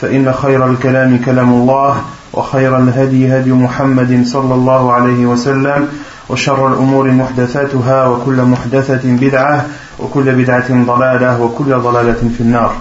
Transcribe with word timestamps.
فإن 0.00 0.32
خير 0.32 0.70
الكلام 0.70 1.18
كلام 1.24 1.52
الله 1.52 2.02
وخير 2.32 2.78
الهدي 2.78 3.38
هدي 3.38 3.52
محمد 3.52 4.24
صلى 4.26 4.54
الله 4.54 4.92
عليه 4.92 5.26
وسلم 5.26 5.88
وشر 6.28 6.68
الأمور 6.68 7.10
محدثاتها 7.10 8.06
وكل 8.08 8.42
محدثة 8.42 9.00
بدعة 9.04 9.66
وكل 9.98 10.32
بدعة 10.34 10.84
ضلالة 10.84 11.42
وكل 11.42 11.74
ضلالة 11.74 12.22
في 12.36 12.40
النار 12.40 12.72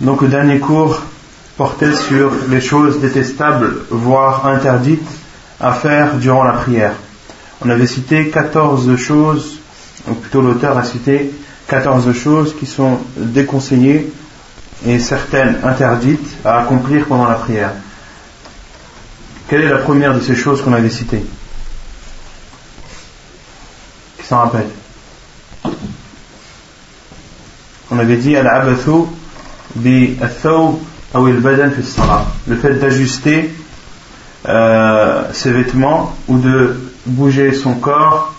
Donc 0.00 0.20
le 0.20 0.28
dernier 0.28 0.58
cours 0.58 1.00
portait 1.56 1.94
sur 1.94 2.30
les 2.50 2.60
choses 2.60 3.00
détestables, 3.00 3.76
voire 3.90 4.46
interdites, 4.46 5.08
à 5.58 5.72
faire 5.72 6.16
durant 6.16 6.44
la 6.44 6.52
prière. 6.52 6.92
On 7.64 7.70
avait 7.70 7.86
cité 7.86 8.28
14 8.28 8.94
choses, 8.96 9.58
ou 10.06 10.12
plutôt 10.12 10.42
l'auteur 10.42 10.76
a 10.76 10.84
cité 10.84 11.30
14 11.68 12.12
choses 12.12 12.54
qui 12.54 12.66
sont 12.66 12.98
déconseillées 13.16 14.12
et 14.85 14.99
certaines 14.99 15.57
interdites 15.63 16.37
à 16.43 16.59
accomplir 16.59 17.05
pendant 17.05 17.27
la 17.27 17.35
prière. 17.35 17.71
Quelle 19.47 19.61
est 19.61 19.69
la 19.69 19.77
première 19.77 20.13
de 20.13 20.21
ces 20.21 20.35
choses 20.35 20.61
qu'on 20.61 20.73
avait 20.73 20.89
citées 20.89 21.23
Qui 24.17 24.25
s'en 24.25 24.37
rappelle 24.37 24.67
On 27.91 27.99
avait 27.99 28.17
dit 28.17 28.35
al-abathu 28.35 29.07
bi 29.75 30.17
Le 32.47 32.55
fait 32.55 32.73
d'ajuster 32.75 33.53
euh, 34.47 35.23
ses 35.33 35.51
vêtements 35.51 36.15
ou 36.27 36.37
de 36.37 36.79
bouger 37.05 37.53
son 37.53 37.75
corps 37.75 38.33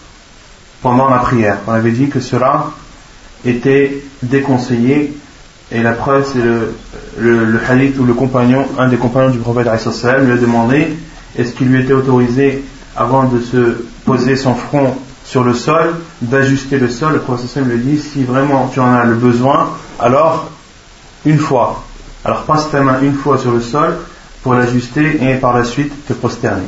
pendant 0.81 1.09
la 1.09 1.19
prière. 1.19 1.59
On 1.67 1.73
avait 1.73 1.93
dit 1.93 2.09
que 2.09 2.21
cela 2.21 2.71
était 3.45 4.03
déconseillé 4.23 5.15
et 5.73 5.83
la 5.83 5.93
preuve 5.93 6.29
c'est 6.31 6.39
le, 6.39 6.75
le, 7.19 7.61
hadith 7.69 7.99
ou 7.99 8.05
le 8.05 8.15
compagnon, 8.15 8.67
un 8.79 8.89
des 8.89 8.97
compagnons 8.97 9.31
du 9.31 9.39
prophète 9.39 9.67
lui 9.67 10.33
a 10.33 10.37
demandé 10.37 10.89
est-ce 11.39 11.53
qu'il 11.53 11.69
lui 11.69 11.81
était 11.81 11.95
autorisé 11.95 12.63
avant 12.95 13.25
de 13.25 13.41
se 13.41 13.85
poser 14.05 14.37
son 14.37 14.55
front 14.55 14.95
sur 15.25 15.45
le 15.45 15.55
sol 15.55 15.95
d'ajuster 16.21 16.79
le 16.79 16.91
sol? 16.91 17.15
Le 17.15 17.21
prophète 17.21 17.65
lui 17.65 17.79
dit 17.79 17.99
si 17.99 18.23
vraiment 18.23 18.71
tu 18.73 18.81
en 18.81 18.93
as 18.93 19.05
le 19.05 19.15
besoin, 19.15 19.71
alors 19.99 20.51
une 21.25 21.39
fois. 21.39 21.85
Alors 22.25 22.43
passe 22.43 22.71
ta 22.71 22.83
main 22.83 23.01
une 23.03 23.15
fois 23.15 23.39
sur 23.39 23.53
le 23.53 23.61
sol 23.61 23.97
pour 24.43 24.55
l'ajuster 24.55 25.19
et 25.23 25.37
par 25.37 25.57
la 25.57 25.65
suite 25.65 25.93
te 26.07 26.13
prosterner. 26.13 26.67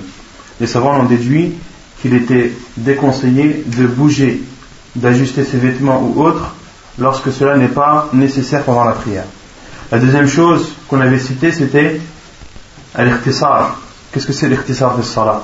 Les 0.60 0.66
savants 0.66 1.00
ont 1.00 1.04
déduit 1.04 1.52
qu'il 2.00 2.14
était 2.14 2.52
déconseillé 2.76 3.64
de 3.66 3.86
bouger, 3.86 4.42
d'ajuster 4.96 5.44
ses 5.44 5.58
vêtements 5.58 6.02
ou 6.02 6.22
autres 6.22 6.54
lorsque 6.98 7.32
cela 7.32 7.56
n'est 7.56 7.68
pas 7.68 8.08
nécessaire 8.12 8.62
pendant 8.62 8.84
la 8.84 8.92
prière. 8.92 9.24
La 9.90 9.98
deuxième 9.98 10.28
chose 10.28 10.72
qu'on 10.88 11.00
avait 11.00 11.18
citée, 11.18 11.52
c'était 11.52 12.00
l'irtisar. 12.98 13.78
Qu'est-ce 14.12 14.26
que 14.26 14.32
c'est 14.32 14.48
l'irtisar 14.48 14.96
de 14.96 15.02
salat? 15.02 15.42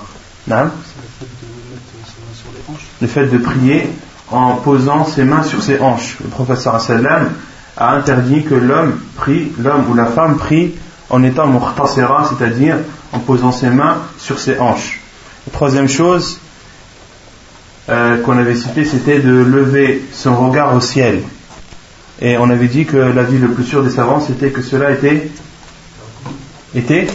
Le 3.00 3.06
fait 3.06 3.26
de 3.26 3.38
prier 3.38 3.90
en 4.30 4.56
posant 4.56 5.04
ses 5.04 5.24
mains 5.24 5.42
sur 5.42 5.62
ses 5.62 5.80
hanches. 5.80 6.16
Le 6.22 6.28
professeur 6.28 6.80
sallam 6.80 7.30
a 7.76 7.94
interdit 7.94 8.44
que 8.44 8.54
l'homme 8.54 9.00
prie, 9.16 9.52
l'homme 9.58 9.84
ou 9.90 9.94
la 9.94 10.06
femme 10.06 10.36
prie 10.36 10.74
en 11.08 11.22
étant 11.22 11.46
muhtasira, 11.48 12.28
c'est-à-dire 12.28 12.76
en 13.12 13.18
posant 13.18 13.52
ses 13.52 13.70
mains 13.70 13.98
sur 14.18 14.38
ses 14.38 14.58
hanches. 14.58 15.00
La 15.46 15.52
troisième 15.52 15.88
chose 15.88 16.38
euh, 17.88 18.22
qu'on 18.22 18.38
avait 18.38 18.54
citée, 18.54 18.84
c'était 18.84 19.18
de 19.18 19.30
lever 19.30 20.04
son 20.12 20.36
regard 20.36 20.74
au 20.74 20.80
ciel. 20.80 21.22
Et 22.20 22.36
on 22.36 22.50
avait 22.50 22.68
dit 22.68 22.84
que 22.84 22.96
l'avis 22.96 23.38
le 23.38 23.48
plus 23.48 23.64
sûr 23.64 23.82
des 23.82 23.90
savants, 23.90 24.20
c'était 24.20 24.50
que 24.50 24.62
cela 24.62 24.90
était 24.90 25.30
était 26.74 27.06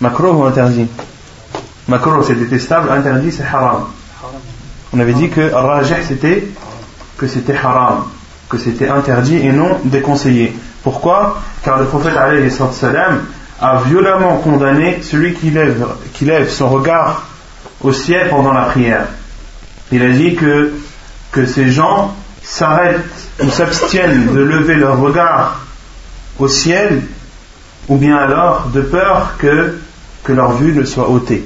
macro 0.00 0.32
ou 0.32 0.44
interdit? 0.44 0.86
Macro 1.86 2.22
c'est 2.22 2.34
détestable, 2.34 2.90
interdit 2.90 3.30
c'est 3.30 3.44
haram. 3.44 3.86
On 4.92 4.98
avait 4.98 5.12
dit 5.12 5.28
que 5.28 5.52
rajah 5.52 6.02
c'était 6.06 6.48
que 7.16 7.28
c'était 7.28 7.54
haram, 7.54 8.04
que 8.48 8.58
c'était 8.58 8.88
interdit 8.88 9.36
et 9.36 9.52
non 9.52 9.78
déconseillé. 9.84 10.52
Pourquoi? 10.82 11.40
Car 11.62 11.78
le 11.78 11.84
prophète 11.84 12.14
salam 12.72 13.26
a 13.60 13.82
violemment 13.82 14.38
condamné 14.38 15.00
celui 15.02 15.34
qui 15.34 15.50
lève, 15.50 15.86
qui 16.14 16.24
lève 16.24 16.48
son 16.48 16.70
regard 16.70 17.26
au 17.82 17.92
ciel 17.92 18.30
pendant 18.30 18.52
la 18.52 18.62
prière. 18.62 19.06
Il 19.92 20.02
a 20.02 20.10
dit 20.10 20.34
que, 20.34 20.72
que 21.30 21.46
ces 21.46 21.70
gens 21.70 22.14
s'arrêtent 22.42 23.00
ou 23.42 23.50
s'abstiennent 23.50 24.34
de 24.34 24.40
lever 24.40 24.76
leur 24.76 24.98
regard 24.98 25.60
au 26.38 26.48
ciel, 26.48 27.02
ou 27.88 27.96
bien 27.96 28.16
alors 28.16 28.68
de 28.72 28.80
peur 28.80 29.34
que, 29.38 29.76
leur 30.28 30.52
vue 30.52 30.72
ne 30.72 30.84
soit 30.84 31.10
ôtée, 31.10 31.44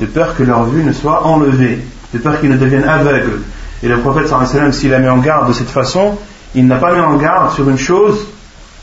de 0.00 0.06
peur 0.06 0.36
que 0.36 0.42
leur 0.42 0.64
vue 0.64 0.82
ne 0.82 0.92
soit 0.92 1.24
enlevée, 1.24 1.78
de 2.12 2.18
peur 2.18 2.40
qu'ils 2.40 2.50
ne 2.50 2.56
deviennent 2.56 2.88
aveugles. 2.88 3.42
Et 3.82 3.88
le 3.88 3.98
prophète, 3.98 4.32
s'il 4.72 4.94
a 4.94 4.98
mis 4.98 5.08
en 5.08 5.18
garde 5.18 5.48
de 5.48 5.52
cette 5.52 5.68
façon, 5.68 6.18
il 6.54 6.66
n'a 6.66 6.76
pas 6.76 6.94
mis 6.94 7.00
en 7.00 7.16
garde 7.16 7.54
sur 7.54 7.68
une 7.68 7.78
chose 7.78 8.26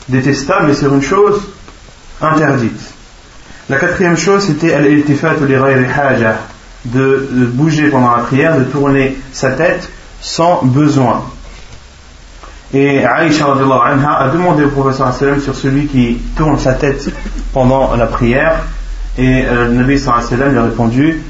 détestable, 0.08 0.66
mais 0.68 0.74
sur 0.74 0.94
une 0.94 1.02
chose 1.02 1.42
interdite. 2.20 2.80
La 3.68 3.78
quatrième 3.78 4.16
chose, 4.16 4.44
c'était 4.44 4.74
al-iltifat 4.74 5.34
de 6.84 7.28
bouger 7.52 7.88
pendant 7.88 8.14
la 8.14 8.22
prière, 8.22 8.58
de 8.58 8.64
tourner 8.64 9.18
sa 9.32 9.50
tête 9.50 9.88
sans 10.20 10.62
besoin. 10.62 11.24
Et 12.74 13.04
Aïcha 13.04 13.46
anha 13.52 14.12
a 14.18 14.28
demandé 14.30 14.64
au 14.64 14.68
professeur 14.68 15.12
sur 15.42 15.54
celui 15.54 15.86
qui 15.86 16.18
tourne 16.36 16.58
sa 16.58 16.72
tête 16.72 17.10
pendant 17.52 17.94
la 17.96 18.06
prière. 18.06 18.60
Et 19.18 19.44
euh, 19.44 19.66
le 19.68 19.74
Nabi 19.74 19.98
sallam 19.98 20.52
lui 20.52 20.58
a 20.58 20.62
répondu 20.62 21.22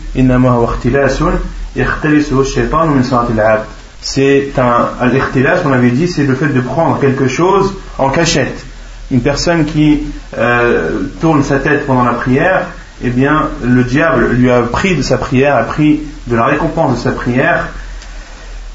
C'est 4.01 4.53
un 4.57 4.89
al-ikhtilas, 5.01 5.59
on 5.65 5.73
avait 5.73 5.91
dit, 5.91 6.07
c'est 6.07 6.25
le 6.25 6.35
fait 6.37 6.49
de 6.49 6.61
prendre 6.61 7.01
quelque 7.01 7.27
chose 7.27 7.75
en 7.99 8.11
cachette. 8.11 8.65
Une 9.11 9.21
personne 9.21 9.65
qui 9.65 10.05
euh, 10.39 11.09
tourne 11.21 11.43
sa 11.43 11.59
tête 11.59 11.87
pendant 11.87 12.05
la 12.05 12.13
prière, 12.13 12.67
eh 13.03 13.11
bien, 13.11 13.49
le 13.65 13.83
diable 13.83 14.29
lui 14.33 14.49
a 14.49 14.63
pris 14.63 14.95
de 14.95 15.03
sa 15.03 15.19
prière, 15.19 15.57
a 15.57 15.65
pris 15.65 16.03
de 16.29 16.37
la 16.37 16.45
récompense 16.45 16.99
de 16.99 17.03
sa 17.03 17.11
prière 17.11 17.67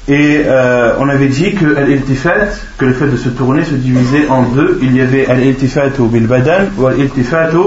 et 0.08 0.42
euh, 0.46 0.94
on 0.98 1.08
avait 1.10 1.28
dit 1.28 1.54
que 1.54 1.66
l'iltifat, 1.66 2.46
que 2.78 2.86
le 2.86 2.94
fait 2.94 3.08
de 3.08 3.18
se 3.18 3.28
tourner 3.28 3.62
se 3.64 3.74
divisait 3.74 4.26
en 4.28 4.42
deux. 4.42 4.78
Il 4.82 4.96
y 4.96 5.02
avait 5.02 5.26
l'iltifatu 5.36 6.02
bil 6.04 6.26
badan 6.26 6.64
ou 6.78 6.88
l'iltifatu 6.88 7.58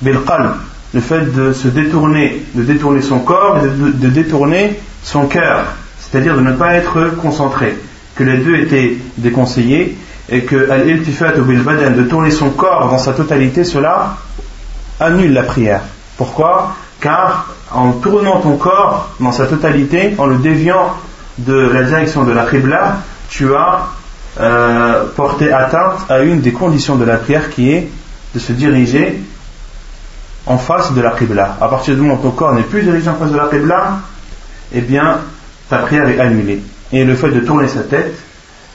bil 0.00 0.18
qalb. 0.26 0.54
Le 0.92 1.00
fait 1.00 1.32
de 1.32 1.52
se 1.52 1.68
détourner, 1.68 2.44
de 2.54 2.64
détourner 2.64 3.00
son 3.00 3.20
corps 3.20 3.60
et 3.64 3.68
de, 3.68 4.08
détourner 4.08 4.80
son 5.04 5.26
cœur. 5.26 5.64
C'est-à-dire 6.00 6.34
de 6.34 6.40
ne 6.40 6.52
pas 6.52 6.74
être 6.74 7.14
concentré. 7.22 7.76
Que 8.16 8.24
les 8.24 8.38
deux 8.38 8.56
étaient 8.56 8.98
déconseillés 9.16 9.96
et 10.30 10.40
que 10.40 10.68
l'iltifatu 10.84 11.42
bil 11.42 11.60
badan, 11.60 11.92
de 11.92 12.02
tourner 12.02 12.32
son 12.32 12.50
corps 12.50 12.90
dans 12.90 12.98
sa 12.98 13.12
totalité, 13.12 13.62
cela 13.62 14.16
annule 14.98 15.32
la 15.32 15.44
prière. 15.44 15.82
Pourquoi? 16.16 16.74
Car 17.00 17.54
en 17.70 17.92
tournant 17.92 18.40
ton 18.40 18.56
corps 18.56 19.14
dans 19.20 19.32
sa 19.32 19.46
totalité, 19.46 20.14
en 20.18 20.26
le 20.26 20.36
déviant 20.36 20.92
de 21.38 21.70
la 21.72 21.82
direction 21.82 22.24
de 22.24 22.32
la 22.32 22.46
Qibla, 22.46 22.98
tu 23.28 23.54
as 23.54 23.86
euh, 24.40 25.04
porté 25.16 25.52
atteinte 25.52 26.06
à 26.08 26.20
une 26.20 26.40
des 26.40 26.52
conditions 26.52 26.96
de 26.96 27.04
la 27.04 27.16
prière 27.16 27.50
qui 27.50 27.70
est 27.70 27.88
de 28.34 28.38
se 28.38 28.52
diriger 28.52 29.22
en 30.46 30.58
face 30.58 30.92
de 30.92 31.00
la 31.00 31.10
Qibla. 31.10 31.56
À 31.60 31.68
partir 31.68 31.94
du 31.94 32.00
moment 32.00 32.14
où 32.14 32.22
ton 32.22 32.30
corps 32.30 32.54
n'est 32.54 32.62
plus 32.62 32.82
dirigé 32.82 33.08
en 33.08 33.14
face 33.14 33.30
de 33.30 33.36
la 33.36 33.48
Qibla, 33.48 33.98
eh 34.72 34.80
bien, 34.80 35.18
ta 35.68 35.78
prière 35.78 36.08
est 36.08 36.20
annulée. 36.20 36.60
Et 36.92 37.04
le 37.04 37.14
fait 37.14 37.30
de 37.30 37.40
tourner 37.40 37.68
sa 37.68 37.80
tête, 37.80 38.14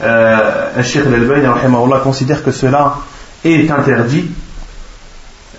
euh, 0.02 0.84
Sheikh 0.84 1.04
al 1.08 2.02
considère 2.04 2.44
que 2.44 2.52
cela 2.52 2.98
est 3.44 3.70
interdit, 3.72 4.30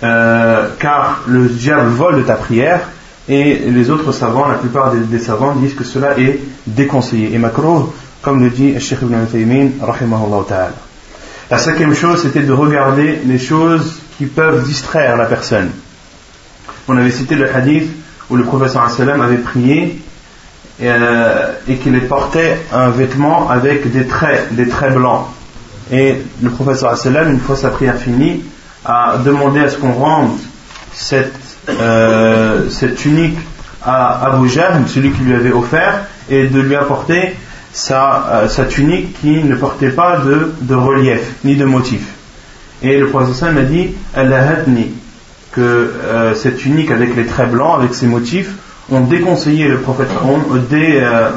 euh, 0.03 0.69
car 0.79 1.21
le 1.27 1.47
diable 1.47 1.89
vole 1.89 2.17
de 2.17 2.21
ta 2.21 2.35
prière, 2.35 2.81
et 3.29 3.59
les 3.59 3.89
autres 3.91 4.11
savants, 4.11 4.47
la 4.47 4.55
plupart 4.55 4.91
des, 4.91 5.19
savants 5.19 5.53
disent 5.53 5.75
que 5.75 5.83
cela 5.83 6.17
est 6.17 6.39
déconseillé. 6.65 7.33
Et 7.33 7.37
makruh, 7.37 7.85
comme 8.23 8.43
le 8.43 8.49
dit 8.49 8.79
Sheikh 8.79 9.03
Ibn 9.03 9.25
Taymin, 9.31 9.69
ta'ala. 10.47 10.73
La 11.51 11.57
cinquième 11.59 11.93
chose, 11.93 12.23
c'était 12.23 12.41
de 12.41 12.51
regarder 12.51 13.19
les 13.25 13.37
choses 13.37 13.99
qui 14.17 14.25
peuvent 14.25 14.65
distraire 14.65 15.15
la 15.15 15.25
personne. 15.25 15.69
On 16.87 16.97
avait 16.97 17.11
cité 17.11 17.35
le 17.35 17.53
hadith 17.53 17.89
où 18.31 18.35
le 18.35 18.43
professeur 18.43 18.83
avait 18.99 19.37
prié 19.37 20.01
euh, 20.81 21.53
et 21.67 21.75
qu'il 21.75 21.99
portait 22.07 22.57
un 22.73 22.89
vêtement 22.89 23.49
avec 23.49 23.91
des 23.91 24.07
traits, 24.07 24.55
des 24.55 24.67
traits 24.67 24.95
blancs. 24.95 25.27
Et 25.91 26.15
le 26.41 26.49
professeur 26.49 26.95
une 27.27 27.39
fois 27.39 27.55
sa 27.55 27.69
prière 27.69 27.97
finie, 27.97 28.43
a 28.85 29.17
demandé 29.23 29.59
à 29.59 29.69
ce 29.69 29.77
qu'on 29.77 29.91
rende 29.91 30.37
cette, 30.93 31.33
euh, 31.81 32.69
cette 32.69 32.95
tunique 32.95 33.37
à 33.83 34.25
Abu 34.25 34.49
Jahl, 34.49 34.83
celui 34.87 35.11
qui 35.11 35.23
lui 35.23 35.33
avait 35.33 35.51
offert, 35.51 36.05
et 36.29 36.47
de 36.47 36.59
lui 36.59 36.75
apporter 36.75 37.35
sa, 37.71 38.27
euh, 38.31 38.47
sa 38.47 38.65
tunique 38.65 39.19
qui 39.21 39.43
ne 39.43 39.55
portait 39.55 39.89
pas 39.89 40.17
de, 40.17 40.53
de 40.61 40.75
relief, 40.75 41.21
ni 41.43 41.55
de 41.55 41.65
motif. 41.65 42.01
Et 42.81 42.97
le 42.97 43.07
professeur 43.07 43.51
m'a 43.51 43.61
dit, 43.61 43.89
que 45.51 45.61
euh, 45.61 46.35
cette 46.35 46.57
tunique 46.57 46.91
avec 46.91 47.15
les 47.15 47.25
traits 47.25 47.51
blancs, 47.51 47.79
avec 47.79 47.93
ses 47.93 48.05
motifs, 48.05 48.51
ont 48.91 49.01
déconseillé 49.01 49.67
le 49.67 49.79
prophète, 49.79 50.09
ont 50.23 50.55
dé, 50.69 50.99
euh, 51.01 51.29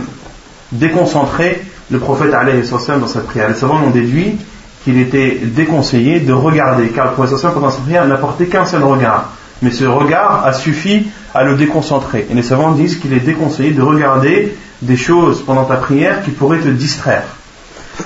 déconcentré 0.70 1.62
le 1.90 1.98
prophète 1.98 2.30
dans 2.30 3.06
sa 3.06 3.20
prière. 3.20 3.48
Les 3.48 3.54
savants 3.54 3.82
ont 3.84 3.90
déduit 3.90 4.36
qu'il 4.84 4.98
était 4.98 5.40
déconseillé 5.42 6.20
de 6.20 6.32
regarder, 6.32 6.88
car 6.88 7.06
le 7.06 7.12
prophète 7.12 7.40
pendant 7.52 7.70
sa 7.70 7.80
prière 7.80 8.06
n'apportait 8.06 8.46
qu'un 8.46 8.64
seul 8.64 8.84
regard. 8.84 9.32
Mais 9.62 9.70
ce 9.70 9.84
regard 9.84 10.44
a 10.44 10.52
suffi 10.52 11.06
à 11.34 11.44
le 11.44 11.54
déconcentrer. 11.54 12.26
Et 12.30 12.34
les 12.34 12.42
savants 12.42 12.72
disent 12.72 12.96
qu'il 12.96 13.12
est 13.12 13.20
déconseillé 13.20 13.70
de 13.70 13.82
regarder 13.82 14.56
des 14.82 14.96
choses 14.96 15.42
pendant 15.44 15.64
ta 15.64 15.76
prière 15.76 16.22
qui 16.24 16.30
pourraient 16.30 16.58
te 16.58 16.68
distraire. 16.68 17.24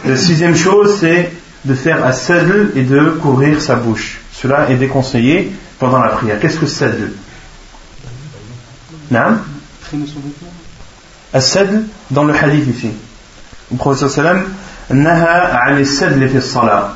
La 0.05 0.17
sixième 0.17 0.55
chose, 0.55 0.99
c'est 1.01 1.33
de 1.65 1.75
faire 1.75 2.05
un 2.05 2.13
sadl 2.13 2.73
et 2.77 2.83
de 2.83 3.17
couvrir 3.23 3.61
sa 3.61 3.77
bouche. 3.77 4.21
Cela 4.33 4.71
est 4.71 4.77
déconseillé 4.77 5.53
pendant 5.79 5.99
la 5.99 6.09
prière. 6.09 6.39
Qu'est-ce 6.39 6.59
que 6.59 6.67
sadl 6.67 7.13
Non 9.11 9.39
sadl 11.41 11.85
dans 12.11 12.25
le 12.25 12.35
hadith 12.35 12.67
ici. 12.69 12.91
Le 13.71 13.77
prophète 13.77 14.09
sallam 14.09 14.45
naha 14.91 15.71
an 15.71 15.85
sadl 15.85 16.29
fi 16.29 16.41
salat. 16.41 16.95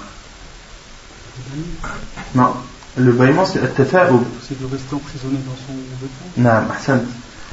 Non, 2.35 2.55
le 2.97 3.13
bâillement 3.13 3.45
c'est 3.45 3.61
at-tafa'ub. 3.61 4.23
C'est 4.43 4.61
de 4.61 4.67
rester 4.71 4.95
emprisonné 4.95 5.39
dans 5.47 5.57
son 5.67 5.73
vêtement. 6.01 7.03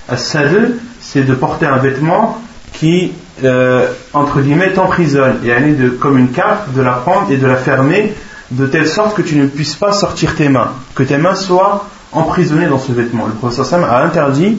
As-sadl 0.10 0.76
c'est 1.02 1.24
de 1.24 1.34
porter 1.34 1.66
un 1.66 1.78
vêtement 1.78 2.42
qui, 2.74 3.12
euh, 3.44 3.88
entre 4.14 4.42
guillemets, 4.42 4.74
t'emprisonne, 4.74 5.38
et 5.44 5.74
de, 5.74 5.90
comme 5.90 6.18
une 6.18 6.32
cape, 6.32 6.74
de 6.74 6.82
la 6.82 6.94
prendre 6.94 7.32
et 7.32 7.38
de 7.38 7.48
la 7.48 7.56
fermer 7.56 8.14
de 8.52 8.66
telle 8.66 8.88
sorte 8.88 9.16
que 9.16 9.22
tu 9.22 9.36
ne 9.36 9.48
puisses 9.48 9.76
pas 9.76 9.92
sortir 9.92 10.36
tes 10.36 10.50
mains, 10.50 10.72
que 10.96 11.04
tes 11.04 11.18
mains 11.18 11.36
soient 11.36 11.88
emprisonnées 12.14 12.68
dans 12.68 12.80
ce 12.80 12.92
vêtement. 12.92 13.26
Le 13.26 13.34
professeur 13.34 13.66
Sam 13.66 13.84
a 13.84 14.04
interdit 14.04 14.58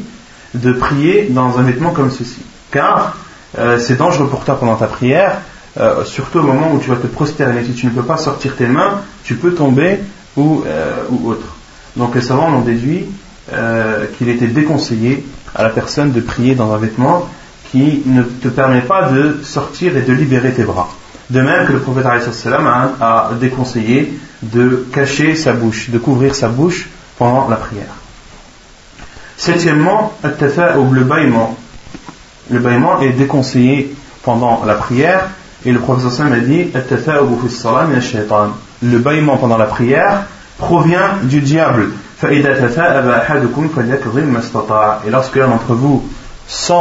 de 0.54 0.72
prier 0.72 1.28
dans 1.30 1.58
un 1.58 1.62
vêtement 1.62 1.90
comme 1.90 2.10
ceci, 2.10 2.42
car 2.70 3.16
euh, 3.58 3.78
c'est 3.78 3.96
dangereux 3.96 4.28
pour 4.28 4.44
toi 4.44 4.58
pendant 4.58 4.76
ta 4.76 4.86
prière, 4.86 5.38
euh, 5.78 6.04
surtout 6.04 6.40
au 6.40 6.42
moment 6.42 6.72
où 6.72 6.80
tu 6.80 6.90
vas 6.90 6.96
te 6.96 7.06
prosterner. 7.06 7.64
Si 7.64 7.72
tu 7.72 7.86
ne 7.86 7.92
peux 7.92 8.02
pas 8.02 8.18
sortir 8.18 8.56
tes 8.56 8.66
mains, 8.66 9.00
tu 9.24 9.36
peux 9.36 9.52
tomber 9.52 10.00
ou, 10.38 10.64
ou 11.10 11.30
autre. 11.30 11.56
Donc 11.96 12.14
les 12.14 12.20
savants 12.20 12.54
ont 12.54 12.60
déduit 12.60 13.06
qu'il 14.16 14.28
était 14.28 14.46
déconseillé 14.46 15.24
à 15.54 15.62
la 15.62 15.70
personne 15.70 16.12
de 16.12 16.20
prier 16.20 16.54
dans 16.54 16.72
un 16.72 16.78
vêtement 16.78 17.28
qui 17.70 18.02
ne 18.06 18.22
te 18.22 18.48
permet 18.48 18.80
pas 18.80 19.10
de 19.10 19.40
sortir 19.42 19.96
et 19.96 20.02
de 20.02 20.12
libérer 20.12 20.52
tes 20.52 20.64
bras. 20.64 20.88
De 21.30 21.40
même 21.40 21.66
que 21.66 21.72
le 21.72 21.80
prophète 21.80 22.06
a, 22.06 22.18
a 23.00 23.30
déconseillé 23.34 24.18
de 24.42 24.86
cacher 24.92 25.34
sa 25.34 25.52
bouche, 25.52 25.90
de 25.90 25.98
couvrir 25.98 26.34
sa 26.34 26.48
bouche 26.48 26.88
pendant 27.18 27.48
la 27.48 27.56
prière. 27.56 27.94
Septièmement, 29.36 30.14
le 30.22 31.04
bâillement. 31.04 31.56
Le 32.50 32.58
bâillement 32.60 33.00
est 33.00 33.12
déconseillé 33.12 33.94
pendant 34.22 34.64
la 34.64 34.74
prière 34.74 35.28
et 35.64 35.72
le 35.72 35.80
prophète 35.80 36.20
a 36.20 36.40
dit 36.40 36.70
le 38.82 38.98
bâillement 38.98 39.36
pendant 39.36 39.56
la 39.58 39.66
prière 39.66 40.24
provient 40.58 41.18
du 41.22 41.40
diable. 41.40 41.90
Et 42.26 42.42
lorsque 45.10 45.36
l'un 45.36 45.48
d'entre 45.48 45.74
vous 45.74 46.08
sent 46.46 46.72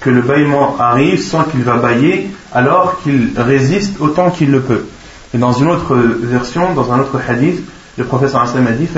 que 0.00 0.10
le 0.10 0.22
bâillement 0.22 0.76
arrive 0.78 1.20
sans 1.22 1.44
qu'il 1.44 1.62
va 1.62 1.76
bailler, 1.76 2.30
alors 2.54 3.00
qu'il 3.02 3.32
résiste 3.36 4.00
autant 4.00 4.30
qu'il 4.30 4.50
le 4.50 4.60
peut. 4.60 4.86
Et 5.34 5.38
dans 5.38 5.52
une 5.52 5.68
autre 5.68 5.94
version, 5.94 6.72
dans 6.74 6.92
un 6.92 7.00
autre 7.00 7.20
hadith, 7.28 7.62
le 7.98 8.04
professeur 8.04 8.42
Hassan 8.42 8.66
a 8.66 8.72
dit 8.72 8.88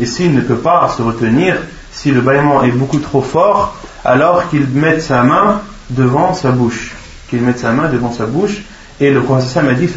Et 0.00 0.06
s'il 0.06 0.34
ne 0.34 0.40
peut 0.40 0.56
pas 0.56 0.88
se 0.96 1.02
retenir, 1.02 1.56
si 1.92 2.10
le 2.10 2.20
bâillement 2.20 2.62
est 2.62 2.72
beaucoup 2.72 2.98
trop 2.98 3.22
fort, 3.22 3.76
alors 4.04 4.48
qu'il 4.50 4.66
mette 4.68 5.02
sa 5.02 5.22
main 5.22 5.60
devant 5.90 6.34
sa 6.34 6.50
bouche. 6.50 6.94
Qu'il 7.30 7.42
mette 7.42 7.58
sa 7.58 7.72
main 7.72 7.88
devant 7.88 8.12
sa 8.12 8.26
bouche. 8.26 8.62
Et 9.00 9.10
le 9.10 9.20
professeur 9.20 9.64
a 9.68 9.74
dit 9.74 9.88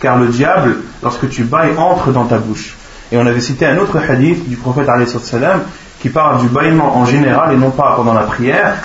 Car 0.00 0.18
le 0.18 0.28
diable, 0.28 0.76
lorsque 1.02 1.28
tu 1.28 1.42
bailles, 1.42 1.72
entre 1.76 2.12
dans 2.12 2.24
ta 2.24 2.38
bouche. 2.38 2.76
Et 3.10 3.18
on 3.18 3.26
avait 3.26 3.40
cité 3.40 3.66
un 3.66 3.78
autre 3.78 3.98
hadith 4.08 4.48
du 4.48 4.56
prophète 4.56 4.86
qui 6.00 6.08
parle 6.08 6.40
du 6.40 6.46
bâillement 6.46 6.96
en 6.96 7.04
général 7.04 7.52
et 7.52 7.56
non 7.56 7.70
pas 7.70 7.94
pendant 7.96 8.14
la 8.14 8.22
prière. 8.22 8.76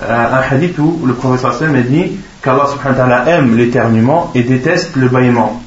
Euh, 0.00 0.26
un 0.32 0.54
hadith 0.54 0.78
où 0.78 1.00
le 1.04 1.14
prophète 1.14 1.44
a 1.44 1.82
dit 1.82 2.12
qu'Allah 2.42 3.24
aime 3.26 3.56
l'éternuement 3.56 4.30
et 4.34 4.44
déteste 4.44 4.94
le 4.94 5.08
bâillement. 5.08 5.60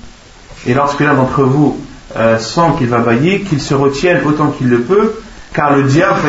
Et 0.65 0.73
lorsque 0.73 1.01
l'un 1.01 1.15
d'entre 1.15 1.43
vous 1.43 1.77
euh, 2.15 2.39
sent 2.39 2.61
qu'il 2.77 2.87
va 2.87 2.99
bailler, 2.99 3.41
qu'il 3.41 3.59
se 3.59 3.73
retienne 3.73 4.19
autant 4.25 4.47
qu'il 4.47 4.69
le 4.69 4.81
peut, 4.81 5.15
car 5.53 5.75
le 5.75 5.83
diable, 5.83 6.21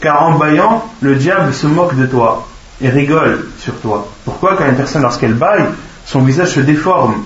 car 0.00 0.22
en 0.22 0.38
baillant, 0.38 0.84
le 1.02 1.16
diable 1.16 1.52
se 1.52 1.66
moque 1.66 1.94
de 1.96 2.06
toi 2.06 2.49
et 2.82 2.88
rigole 2.88 3.46
sur 3.58 3.74
toi. 3.80 4.10
Pourquoi 4.24 4.56
Quand 4.56 4.66
une 4.66 4.76
personne, 4.76 5.02
lorsqu'elle 5.02 5.34
baille, 5.34 5.64
son 6.06 6.22
visage 6.22 6.54
se 6.54 6.60
déforme 6.60 7.22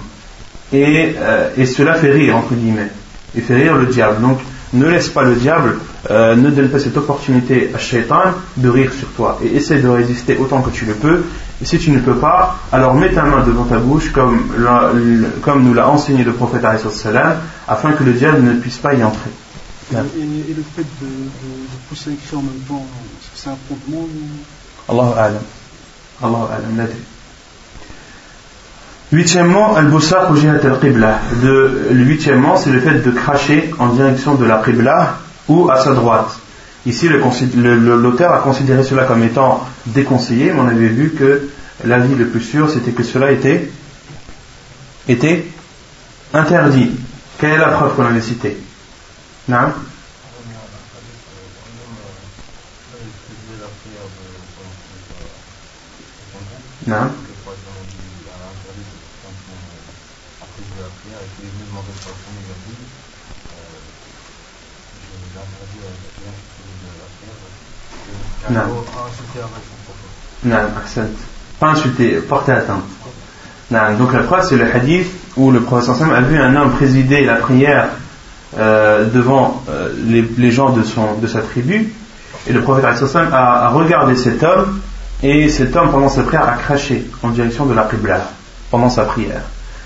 euh, 0.75 1.51
et, 1.57 1.67
cela 1.67 1.95
fait 1.95 2.11
rire, 2.11 2.37
entre 2.37 2.55
guillemets, 2.55 2.91
et 3.37 3.41
fait 3.41 3.55
rire 3.55 3.77
le 3.77 3.87
diable. 3.87 4.21
Donc, 4.21 4.39
ne 4.73 4.87
laisse 4.87 5.09
pas 5.09 5.23
le 5.23 5.37
diable, 5.37 5.79
euh, 6.11 6.35
ne 6.35 6.51
donne 6.51 6.69
pas 6.69 6.81
cette 6.81 6.97
opportunité 6.97 7.71
à 7.75 7.79
Shaitan 7.79 8.23
de 8.57 8.69
rire 8.69 8.93
sur 8.93 9.07
toi 9.09 9.39
et 9.45 9.57
essaie 9.57 9.79
de 9.79 9.89
résister 9.89 10.37
autant 10.37 10.63
que 10.63 10.71
tu 10.71 10.85
le 10.85 10.95
peux. 10.95 11.23
Et 11.63 11.65
si 11.65 11.79
tu 11.79 11.93
ne 11.93 12.01
peux 12.01 12.17
pas, 12.17 12.59
alors 12.73 12.95
mets 12.95 13.13
ta 13.13 13.23
main 13.23 13.45
devant 13.47 13.65
ta 13.65 13.79
bouche 13.79 14.11
comme, 14.11 14.49
comme 15.43 15.63
nous 15.63 15.75
l'a 15.75 15.89
enseigné 15.89 16.25
le 16.25 16.33
prophète 16.33 16.63
salam, 16.91 17.37
afin 17.69 17.93
que 17.93 18.03
le 18.03 18.13
diable 18.15 18.43
ne 18.43 18.55
puisse 18.55 18.79
pas 18.79 18.95
y 18.95 19.05
entrer. 19.05 19.31
Et, 19.93 19.97
le 19.97 20.65
fait 20.75 20.83
de, 20.83 21.07
pousser 21.89 22.11
un 22.11 22.15
cri 22.15 22.37
en 22.37 22.43
même 22.43 22.61
temps, 22.67 22.85
est-ce 23.21 23.31
que 23.31 23.37
c'est 23.37 23.51
un 23.51 23.59
fondement 23.69 24.09
Allahu 24.89 25.13
alam. 25.19 25.43
Allahu 26.23 26.47
alam, 26.53 26.89
Huitièmement, 29.13 29.77
al-busaq 29.77 30.31
al-qibla. 30.65 31.21
Le 31.43 31.89
huitièmement, 31.91 32.57
c'est 32.57 32.71
le 32.71 32.81
fait 32.81 32.99
de 33.01 33.11
cracher 33.11 33.71
en 33.79 33.89
direction 33.89 34.35
de 34.35 34.45
la 34.45 34.63
qibla 34.65 35.19
ou 35.49 35.71
à 35.71 35.79
sa 35.79 35.93
droite. 35.95 36.37
Ici, 36.87 37.09
l'auteur 37.09 38.35
a 38.35 38.39
considéré 38.39 38.83
cela 38.83 39.05
comme 39.05 39.23
étant 39.23 39.67
déconseillé, 39.87 40.53
mais 40.53 40.61
on 40.61 40.69
avait 40.69 40.89
vu 40.89 41.11
que 41.11 41.49
l'avis 41.85 42.15
le 42.15 42.27
plus 42.27 42.41
sûr, 42.41 42.69
c'était 42.69 42.91
que 42.91 43.03
cela 43.03 43.31
était, 43.31 43.71
était 45.09 45.47
interdit. 46.35 46.91
Quelle 47.39 47.53
est 47.53 47.59
la 47.59 47.69
preuve 47.69 47.95
qu'on 47.95 48.07
avait 48.07 48.21
citée 48.21 48.57
Non 49.49 49.73
Non 56.87 56.97
Non. 68.51 68.61
Non, 70.45 70.57
Pas 71.59 71.69
insulter, 71.71 72.21
porter 72.29 72.53
atteinte. 72.53 72.83
Donc 73.99 74.13
la 74.13 74.23
preuve, 74.23 74.47
c'est 74.47 74.57
le 74.57 74.71
hadith 74.71 75.07
où 75.37 75.51
le 75.51 75.61
prophète 75.61 76.03
a 76.03 76.21
vu 76.21 76.39
un 76.39 76.55
homme 76.55 76.73
présider 76.73 77.25
la 77.25 77.37
prière 77.37 77.89
euh, 78.59 79.07
devant 79.07 79.65
euh, 79.69 79.93
les, 80.07 80.53
gens 80.53 80.71
de, 80.71 80.83
son, 80.83 81.15
de 81.15 81.27
sa 81.27 81.41
tribu. 81.41 81.93
Et 82.47 82.53
le 82.53 82.61
prophète 82.61 82.85
a, 82.85 83.67
a 83.67 83.69
regardé 83.71 84.17
cet 84.17 84.43
homme, 84.43 84.81
et 85.25 85.49
cet 85.49 85.75
homme, 85.75 85.91
pendant 85.91 86.11
sa 86.11 86.23
prière, 86.23 86.47
a 86.47 86.53
craché 86.53 87.07
en 87.23 87.31
direction 87.31 87.65
de 87.65 87.73
la 87.73 87.85
Qibla, 87.85 88.29
pendant 88.71 88.91
sa 88.91 89.05
prière. 89.05 89.41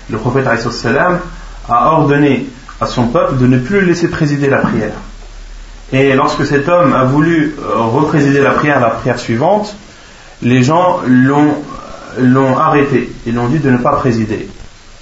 Le 0.09 0.17
prophète 0.17 0.45
a 0.45 1.91
ordonné 1.93 2.45
à 2.81 2.85
son 2.85 3.07
peuple 3.07 3.37
de 3.37 3.47
ne 3.47 3.57
plus 3.57 3.79
le 3.79 3.87
laisser 3.87 4.09
présider 4.09 4.49
la 4.49 4.57
prière. 4.57 4.91
Et 5.93 6.13
lorsque 6.13 6.45
cet 6.45 6.67
homme 6.67 6.93
a 6.93 7.05
voulu 7.05 7.55
euh, 7.57 7.77
représider 7.77 8.41
la 8.41 8.51
prière, 8.51 8.81
la 8.81 8.89
prière 8.89 9.17
suivante, 9.17 9.75
les 10.41 10.61
gens 10.61 10.99
l'ont 11.07 12.57
arrêté. 12.57 13.09
Ils 13.25 13.33
l'ont 13.33 13.47
dit 13.47 13.59
de 13.59 13.69
ne 13.69 13.77
pas 13.77 13.93
présider. 13.93 14.49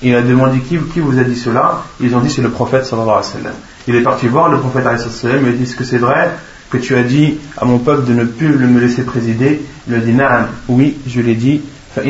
Il 0.04 0.16
a 0.16 0.22
demandé 0.22 0.60
qui, 0.60 0.78
qui 0.94 1.00
vous 1.00 1.18
a 1.18 1.24
dit 1.24 1.36
cela? 1.36 1.84
Ils 2.00 2.16
ont 2.16 2.20
dit 2.20 2.30
c'est 2.30 2.44
le 2.44 2.52
prophète 2.52 2.86
sallallahu 2.86 3.10
alayhi 3.10 3.32
sallam. 3.32 3.54
Il 3.88 3.96
est 3.96 4.02
parti 4.02 4.28
voir 4.28 4.50
le 4.50 4.60
prophète 4.60 4.84
sallallahu 4.84 5.02
alayhi 5.02 5.16
wa 5.16 5.20
sallam 5.20 5.46
il 5.46 5.50
a 5.50 5.52
dit 5.54 5.64
est-ce 5.64 5.76
que 5.76 5.84
c'est 5.84 5.98
vrai? 5.98 6.30
Que 6.70 6.78
tu 6.78 6.96
as 6.96 7.04
dit 7.04 7.38
à 7.58 7.66
mon 7.66 7.80
peuple 7.80 8.06
de 8.08 8.14
ne 8.14 8.26
plus 8.26 8.50
me 8.50 8.80
laisser 8.80 9.04
présider 9.04 9.62
Il 9.88 9.96
a 9.96 10.00
dit 10.00 10.14
Naam, 10.14 10.48
oui, 10.68 10.98
je 11.08 11.22
l'ai 11.22 11.36
dit. 11.36 11.62
Car 11.96 12.04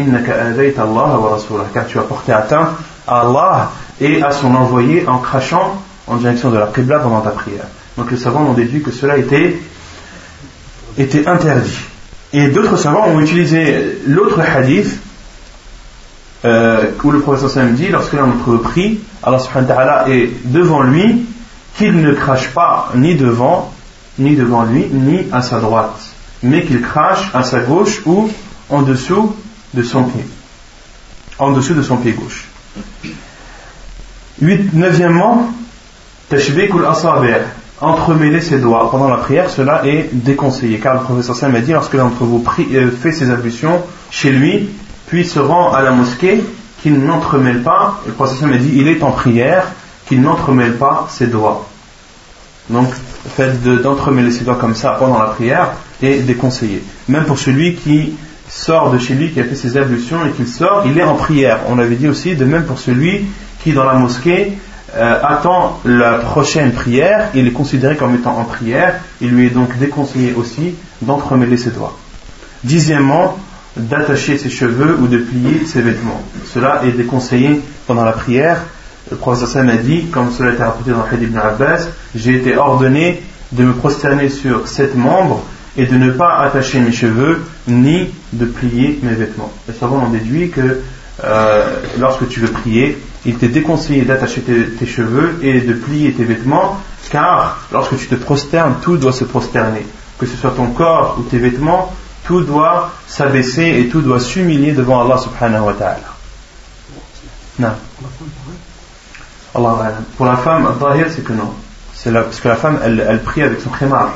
tu 1.88 2.00
as 2.00 2.02
porté 2.02 2.34
atteinte 2.34 2.70
à 3.08 3.22
Allah 3.22 3.72
et 4.02 4.22
à 4.22 4.32
son 4.32 4.54
envoyé 4.56 5.08
en 5.08 5.20
crachant 5.20 5.82
en 6.08 6.18
direction 6.18 6.50
de 6.50 6.58
la 6.58 6.68
Qibla 6.68 7.00
pendant 7.00 7.22
ta 7.22 7.30
prière. 7.30 7.68
Donc 7.98 8.12
les 8.12 8.18
savants 8.18 8.44
ont 8.44 8.54
déduit 8.54 8.82
que 8.82 8.92
cela 8.92 9.18
était, 9.18 9.58
était 10.98 11.28
interdit. 11.28 11.80
Et 12.34 12.50
d'autres 12.50 12.76
savants 12.78 13.08
ont 13.08 13.20
utilisé 13.20 14.00
l'autre 14.06 14.40
hadith 14.42 15.00
euh, 16.46 16.92
où 17.04 17.12
le 17.12 17.20
professeur 17.20 17.66
me 17.66 17.72
dit 17.72 17.88
lorsque 17.88 18.14
l'un 18.14 18.28
d'entre 18.28 18.52
eux 18.52 18.62
prie, 18.62 19.00
Allah 19.24 19.40
subhanahu 19.40 19.70
wa 19.70 20.10
est 20.10 20.30
devant 20.46 20.82
lui, 20.82 21.26
qu'il 21.78 22.02
ne 22.02 22.14
crache 22.14 22.50
pas 22.50 22.92
ni 22.96 23.16
devant, 23.16 23.74
ni 24.19 24.36
devant 24.36 24.63
lui, 24.63 24.88
ni 24.91 25.27
à 25.31 25.41
sa 25.41 25.59
droite, 25.59 26.00
mais 26.43 26.63
qu'il 26.63 26.81
crache 26.81 27.29
à 27.33 27.43
sa 27.43 27.59
gauche 27.59 28.01
ou 28.05 28.29
en 28.69 28.81
dessous 28.81 29.36
de 29.74 29.83
son 29.83 30.03
pied. 30.03 30.25
En 31.39 31.51
dessous 31.51 31.74
de 31.74 31.81
son 31.81 31.97
pied 31.97 32.13
gauche. 32.13 32.45
Huit, 34.41 34.74
neuvièmement, 34.74 35.51
tashbikul 36.29 36.86
asabi' 36.86 37.43
entremêler 37.79 38.41
ses 38.41 38.59
doigts 38.59 38.89
pendant 38.89 39.07
la 39.07 39.17
prière, 39.17 39.50
cela 39.50 39.86
est 39.86 40.09
déconseillé. 40.12 40.79
Car 40.79 40.95
le 40.95 41.01
professeur 41.01 41.36
Sam 41.36 41.55
a 41.55 41.62
dit, 41.62 41.71
lorsque 41.71 41.93
l'un 41.93 42.05
d'entre 42.05 42.24
vous 42.24 42.43
euh, 42.74 42.91
fait 42.91 43.12
ses 43.12 43.29
ablutions 43.29 43.81
chez 44.09 44.31
lui, 44.31 44.69
puis 45.07 45.25
se 45.25 45.39
rend 45.39 45.74
à 45.74 45.81
la 45.81 45.91
mosquée, 45.91 46.43
qu'il 46.81 47.00
n'entremêle 47.00 47.63
pas, 47.63 48.01
le 48.05 48.13
professeur 48.13 48.50
Sam 48.50 48.57
dit, 48.57 48.74
il 48.75 48.88
est 48.88 49.03
en 49.03 49.12
prière, 49.12 49.71
qu'il 50.07 50.21
n'entremêle 50.21 50.77
pas 50.77 51.07
ses 51.09 51.27
doigts. 51.27 51.67
Donc, 52.69 52.89
le 52.89 53.29
fait 53.29 53.81
d'entremêler 53.81 54.31
ses 54.31 54.43
doigts 54.43 54.55
comme 54.55 54.75
ça 54.75 54.91
pendant 55.00 55.19
la 55.19 55.27
prière 55.27 55.74
est 56.01 56.19
déconseillé. 56.19 56.83
Même 57.07 57.25
pour 57.25 57.39
celui 57.39 57.75
qui 57.75 58.13
sort 58.50 58.91
de 58.91 58.97
chez 58.97 59.13
lui, 59.13 59.31
qui 59.31 59.39
a 59.39 59.43
fait 59.43 59.55
ses 59.55 59.77
ablutions 59.77 60.25
et 60.25 60.31
qu'il 60.31 60.47
sort, 60.47 60.83
il 60.86 60.97
est 60.97 61.03
en 61.03 61.15
prière. 61.15 61.59
On 61.69 61.79
avait 61.79 61.95
dit 61.95 62.07
aussi, 62.07 62.36
de 62.36 62.45
même 62.45 62.63
pour 62.63 62.79
celui 62.79 63.25
qui 63.63 63.74
dans 63.74 63.83
la 63.83 63.93
mosquée 63.93 64.53
euh, 64.95 65.19
attend 65.21 65.79
la 65.83 66.13
prochaine 66.13 66.71
prière, 66.71 67.29
il 67.36 67.47
est 67.47 67.51
considéré 67.51 67.95
comme 67.95 68.15
étant 68.15 68.38
en 68.38 68.45
prière, 68.45 69.01
il 69.21 69.29
lui 69.29 69.47
est 69.47 69.51
donc 69.51 69.77
déconseillé 69.77 70.33
aussi 70.33 70.75
d'entremêler 71.01 71.57
ses 71.57 71.71
doigts. 71.71 71.97
Dixièmement, 72.63 73.38
d'attacher 73.75 74.38
ses 74.38 74.50
cheveux 74.50 74.97
ou 75.00 75.07
de 75.07 75.17
plier 75.17 75.65
ses 75.65 75.81
vêtements. 75.81 76.21
Cela 76.53 76.81
est 76.86 76.91
déconseillé 76.91 77.62
pendant 77.86 78.05
la 78.05 78.13
prière. 78.13 78.63
Le 79.10 79.36
Sam 79.36 79.70
a 79.70 79.78
dit, 79.78 80.06
comme 80.06 80.32
cela 80.32 80.52
a 80.52 80.54
été 80.54 80.64
rapporté 80.64 80.92
dans 80.92 80.98
le 80.98 81.14
hadith 81.14 81.30
ibn 81.30 81.38
Abbas, 81.38 81.88
j'ai 82.16 82.36
été 82.36 82.58
ordonné 82.58 83.22
de 83.52 83.64
me 83.64 83.74
prosterner 83.74 84.30
sur 84.30 84.68
sept 84.68 84.96
membres 84.96 85.44
et 85.78 85.86
de 85.86 85.96
ne 85.96 86.12
pas 86.12 86.40
attacher 86.40 86.80
mes 86.80 86.92
cheveux 86.92 87.44
ni 87.68 88.10
de 88.34 88.46
plier 88.46 89.00
mes 89.04 89.14
vêtements. 89.14 89.52
Les 89.68 89.74
savants 89.74 90.04
ont 90.06 90.10
déduit 90.10 90.50
que 90.50 90.82
euh, 91.24 91.76
lorsque 92.00 92.28
tu 92.28 92.40
veux 92.40 92.52
prier, 92.52 92.98
il 93.26 93.38
t'est 93.38 93.48
déconseillé 93.48 94.04
d'attacher 94.04 94.42
tes, 94.42 94.86
cheveux 94.86 95.40
et 95.42 95.62
de 95.62 95.74
plier 95.74 96.14
tes 96.14 96.24
vêtements, 96.24 96.78
car 97.10 97.66
lorsque 97.72 97.98
tu 97.98 98.08
te 98.08 98.16
prosternes, 98.16 98.76
tout 98.82 98.98
doit 98.98 99.14
se 99.14 99.24
prosterner. 99.24 99.86
Que 100.20 100.26
ce 100.26 100.36
soit 100.36 100.52
ton 100.52 100.68
corps 100.68 101.18
ou 101.20 101.24
tes 101.24 101.38
vêtements, 101.38 101.94
tout 102.26 102.42
doit 102.42 102.92
s'abaisser 103.08 103.80
et 103.80 103.88
tout 103.88 104.02
doit 104.02 104.20
s'humilier 104.20 104.74
devant 104.74 105.02
Allah 105.02 105.18
subhanahu 105.18 105.66
wa 105.66 105.74
ta'ala. 105.74 106.18
Non. 107.60 107.70
Pour 110.18 110.26
la 110.26 110.38
femme, 110.38 110.68
c'est 111.10 111.24
que 111.24 111.34
non. 111.34 111.52
C'est 111.96 112.12
parce 112.14 112.40
que 112.40 112.48
la 112.48 112.56
femme, 112.56 112.80
elle, 112.84 113.22
prie 113.24 113.42
avec 113.42 113.60
son 113.62 113.70
khimar. 113.70 114.12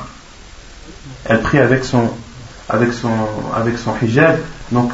Elle 1.26 1.42
prie 1.42 1.60
avec 1.60 1.84
son, 1.84 2.10
avec 2.70 2.94
son, 2.94 3.10
avec 3.56 3.78
son 3.78 3.94
hijab. 4.02 4.38
Donc 4.72 4.92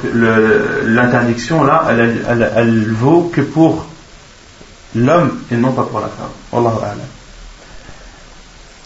l'interdiction 0.86 1.63
là, 1.63 1.84
elle, 1.89 2.22
elle, 2.27 2.51
elle, 2.56 2.92
vaut 2.92 3.30
que 3.34 3.42
pour 3.42 3.86
l'homme 4.96 5.39
et 5.51 5.56
non 5.56 5.72
pas 5.74 5.84
pour 5.84 6.00
la 6.00 6.08
femme. 6.08 7.00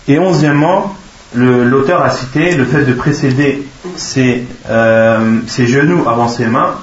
Et 0.08 0.18
onzièmement, 0.18 0.96
l'auteur 1.36 2.02
a 2.02 2.10
cité 2.10 2.56
le 2.56 2.66
fait 2.66 2.84
de 2.84 2.94
précéder 2.94 3.68
ses, 3.96 4.46
euh, 4.70 5.40
ses, 5.48 5.68
genoux 5.68 6.08
avant 6.08 6.28
ses 6.28 6.48
mains 6.48 6.76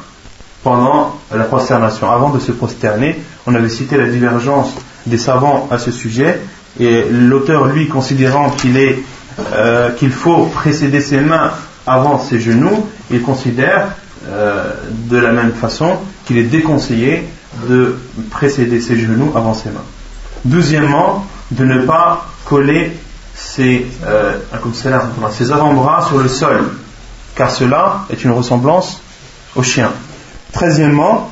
pendant 0.62 1.18
la 1.34 1.44
prosternation, 1.44 2.10
avant 2.10 2.30
de 2.30 2.38
se 2.38 2.52
prosterner. 2.52 3.20
On 3.50 3.54
avait 3.54 3.70
cité 3.70 3.96
la 3.96 4.08
divergence 4.08 4.74
des 5.06 5.16
savants 5.16 5.68
à 5.70 5.78
ce 5.78 5.90
sujet, 5.90 6.38
et 6.78 7.04
l'auteur, 7.10 7.64
lui, 7.68 7.88
considérant 7.88 8.50
qu'il 8.50 8.76
euh, 9.54 10.10
faut 10.10 10.44
précéder 10.54 11.00
ses 11.00 11.22
mains 11.22 11.52
avant 11.86 12.20
ses 12.20 12.40
genoux, 12.40 12.86
il 13.10 13.22
considère 13.22 13.86
euh, 14.28 14.74
de 14.90 15.16
la 15.16 15.32
même 15.32 15.52
façon 15.52 15.96
qu'il 16.26 16.36
est 16.36 16.42
déconseillé 16.42 17.26
de 17.70 17.96
précéder 18.30 18.82
ses 18.82 18.98
genoux 18.98 19.32
avant 19.34 19.54
ses 19.54 19.70
mains. 19.70 19.86
Deuxièmement, 20.44 21.26
de 21.50 21.64
ne 21.64 21.86
pas 21.86 22.26
coller 22.44 22.98
ses, 23.34 23.86
euh, 24.06 24.36
ses 25.32 25.52
avant-bras 25.52 26.06
sur 26.06 26.18
le 26.18 26.28
sol, 26.28 26.64
car 27.34 27.50
cela 27.50 28.04
est 28.10 28.22
une 28.24 28.32
ressemblance 28.32 29.00
au 29.56 29.62
chien. 29.62 29.90
Treizièmement, 30.52 31.30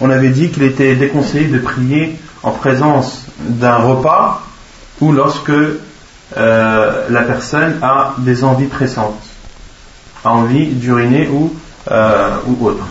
on 0.00 0.10
avait 0.10 0.28
dit 0.28 0.50
qu'il 0.50 0.62
était 0.62 0.94
déconseillé 0.94 1.48
de 1.48 1.58
prier 1.58 2.16
en 2.42 2.52
présence 2.52 3.24
d'un 3.38 3.76
repas 3.76 4.42
ou 5.00 5.12
lorsque 5.12 5.50
euh, 6.36 7.06
la 7.08 7.22
personne 7.22 7.78
a 7.82 8.14
des 8.18 8.44
envies 8.44 8.66
pressantes, 8.66 9.22
a 10.24 10.32
envie 10.32 10.66
d'uriner 10.66 11.28
ou, 11.28 11.54
euh, 11.90 12.36
autre. 12.60 12.84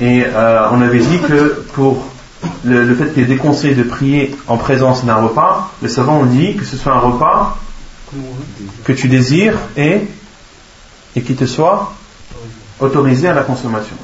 Et 0.00 0.24
euh, 0.24 0.68
on 0.72 0.80
avait 0.80 1.00
dit 1.00 1.18
que 1.18 1.64
pour 1.72 2.04
le, 2.64 2.94
fait 2.94 3.12
qu'il 3.12 3.24
est 3.24 3.26
déconseillé 3.26 3.74
de 3.74 3.82
prier 3.82 4.34
en 4.46 4.56
présence 4.56 5.04
d'un 5.04 5.16
repas, 5.16 5.70
les 5.82 5.88
savants 5.88 6.20
ont 6.20 6.26
dit 6.26 6.56
que 6.56 6.64
ce 6.64 6.76
soit 6.76 6.92
un 6.92 6.98
repas 6.98 7.58
que 8.84 8.92
tu 8.92 9.08
désires 9.08 9.56
et 9.76 10.06
qui 11.14 11.34
te 11.34 11.46
soit 11.46 11.92
autorisé 12.80 13.28
à 13.28 13.34
la 13.34 13.42
consommation. 13.42 13.96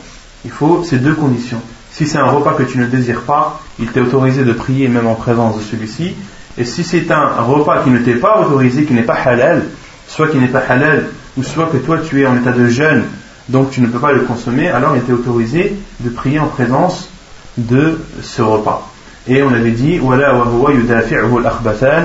Il 0.45 0.51
faut 0.51 0.85
ces 0.85 0.99
deux 0.99 1.15
conditions. 1.15 1.61
Si 1.99 2.07
c'est 2.07 2.19
un 2.19 2.27
repas 2.27 2.53
que 2.53 2.63
tu 2.63 2.79
ne 2.79 2.87
désires 2.87 3.23
pas, 3.23 3.61
il 3.81 3.89
t'est 3.89 3.99
autorisé 3.99 4.45
de 4.45 4.53
prier 4.53 4.87
même 4.87 5.09
en 5.09 5.17
présence 5.17 5.59
de 5.59 5.63
celui-ci. 5.63 6.15
Et 6.57 6.65
si 6.65 6.85
c'est 6.85 7.11
un 7.11 7.41
repas 7.41 7.83
qui 7.83 7.91
ne 7.91 7.99
t'est 7.99 8.15
pas 8.15 8.41
autorisé, 8.41 8.85
qui 8.85 8.95
n'est 8.95 9.03
pas 9.03 9.17
halal, 9.17 9.65
soit 10.07 10.29
qui 10.29 10.37
n'est 10.39 10.47
pas 10.47 10.63
halal, 10.69 11.09
ou 11.37 11.43
soit 11.43 11.67
que 11.67 11.77
toi 11.77 11.99
tu 11.99 12.23
es 12.23 12.27
en 12.27 12.37
état 12.37 12.53
de 12.53 12.69
jeûne 12.69 13.03
donc 13.49 13.73
tu 13.73 13.81
ne 13.81 13.89
peux 13.89 13.99
pas 13.99 14.13
le 14.13 14.21
consommer, 14.21 14.69
alors 14.69 14.95
il 14.95 15.01
était 15.01 15.13
autorisé 15.13 15.75
de 15.99 16.09
prier 16.09 16.39
en 16.39 16.47
présence 16.47 17.09
de 17.57 17.99
ce 18.23 18.43
repas. 18.43 18.89
Et 19.27 19.43
on 19.43 19.53
avait 19.53 19.73
dit, 19.73 19.99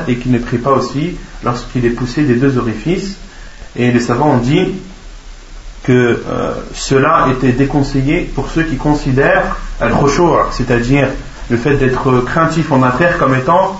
et 0.08 0.16
qu'il 0.16 0.32
ne 0.32 0.40
prie 0.40 0.58
pas 0.58 0.72
aussi 0.72 1.18
lorsqu'il 1.44 1.86
est 1.86 1.92
poussé 1.92 2.24
des 2.24 2.34
deux 2.34 2.58
orifices. 2.58 3.18
Et 3.76 3.92
les 3.92 4.00
savants 4.00 4.32
ont 4.32 4.38
dit 4.38 4.72
que 5.84 5.92
euh, 5.92 6.54
cela 6.74 7.28
était 7.32 7.52
déconseillé 7.52 8.32
pour 8.34 8.50
ceux 8.50 8.64
qui 8.64 8.78
considèrent 8.78 9.58
al 9.82 9.94
c'est-à-dire 10.52 11.08
le 11.50 11.58
fait 11.58 11.76
d'être 11.76 12.22
craintif 12.22 12.72
en 12.72 12.82
affaires 12.84 13.18
comme 13.18 13.36
étant 13.36 13.80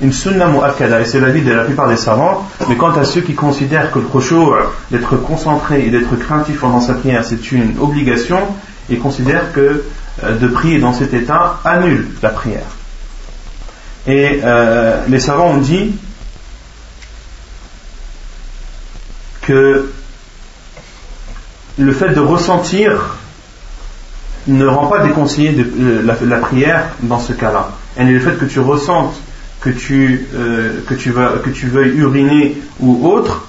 une 0.00 0.12
sunna 0.12 0.46
mu'akkada, 0.46 1.00
et 1.00 1.04
c'est 1.04 1.20
l'avis 1.20 1.42
de 1.42 1.52
la 1.52 1.62
plupart 1.62 1.88
des 1.88 1.96
savants, 1.96 2.44
mais 2.68 2.76
quant 2.76 2.90
à 2.90 3.04
ceux 3.04 3.20
qui 3.20 3.34
considèrent 3.34 3.92
que 3.92 4.00
le 4.00 4.06
khushu' 4.06 4.50
d'être 4.90 5.16
concentré 5.16 5.86
et 5.86 5.90
d'être 5.90 6.16
craintif 6.16 6.58
pendant 6.58 6.80
sa 6.80 6.94
prière, 6.94 7.24
c'est 7.24 7.52
une 7.52 7.76
obligation, 7.80 8.40
ils 8.90 8.98
considèrent 8.98 9.52
que 9.52 9.84
euh, 10.24 10.38
de 10.38 10.48
prier 10.48 10.80
dans 10.80 10.92
cet 10.92 11.14
état 11.14 11.60
annule 11.64 12.08
la 12.20 12.30
prière. 12.30 12.66
Et 14.08 14.40
euh, 14.42 15.04
les 15.08 15.20
savants 15.20 15.50
ont 15.50 15.58
dit 15.58 15.94
que 19.42 19.92
le 21.78 21.92
fait 21.92 22.10
de 22.10 22.20
ressentir 22.20 23.16
ne 24.46 24.66
rend 24.66 24.86
pas 24.86 25.00
déconseillé 25.00 25.56
euh, 25.58 26.02
la, 26.24 26.36
prière 26.36 26.86
dans 27.00 27.20
ce 27.20 27.32
cas-là. 27.32 27.70
Et 27.98 28.04
le 28.04 28.20
fait 28.20 28.38
que 28.38 28.44
tu 28.44 28.60
ressentes 28.60 29.14
que 29.60 29.70
tu, 29.70 30.26
euh, 30.34 30.82
que 30.86 30.94
tu, 30.94 31.14
tu 31.54 31.66
veuilles 31.68 31.96
uriner 31.96 32.60
ou 32.80 33.08
autre, 33.08 33.46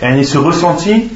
et 0.00 0.22
ce 0.22 0.38
ressenti 0.38 1.08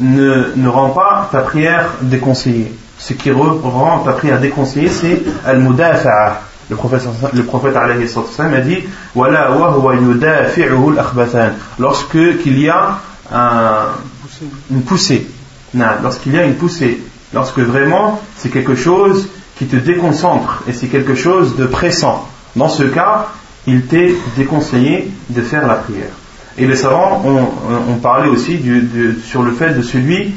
ne, 0.00 0.52
ne 0.56 0.68
rend 0.68 0.90
pas 0.90 1.28
ta 1.30 1.40
prière 1.40 1.90
déconseillée. 2.00 2.72
Ce 2.98 3.12
qui 3.12 3.30
rend 3.30 3.98
ta 4.04 4.12
prière 4.12 4.40
déconseillée, 4.40 4.88
c'est 4.88 5.22
al-mudafa'a. 5.44 6.42
Le 6.70 6.76
prophète, 6.76 7.02
le 7.34 7.42
prophète 7.42 7.76
a 7.76 8.60
dit 8.60 8.78
Voilà, 9.14 9.50
Lorsque 11.78 12.38
qu'il 12.42 12.58
y 12.58 12.68
a 12.70 12.98
un, 13.34 13.88
une 14.70 14.82
poussée. 14.82 15.26
Lorsqu'il 15.74 16.34
y 16.34 16.38
a 16.38 16.44
une 16.44 16.54
poussée. 16.54 17.00
Lorsque 17.32 17.60
vraiment 17.60 18.20
c'est 18.36 18.50
quelque 18.50 18.74
chose 18.74 19.28
qui 19.58 19.66
te 19.66 19.76
déconcentre 19.76 20.62
et 20.68 20.72
c'est 20.72 20.88
quelque 20.88 21.14
chose 21.14 21.56
de 21.56 21.66
pressant. 21.66 22.28
Dans 22.56 22.68
ce 22.68 22.82
cas, 22.82 23.28
il 23.66 23.86
t'est 23.86 24.14
déconseillé 24.36 25.10
de 25.30 25.40
faire 25.40 25.66
la 25.66 25.74
prière. 25.74 26.10
Et 26.58 26.66
les 26.66 26.76
savants 26.76 27.22
ont, 27.24 27.96
parlé 27.96 28.28
aussi 28.28 28.60
sur 29.24 29.42
le 29.42 29.52
fait 29.52 29.70
de 29.70 29.82
celui 29.82 30.34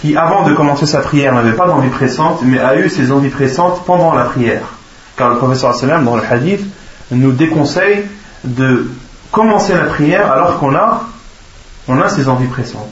qui, 0.00 0.16
avant 0.16 0.48
de 0.48 0.54
commencer 0.54 0.86
sa 0.86 1.00
prière, 1.00 1.34
n'avait 1.34 1.52
pas 1.52 1.66
d'envie 1.66 1.90
pressante, 1.90 2.40
mais 2.42 2.58
a 2.58 2.78
eu 2.78 2.88
ses 2.88 3.12
envies 3.12 3.28
pressantes 3.28 3.84
pendant 3.84 4.14
la 4.14 4.24
prière. 4.24 4.62
Car 5.16 5.30
le 5.30 5.36
professeur 5.36 5.74
sallam, 5.74 6.04
dans 6.04 6.16
le 6.16 6.22
hadith, 6.22 6.62
nous 7.10 7.32
déconseille 7.32 8.04
de 8.44 8.90
commencer 9.30 9.74
la 9.74 9.84
prière 9.84 10.32
alors 10.32 10.58
qu'on 10.58 10.74
a, 10.74 12.08
ses 12.08 12.28
envies 12.28 12.46
pressantes. 12.46 12.90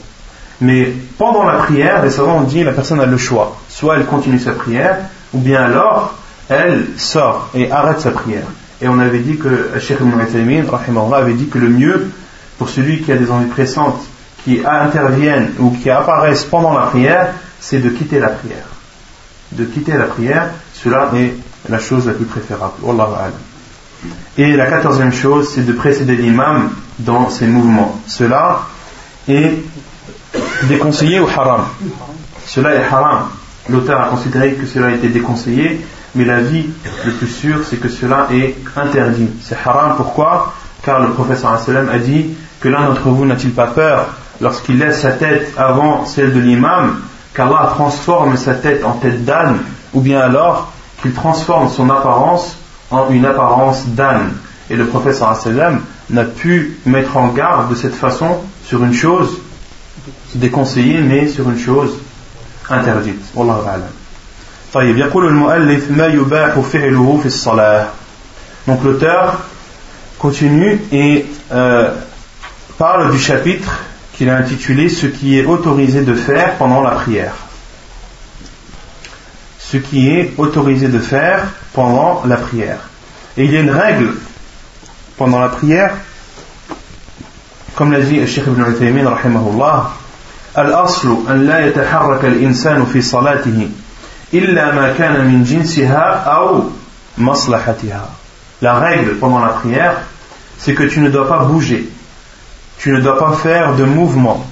Mais 0.63 0.93
pendant 1.17 1.43
la 1.43 1.57
prière, 1.57 2.01
les 2.03 2.09
savants 2.09 2.37
ont 2.37 2.43
dit 2.43 2.63
la 2.63 2.71
personne 2.71 3.01
a 3.01 3.05
le 3.05 3.17
choix. 3.17 3.57
Soit 3.67 3.97
elle 3.97 4.05
continue 4.05 4.39
sa 4.39 4.53
prière, 4.53 4.97
ou 5.33 5.39
bien 5.39 5.61
alors 5.61 6.15
elle 6.47 6.85
sort 6.95 7.49
et 7.53 7.69
arrête 7.69 7.99
sa 7.99 8.11
prière. 8.11 8.45
Et 8.81 8.87
on 8.87 8.97
avait 8.99 9.19
dit 9.19 9.35
que 9.35 9.71
Cheikh 9.79 9.99
Ibn 9.99 10.19
avait 10.19 11.33
dit 11.33 11.47
que 11.47 11.57
le 11.57 11.67
mieux 11.67 12.11
pour 12.57 12.69
celui 12.69 13.01
qui 13.01 13.11
a 13.11 13.17
des 13.17 13.29
envies 13.29 13.49
pressantes 13.49 14.01
qui 14.45 14.61
interviennent 14.65 15.51
ou 15.59 15.71
qui 15.71 15.89
apparaissent 15.89 16.45
pendant 16.45 16.73
la 16.73 16.85
prière, 16.85 17.33
c'est 17.59 17.79
de 17.79 17.89
quitter 17.89 18.19
la 18.19 18.29
prière. 18.29 18.67
De 19.51 19.65
quitter 19.65 19.97
la 19.97 20.05
prière, 20.05 20.47
cela 20.73 21.09
est 21.13 21.33
la 21.69 21.79
chose 21.79 22.07
la 22.07 22.13
plus 22.13 22.25
préférable. 22.25 22.73
Et 24.37 24.55
la 24.55 24.65
quatorzième 24.67 25.13
chose, 25.13 25.49
c'est 25.53 25.65
de 25.65 25.73
précéder 25.73 26.15
l'imam 26.15 26.69
dans 26.99 27.29
ses 27.29 27.47
mouvements. 27.47 27.99
Cela 28.07 28.63
est 29.27 29.53
déconseillé 30.65 31.19
ou 31.19 31.27
haram. 31.27 31.65
Cela 32.45 32.75
est 32.75 32.83
haram. 32.83 33.29
L'auteur 33.69 34.01
a 34.01 34.05
considéré 34.05 34.53
que 34.53 34.65
cela 34.65 34.91
été 34.91 35.07
déconseillé, 35.07 35.85
mais 36.15 36.25
la 36.25 36.41
vie 36.41 36.69
le 37.05 37.11
plus 37.11 37.27
sûr, 37.27 37.59
c'est 37.69 37.77
que 37.77 37.89
cela 37.89 38.27
est 38.31 38.55
interdit. 38.75 39.29
C'est 39.41 39.57
haram, 39.65 39.93
pourquoi? 39.95 40.53
Car 40.83 40.99
le 40.99 41.09
professeur 41.09 41.53
a 41.53 41.97
dit 41.97 42.29
que 42.59 42.67
l'un 42.67 42.87
d'entre 42.87 43.07
vous 43.09 43.25
n'a-t-il 43.25 43.51
pas 43.51 43.67
peur 43.67 44.07
lorsqu'il 44.41 44.79
laisse 44.79 45.01
sa 45.01 45.11
tête 45.11 45.53
avant 45.57 46.05
celle 46.05 46.33
de 46.33 46.39
l'imam, 46.39 46.99
qu'Allah 47.33 47.71
transforme 47.75 48.35
sa 48.37 48.53
tête 48.53 48.83
en 48.83 48.93
tête 48.93 49.23
d'âne, 49.25 49.59
ou 49.93 50.01
bien 50.01 50.19
alors 50.19 50.71
qu'il 51.01 51.13
transforme 51.13 51.69
son 51.69 51.89
apparence 51.89 52.57
en 52.91 53.09
une 53.09 53.25
apparence 53.25 53.85
d'âne. 53.87 54.33
Et 54.69 54.75
le 54.75 54.85
professeur 54.85 55.37
n'a 56.09 56.23
pu 56.23 56.77
mettre 56.85 57.17
en 57.17 57.27
garde 57.27 57.69
de 57.69 57.75
cette 57.75 57.95
façon 57.95 58.37
sur 58.65 58.83
une 58.83 58.93
chose 58.93 59.39
déconseillée, 60.34 61.00
mais 61.00 61.28
sur 61.28 61.48
une 61.48 61.58
chose 61.58 61.98
interdite. 62.68 63.22
Wallahu 63.34 63.66
a'lam. 63.66 63.92
طيب 64.72 64.98
يقول 64.98 65.26
المؤلف 65.26 65.90
ما 65.90 66.06
يباح 66.06 66.58
فعله 66.58 67.18
في 67.22 67.26
الصلاة 67.26 67.86
donc 68.68 68.84
l'auteur 68.84 69.40
continue 70.18 70.78
et 70.92 71.24
euh, 71.52 71.90
parle 72.76 73.10
du 73.10 73.18
chapitre 73.18 73.78
qu'il 74.12 74.28
a 74.28 74.36
intitulé 74.36 74.90
Ce 74.90 75.06
qui 75.06 75.38
est 75.38 75.44
autorisé 75.46 76.02
de 76.02 76.14
faire 76.14 76.56
pendant 76.56 76.82
la 76.82 76.90
prière. 76.90 77.32
Ce 79.58 79.78
qui 79.78 80.10
est 80.10 80.34
autorisé 80.36 80.88
de 80.88 80.98
faire 80.98 81.46
pendant 81.72 82.22
la 82.26 82.36
prière. 82.36 82.80
Et 83.38 83.44
il 83.44 83.52
y 83.52 83.56
a 83.56 83.60
une 83.60 83.70
règle 83.70 84.14
pendant 85.16 85.38
la 85.38 85.48
prière, 85.48 85.94
comme 87.74 87.92
l'a 87.92 88.00
dit 88.00 88.26
Cheikh 88.26 88.46
Ibn 88.46 88.62
Uthaymin, 88.70 89.08
rahimahullah, 89.08 89.90
الأصل 90.58 91.30
أن 91.30 91.46
لا 91.46 91.66
يتحرك 91.66 92.24
الإنسان 92.24 92.86
في 92.86 93.02
صلاته 93.02 93.68
إلا 94.34 94.74
ما 94.74 94.92
كان 94.98 95.24
من 95.26 95.44
جنسها 95.44 96.24
أو 96.26 96.70
مصلحتها. 97.18 98.08
La 98.62 98.74
règle 98.74 99.18
pendant 99.20 99.38
la 99.38 99.50
prière, 99.50 99.94
c'est 100.58 100.74
que 100.74 100.82
tu 100.82 101.00
ne 101.00 101.10
dois 101.10 101.28
pas 101.28 101.44
bouger 101.44 101.88
tu 102.78 102.92
ne 102.92 103.00
dois 103.00 103.18
pas 103.18 103.32
faire 103.32 103.74
de 103.74 103.84
mouvement. 103.84 104.46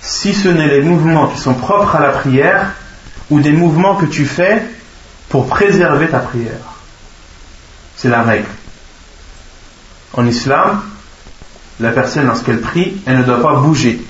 Si 0.00 0.32
ce 0.32 0.48
n'est 0.48 0.68
les 0.68 0.80
mouvements 0.80 1.26
qui 1.26 1.38
sont 1.38 1.54
propres 1.54 1.96
à 1.96 2.00
la 2.00 2.10
prière 2.10 2.72
ou 3.30 3.40
des 3.40 3.52
mouvements 3.52 3.96
que 3.96 4.06
tu 4.06 4.24
fais 4.24 4.62
pour 5.28 5.46
préserver 5.46 6.08
ta 6.08 6.20
prière. 6.20 6.60
C'est 7.96 8.08
la 8.08 8.22
règle. 8.22 8.48
En 10.14 10.26
islam, 10.26 10.82
la 11.79 11.91
personne, 11.91 12.25
lorsqu'elle 12.25 12.61
prie, 12.61 12.97
elle 13.05 13.19
ne 13.19 13.23
doit 13.23 13.41
pas 13.41 13.55
bouger. 13.55 14.01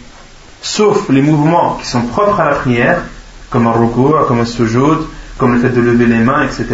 Sauf 0.61 1.09
les 1.09 1.21
mouvements 1.21 1.75
qui 1.81 1.87
sont 1.87 2.03
propres 2.03 2.39
à 2.39 2.45
la 2.45 2.55
prière, 2.55 3.01
comme 3.49 3.67
un 3.67 3.71
recours, 3.71 4.25
comme 4.27 4.39
un 4.39 4.45
sujoud, 4.45 5.07
comme 5.37 5.55
le 5.55 5.59
fait 5.59 5.75
de 5.75 5.81
lever 5.81 6.05
les 6.05 6.19
mains, 6.19 6.43
etc. 6.43 6.65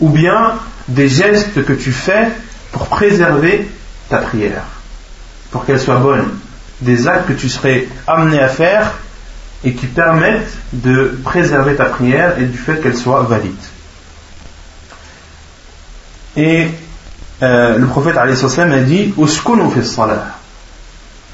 Ou 0.00 0.08
bien 0.08 0.54
des 0.88 1.08
gestes 1.08 1.64
que 1.64 1.72
tu 1.72 1.92
fais 1.92 2.28
pour 2.72 2.86
préserver 2.86 3.68
ta 4.08 4.18
prière 4.18 4.64
pour 5.52 5.66
qu'elle 5.66 5.78
soit 5.78 5.98
bonne, 5.98 6.38
des 6.80 7.06
actes 7.06 7.28
que 7.28 7.34
tu 7.34 7.48
serais 7.48 7.86
amené 8.08 8.40
à 8.40 8.48
faire 8.48 8.94
et 9.62 9.74
qui 9.74 9.86
permettent 9.86 10.56
de 10.72 11.16
préserver 11.22 11.76
ta 11.76 11.84
prière 11.84 12.38
et 12.38 12.46
du 12.46 12.58
fait 12.58 12.80
qu'elle 12.80 12.96
soit 12.96 13.22
valide. 13.22 13.52
Et 16.36 16.66
euh, 17.42 17.78
le 17.78 17.86
prophète 17.86 18.16
a 18.16 18.26
dit 18.26 19.14
Uskunu 19.18 19.70
fi 19.70 19.84
salah. 19.84 20.38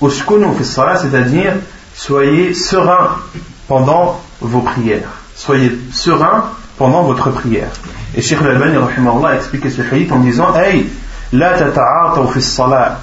Uskunu 0.00 0.54
fi 0.56 0.64
salah, 0.64 0.96
c'est-à-dire 0.96 1.52
soyez 1.94 2.54
serein 2.54 3.18
pendant 3.66 4.20
vos 4.40 4.60
prières. 4.60 5.08
Soyez 5.36 5.78
serein 5.92 6.44
pendant 6.76 7.02
votre 7.02 7.30
prière. 7.30 7.68
Et 8.16 8.22
Sheikh 8.22 8.40
Al-Albani 8.40 8.76
a 8.76 9.34
expliqué 9.34 9.70
ce 9.70 9.82
hadith 9.82 10.10
en 10.12 10.20
disant 10.20 10.54
Hey, 10.56 10.88
la 11.32 11.58
tata'ataw 11.58 12.28
fi 12.28 12.40
salah 12.40 13.00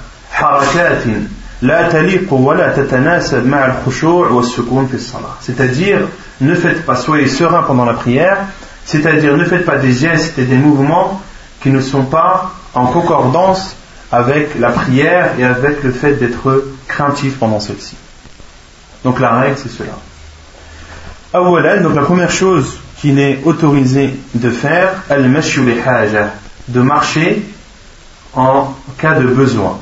c'est-à-dire 5.41 5.99
ne 6.41 6.55
faites 6.55 6.85
pas 6.85 6.95
soyez 6.95 7.27
serein 7.27 7.63
pendant 7.63 7.85
la 7.85 7.93
prière 7.93 8.37
c'est-à-dire 8.83 9.37
ne 9.37 9.45
faites 9.45 9.65
pas 9.65 9.77
des 9.77 9.93
gestes 9.93 10.37
et 10.37 10.43
des 10.43 10.57
mouvements 10.57 11.21
qui 11.61 11.69
ne 11.69 11.79
sont 11.79 12.03
pas 12.03 12.51
en 12.74 12.86
concordance 12.86 13.76
avec 14.12 14.58
la 14.58 14.70
prière 14.70 15.32
et 15.38 15.44
avec 15.44 15.82
le 15.82 15.92
fait 15.92 16.14
d'être 16.14 16.64
craintif 16.88 17.38
pendant 17.38 17.60
celle-ci 17.60 17.96
donc 19.04 19.20
la 19.20 19.38
règle 19.40 19.56
c'est 19.56 19.70
cela 19.70 19.92
donc 21.82 21.94
la 21.94 22.02
première 22.02 22.30
chose 22.30 22.78
qu'il 23.00 23.18
est 23.18 23.40
autorisé 23.44 24.14
de 24.34 24.50
faire 24.50 24.94
de 26.68 26.80
marcher 26.80 27.42
en 28.34 28.74
cas 28.98 29.14
de 29.14 29.26
besoin 29.26 29.78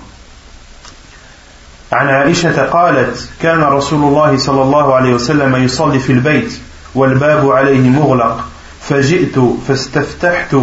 عن 1.92 2.08
عائشة 2.08 2.62
قالت 2.66 3.28
كان 3.42 3.60
رسول 3.62 4.04
الله 4.04 4.36
صلى 4.36 4.62
الله 4.62 4.94
عليه 4.94 5.14
وسلم 5.14 5.56
يصلي 5.56 5.98
في 5.98 6.12
البيت 6.12 6.52
والباب 6.94 7.50
عليه 7.50 7.88
مغلق 7.88 8.44
فجئت 8.88 9.38
فاستفتحت 9.68 10.56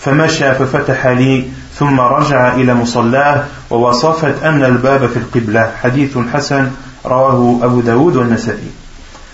فمشى 0.00 0.54
ففتح 0.54 1.06
لي 1.06 1.48
ثم 1.76 2.00
رجع 2.00 2.54
إلى 2.54 2.74
مصلاه 2.74 3.44
ووصفت 3.70 4.42
أن 4.42 4.64
الباب 4.64 5.06
في 5.06 5.16
القبلة 5.16 5.70
حديث 5.82 6.18
حسن 6.34 6.70
رواه 7.06 7.60
أبو 7.62 7.80
داود 7.80 8.16
والنسائي 8.16 8.70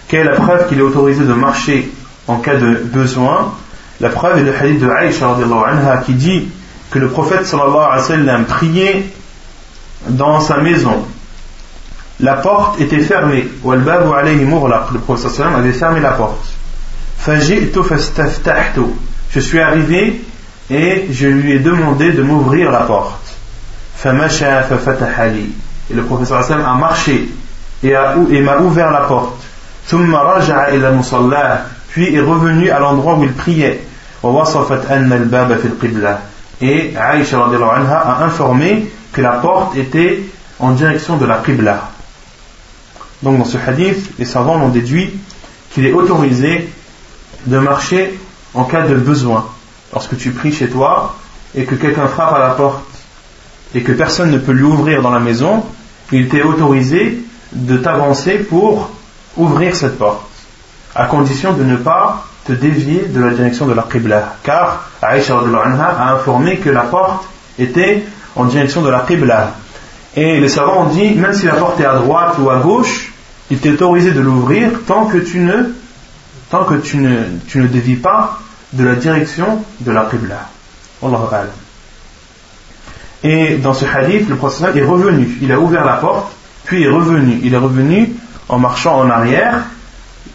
Quelle 0.08 0.20
est 0.20 0.30
la 0.30 0.36
preuve 0.36 0.68
qu'il 0.68 0.78
est 0.78 0.82
autorisé 0.82 1.24
de 1.24 1.34
marcher 1.34 1.92
en 2.28 2.36
cas 2.36 2.54
de 2.54 2.74
besoin 2.84 3.52
La 4.00 4.08
preuve 4.08 4.38
est 4.38 4.42
le 4.42 4.54
hadith 4.56 4.80
de 4.80 4.88
Aïcha 4.88 5.26
anha 5.28 5.98
qui 5.98 6.14
dit 6.14 6.48
que 6.90 6.98
le 6.98 7.08
prophète 7.08 7.44
sallallahu 7.46 7.76
alayhi 7.76 8.00
wa 8.00 8.06
sallam 8.06 8.44
priait 8.44 9.06
dans 10.08 10.40
sa 10.40 10.58
maison 10.58 11.04
la 12.20 12.34
porte 12.34 12.80
était 12.80 12.98
fermée. 12.98 13.48
Le 13.64 14.98
prophète 14.98 15.40
avait 15.40 15.72
fermé 15.72 16.00
la 16.00 16.10
porte. 16.10 16.52
Je 19.30 19.40
suis 19.40 19.60
arrivé 19.60 20.20
et 20.69 21.07
je 21.11 21.27
lui 21.27 21.53
ai 21.53 21.59
demandé 21.59 22.11
de 22.11 22.23
m'ouvrir 22.23 22.71
la 22.71 22.81
porte. 22.81 23.35
Et 24.05 25.93
le 25.93 26.03
prophète 26.03 26.31
a 26.31 26.75
marché 26.75 27.29
et 27.83 28.41
m'a 28.41 28.57
ouvert 28.57 28.91
la 28.91 29.01
porte. 29.01 29.43
puis 31.89 32.15
est 32.15 32.21
revenu 32.21 32.69
à 32.69 32.79
l'endroit 32.79 33.15
où 33.15 33.23
il 33.23 33.33
priait. 33.33 33.81
Et 36.61 36.93
Aïcha 36.97 37.37
a 37.37 38.23
informé 38.23 38.91
que 39.11 39.21
la 39.21 39.31
porte 39.33 39.75
était 39.75 40.23
en 40.59 40.71
direction 40.71 41.17
de 41.17 41.25
la 41.25 41.37
Qibla. 41.37 41.89
Donc 43.21 43.37
dans 43.37 43.45
ce 43.45 43.57
hadith, 43.57 44.11
les 44.17 44.25
savants 44.25 44.61
ont 44.61 44.69
déduit 44.69 45.13
qu'il 45.71 45.85
est 45.85 45.93
autorisé 45.93 46.69
de 47.45 47.57
marcher 47.57 48.19
en 48.53 48.63
cas 48.63 48.81
de 48.81 48.95
besoin. 48.95 49.45
Lorsque 49.93 50.17
tu 50.17 50.31
pries 50.31 50.51
chez 50.51 50.67
toi 50.67 51.15
et 51.55 51.65
que 51.65 51.75
quelqu'un 51.75 52.07
frappe 52.07 52.33
à 52.33 52.39
la 52.39 52.49
porte 52.49 52.83
et 53.75 53.81
que 53.81 53.91
personne 53.91 54.31
ne 54.31 54.37
peut 54.37 54.51
lui 54.51 54.63
ouvrir 54.63 55.01
dans 55.01 55.11
la 55.11 55.19
maison, 55.19 55.63
il 56.11 56.29
t'est 56.29 56.41
autorisé 56.41 57.23
de 57.51 57.77
t'avancer 57.77 58.39
pour 58.39 58.89
ouvrir 59.37 59.75
cette 59.75 59.97
porte, 59.97 60.25
à 60.95 61.05
condition 61.05 61.53
de 61.53 61.63
ne 61.63 61.75
pas 61.75 62.25
te 62.45 62.53
dévier 62.53 63.05
de 63.07 63.21
la 63.21 63.31
direction 63.31 63.67
de 63.67 63.73
la 63.73 63.83
Qibla. 63.83 64.35
Car 64.43 64.89
Aïcha 65.01 65.35
a 65.37 66.13
informé 66.13 66.57
que 66.57 66.69
la 66.69 66.81
porte 66.81 67.25
était 67.57 68.03
en 68.35 68.45
direction 68.45 68.81
de 68.81 68.89
la 68.89 68.99
Qibla. 69.01 69.53
Et 70.15 70.39
les 70.39 70.49
savants 70.49 70.83
ont 70.83 70.89
dit, 70.89 71.11
même 71.11 71.33
si 71.33 71.45
la 71.45 71.53
porte 71.53 71.79
est 71.79 71.85
à 71.85 71.95
droite 71.95 72.35
ou 72.39 72.49
à 72.49 72.59
gauche, 72.59 73.11
il 73.49 73.59
t'est 73.59 73.71
autorisé 73.71 74.11
de 74.11 74.21
l'ouvrir 74.21 74.69
tant 74.85 75.05
que 75.05 75.17
tu 75.17 75.39
ne, 75.39 75.73
tant 76.49 76.65
que 76.65 76.75
tu 76.75 76.97
ne, 76.97 77.23
tu 77.47 77.59
ne 77.59 77.67
dévis 77.67 77.95
pas 77.95 78.39
de 78.72 78.84
la 78.84 78.94
direction 78.94 79.64
de 79.80 79.90
la 79.90 80.06
Qibla. 80.10 80.48
Et 83.22 83.56
dans 83.56 83.74
ce 83.74 83.84
hadith, 83.84 84.28
le 84.28 84.36
prophète 84.36 84.76
est 84.76 84.84
revenu. 84.84 85.38
Il 85.40 85.52
a 85.52 85.58
ouvert 85.58 85.84
la 85.84 85.94
porte, 85.94 86.32
puis 86.64 86.84
est 86.84 86.88
revenu. 86.88 87.40
Il 87.42 87.54
est 87.54 87.58
revenu 87.58 88.14
en 88.48 88.58
marchant 88.58 89.00
en 89.00 89.10
arrière, 89.10 89.64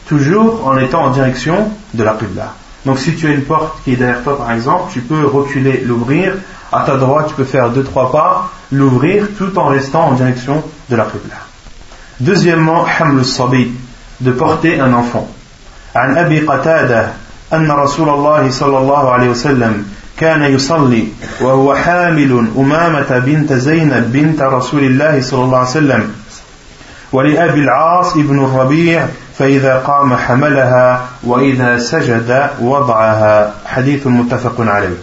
toujours 0.07 0.67
en 0.67 0.77
étant 0.77 1.05
en 1.05 1.09
direction 1.11 1.71
de 1.93 2.03
la 2.03 2.13
Qibla. 2.13 2.53
Donc 2.85 2.99
si 2.99 3.15
tu 3.15 3.27
as 3.27 3.31
une 3.31 3.43
porte 3.43 3.83
qui 3.83 3.93
est 3.93 3.95
derrière 3.95 4.23
toi 4.23 4.37
par 4.37 4.51
exemple, 4.51 4.91
tu 4.91 5.01
peux 5.01 5.25
reculer, 5.25 5.81
l'ouvrir. 5.85 6.35
À 6.71 6.81
ta 6.81 6.97
droite, 6.97 7.27
tu 7.27 7.35
peux 7.35 7.43
faire 7.43 7.69
deux 7.69 7.83
trois 7.83 8.11
pas, 8.11 8.51
l'ouvrir 8.71 9.27
tout 9.37 9.57
en 9.59 9.67
restant 9.67 10.07
en 10.07 10.13
direction 10.13 10.63
de 10.89 10.95
la 10.95 11.03
Qibla. 11.03 11.35
Deuxièmement, 12.19 12.85
haml 12.99 13.23
sabi, 13.23 13.71
de 14.19 14.31
porter 14.31 14.79
un 14.79 14.93
enfant. 14.93 15.29
عن 15.95 16.17
أبي 16.17 16.39
قتادة 16.39 17.13
أن 17.52 17.70
رسول 17.70 18.08
الله 18.08 18.50
صلى 18.50 18.78
الله 18.78 19.10
عليه 19.10 19.28
وسلم 19.28 19.86
كان 20.18 20.42
يصلي 20.42 21.08
وهو 21.40 21.74
حامل 21.74 22.46
أمامة 22.58 23.18
بنت 23.18 23.52
زينب 23.52 24.12
بنت 24.12 24.42
رسول 24.42 24.84
الله 24.84 25.20
صلى 25.20 25.44
الله 25.44 25.58
عليه 25.58 25.68
وسلم 25.68 26.12
ولأبي 27.12 27.60
العاص 27.60 28.16
ابن 28.16 28.44
الربيع 28.44 29.06
فإذا 29.38 29.78
قام 29.78 30.16
حملها 30.16 31.04
وإذا 31.24 31.78
سجد 31.78 32.50
وضعها 32.60 33.54
حديث 33.66 34.06
متفق 34.06 34.54
عليه 34.60 34.96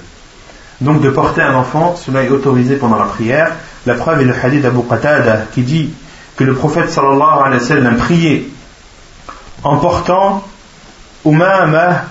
Donc 0.82 1.02
de 1.02 1.10
porter 1.10 1.42
un 1.42 1.56
enfant, 1.56 1.96
cela 1.96 2.24
est 2.24 2.30
autorisé 2.30 2.76
pendant 2.76 3.00
la 3.00 3.06
prière. 3.06 3.52
La 3.86 3.94
preuve 3.94 4.20
est 4.22 4.26
le 4.26 4.36
hadith 4.44 4.62
d'Abu 4.62 4.82
Qatada 4.90 5.46
qui 5.54 5.62
dit 5.62 5.90
que 6.36 6.44
le 6.44 6.54
prophète 6.54 6.92
sallallahu 6.92 7.46
alayhi 7.46 7.62
wa 7.62 7.68
sallam 7.68 7.96
priait 7.96 8.44
en 9.64 9.78
portant 9.78 10.44
Umama 11.26 12.04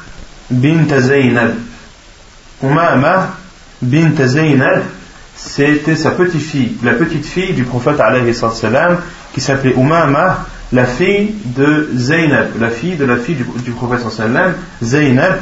bint 0.51 0.99
Zaynab. 0.99 1.55
Umama 2.63 3.37
bint 3.83 4.27
Zaynab, 4.27 4.83
c'était 5.37 5.97
sa 5.97 6.13
petite 6.13 6.43
fille, 6.43 6.77
la 6.83 6.93
petite 6.93 7.27
fille 7.27 7.53
du 7.53 7.65
prophète 7.65 7.97
sallam 8.55 8.99
qui 9.33 9.41
s'appelait 9.41 9.75
Umama, 9.75 10.47
la 10.73 10.85
fille 10.85 11.35
de 11.45 11.91
Zaynab, 11.95 12.61
la 12.61 12.71
fille 12.71 12.97
de 12.97 13.05
la 13.05 13.17
fille 13.17 13.37
du, 13.37 13.71
prophète 13.73 14.01
Zaynab, 14.83 15.41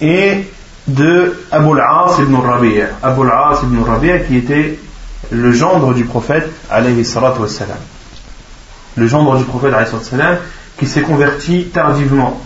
et 0.00 0.44
de 0.86 1.34
Abu 1.50 1.70
al-As 1.72 2.18
ibn 2.20 2.36
Rabi'a. 2.36 2.86
Abu 3.02 3.22
al-As 3.22 3.62
ibn 3.62 3.82
Rabi'a 3.82 4.20
qui 4.20 4.36
était 4.36 4.78
le 5.30 5.52
gendre 5.52 5.94
du 5.94 6.04
prophète 6.04 6.48
wassalam. 6.70 7.76
Le 8.96 9.06
gendre 9.06 9.36
du 9.36 9.44
prophète 9.44 9.72
wassalam 9.72 10.36
qui 10.78 10.86
s'est 10.86 11.02
converti 11.02 11.64
tardivement. 11.72 12.40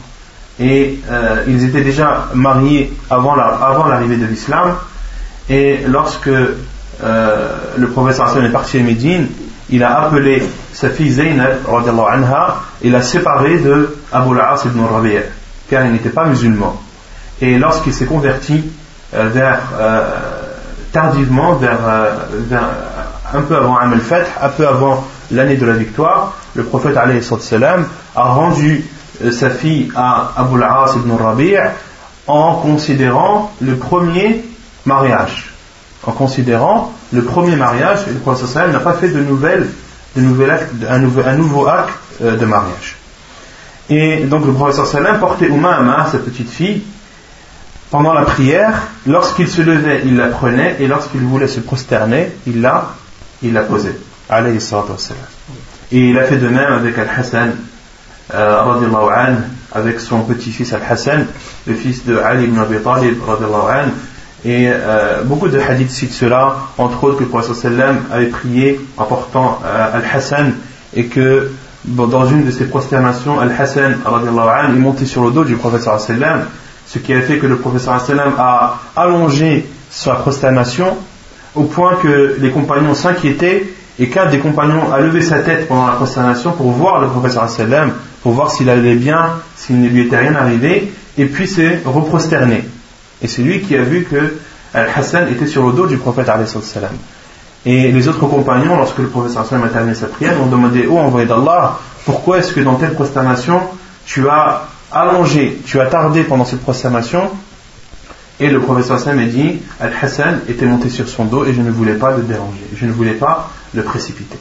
Et 0.61 1.01
euh, 1.11 1.45
ils 1.49 1.65
étaient 1.65 1.81
déjà 1.81 2.29
mariés 2.35 2.93
avant 3.09 3.35
l'arrivée 3.35 4.17
de 4.17 4.27
l'islam. 4.27 4.77
Et 5.49 5.81
lorsque 5.87 6.29
euh, 7.03 7.57
le 7.77 7.89
prophète 7.89 8.17
sallam 8.17 8.45
est 8.45 8.51
parti 8.51 8.79
à 8.79 8.83
Médine, 8.83 9.27
il 9.71 9.83
a 9.83 10.03
appelé 10.03 10.43
sa 10.73 10.91
fille 10.91 11.11
Zaynab 11.11 11.59
anha, 11.69 12.57
et 12.83 12.91
l'a 12.91 13.03
séparée 13.03 13.59
de 13.59 13.97
Abu 14.13 14.35
al-As 14.35 14.65
ibn 14.67 14.81
Rabi'a, 14.85 15.23
car 15.69 15.85
il 15.87 15.93
n'était 15.93 16.11
pas 16.11 16.27
musulman. 16.27 16.81
Et 17.41 17.59
lorsqu'il 17.59 17.95
s'est 17.95 18.07
converti 18.07 18.65
euh, 19.15 19.31
euh, 19.35 20.03
tardivement, 20.93 21.55
vers, 21.55 21.79
un 23.33 23.41
peu 23.43 23.57
avant 23.57 23.77
Amal 23.77 24.01
Fath, 24.01 24.29
un 24.43 24.49
peu 24.49 24.67
avant 24.67 25.07
l'année 25.31 25.57
de 25.57 25.65
la 25.65 25.75
victoire, 25.75 26.37
le 26.55 26.65
prophète 26.65 26.97
a 26.97 28.23
rendu 28.23 28.85
sa 29.31 29.51
fille 29.51 29.91
à 29.95 30.33
Abu 30.37 30.57
al-As 30.57 30.95
ibn 30.97 31.13
Rabi' 31.13 31.57
en 32.27 32.55
considérant 32.57 33.53
le 33.61 33.77
premier 33.77 34.45
mariage. 34.87 35.53
En 36.07 36.13
considérant 36.13 36.93
le 37.13 37.23
premier 37.23 37.57
mariage, 37.57 38.07
le 38.07 38.15
prophète 38.15 38.73
n'a 38.73 38.81
pas 38.81 38.95
fait 38.95 39.09
de 39.09 39.21
nouvelles, 39.21 39.69
de 40.17 40.23
nouvelles 40.23 40.51
actes, 40.51 40.73
un, 40.89 40.99
nouveau, 40.99 41.23
un 41.27 41.35
nouveau 41.35 41.67
acte 41.67 41.93
de 42.21 42.47
mariage. 42.47 42.97
Et 43.91 44.25
donc 44.25 44.47
le 44.47 44.53
prophète 44.53 45.19
portait 45.19 45.47
Umama, 45.47 46.07
sa 46.11 46.19
petite 46.19 46.51
fille, 46.51 46.83
pendant 47.91 48.13
la 48.13 48.23
prière, 48.23 48.83
lorsqu'il 49.07 49.49
se 49.49 49.63
levait, 49.63 50.03
il 50.05 50.17
la 50.17 50.29
prenait, 50.29 50.77
et 50.79 50.87
lorsqu'il 50.87 51.21
voulait 51.21 51.49
se 51.49 51.59
prosterner, 51.59 52.31
il 52.47 52.61
la, 52.61 52.95
il 53.43 53.53
la 53.53 53.63
posait. 53.63 53.97
Et 55.91 56.11
il 56.11 56.19
a 56.19 56.25
fait 56.25 56.37
de 56.37 56.49
même 56.49 56.73
avec 56.73 56.97
Al-Hassan, 56.97 57.57
euh, 58.35 58.63
avec 59.73 60.01
son 60.01 60.21
petit-fils 60.21 60.73
Al-Hassan, 60.73 61.27
le 61.67 61.75
fils 61.75 62.05
de 62.05 62.19
Ali 62.19 62.45
ibn 62.45 62.59
Abi 62.59 62.79
Talib, 62.79 63.19
et 64.45 64.69
euh, 64.71 65.23
beaucoup 65.25 65.49
de 65.49 65.59
hadiths 65.59 65.91
citent 65.91 66.13
cela, 66.13 66.57
entre 66.79 67.05
autres 67.05 67.19
que 67.19 67.25
le 67.25 67.29
prophète 67.29 67.73
avait 68.11 68.27
prié 68.27 68.81
en 68.97 69.05
portant 69.05 69.61
euh, 69.65 69.97
Al-Hassan, 69.97 70.55
et 70.95 71.07
que 71.07 71.51
dans 71.85 72.27
une 72.27 72.45
de 72.45 72.51
ses 72.51 72.65
prosternations, 72.67 73.41
Al-Hassan 73.41 73.99
est 74.05 74.79
monté 74.79 75.07
sur 75.07 75.25
le 75.25 75.31
dos 75.31 75.45
du 75.45 75.57
prophète 75.57 75.89
ce 76.87 76.99
qui 76.99 77.15
a 77.15 77.21
fait 77.21 77.39
que 77.39 77.47
le 77.47 77.59
sallam 77.79 78.33
a 78.37 78.81
allongé 78.97 79.65
sa 79.91 80.15
prosternation 80.15 80.97
au 81.55 81.65
point 81.65 81.95
que 82.03 82.37
les 82.41 82.51
compagnons 82.51 82.95
s'inquiétaient 82.95 83.69
et 83.99 84.09
qu'un 84.09 84.27
des 84.27 84.39
compagnons 84.39 84.93
a 84.93 84.99
levé 85.01 85.23
sa 85.23 85.39
tête 85.39 85.69
pendant 85.69 85.87
la 85.87 85.93
prosternation 85.93 86.53
pour 86.53 86.71
voir 86.73 87.01
le 87.01 87.09
professeur 87.09 87.49
sallam, 87.49 87.93
pour 88.23 88.33
voir 88.33 88.51
s'il 88.51 88.69
allait 88.69 88.95
bien, 88.95 89.35
s'il 89.57 89.81
ne 89.81 89.89
lui 89.89 90.03
était 90.03 90.19
rien 90.19 90.35
arrivé, 90.35 90.93
et 91.19 91.27
puis 91.27 91.47
s'est 91.47 91.81
reprosterné. 91.85 92.65
Et 93.23 93.29
c'est 93.29 93.43
lui 93.43 93.61
qui 93.61 93.77
a 93.77 93.83
vu 93.83 94.05
que 94.05 94.37
Al-Hassan 94.75 95.29
était 95.29 95.47
sur 95.47 95.67
le 95.67 95.73
dos 95.73 95.87
du 95.87 95.97
prophète 95.97 96.27
sallam. 96.27 96.93
Et 97.67 97.93
les 97.93 98.09
autres 98.09 98.27
compagnons, 98.27 98.77
lorsque 98.77 98.99
le 98.99 99.11
sallam 99.29 99.65
a 99.65 99.69
terminé 99.69 99.95
sa 99.95 100.07
prière, 100.07 100.41
ont 100.43 100.47
demandé 100.47 100.87
Oh 100.91 100.99
envoyé 100.99 101.27
d'Allah, 101.27 101.79
pourquoi 102.05 102.39
est-ce 102.39 102.53
que 102.53 102.61
dans 102.61 102.77
telle 102.77 102.95
prosternation 102.95 103.61
tu 104.07 104.29
as 104.29 104.63
allongé, 104.91 105.61
tu 105.65 105.81
as 105.81 105.87
tardé 105.87 106.23
pendant 106.23 106.45
cette 106.45 106.63
prosternation. 106.63 107.31
Et 108.41 108.49
le 108.49 108.63
Sam 108.83 109.19
a 109.19 109.25
dit 109.25 109.61
Al-Hassan 109.79 110.41
était 110.49 110.65
monté 110.65 110.89
sur 110.89 111.09
son 111.09 111.27
dos 111.27 111.45
et 111.45 111.53
je 111.53 111.61
ne 111.61 111.71
voulais 111.71 111.95
pas 111.95 112.17
le 112.17 112.23
déranger, 112.23 112.67
je 112.75 112.87
ne 112.87 112.93
voulais 112.93 113.13
pas 113.13 113.51
le 113.75 113.83
précipiter. 113.83 114.39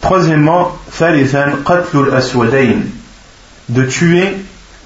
Troisièmement, 0.00 0.72
de 3.68 3.82
tuer 3.84 4.36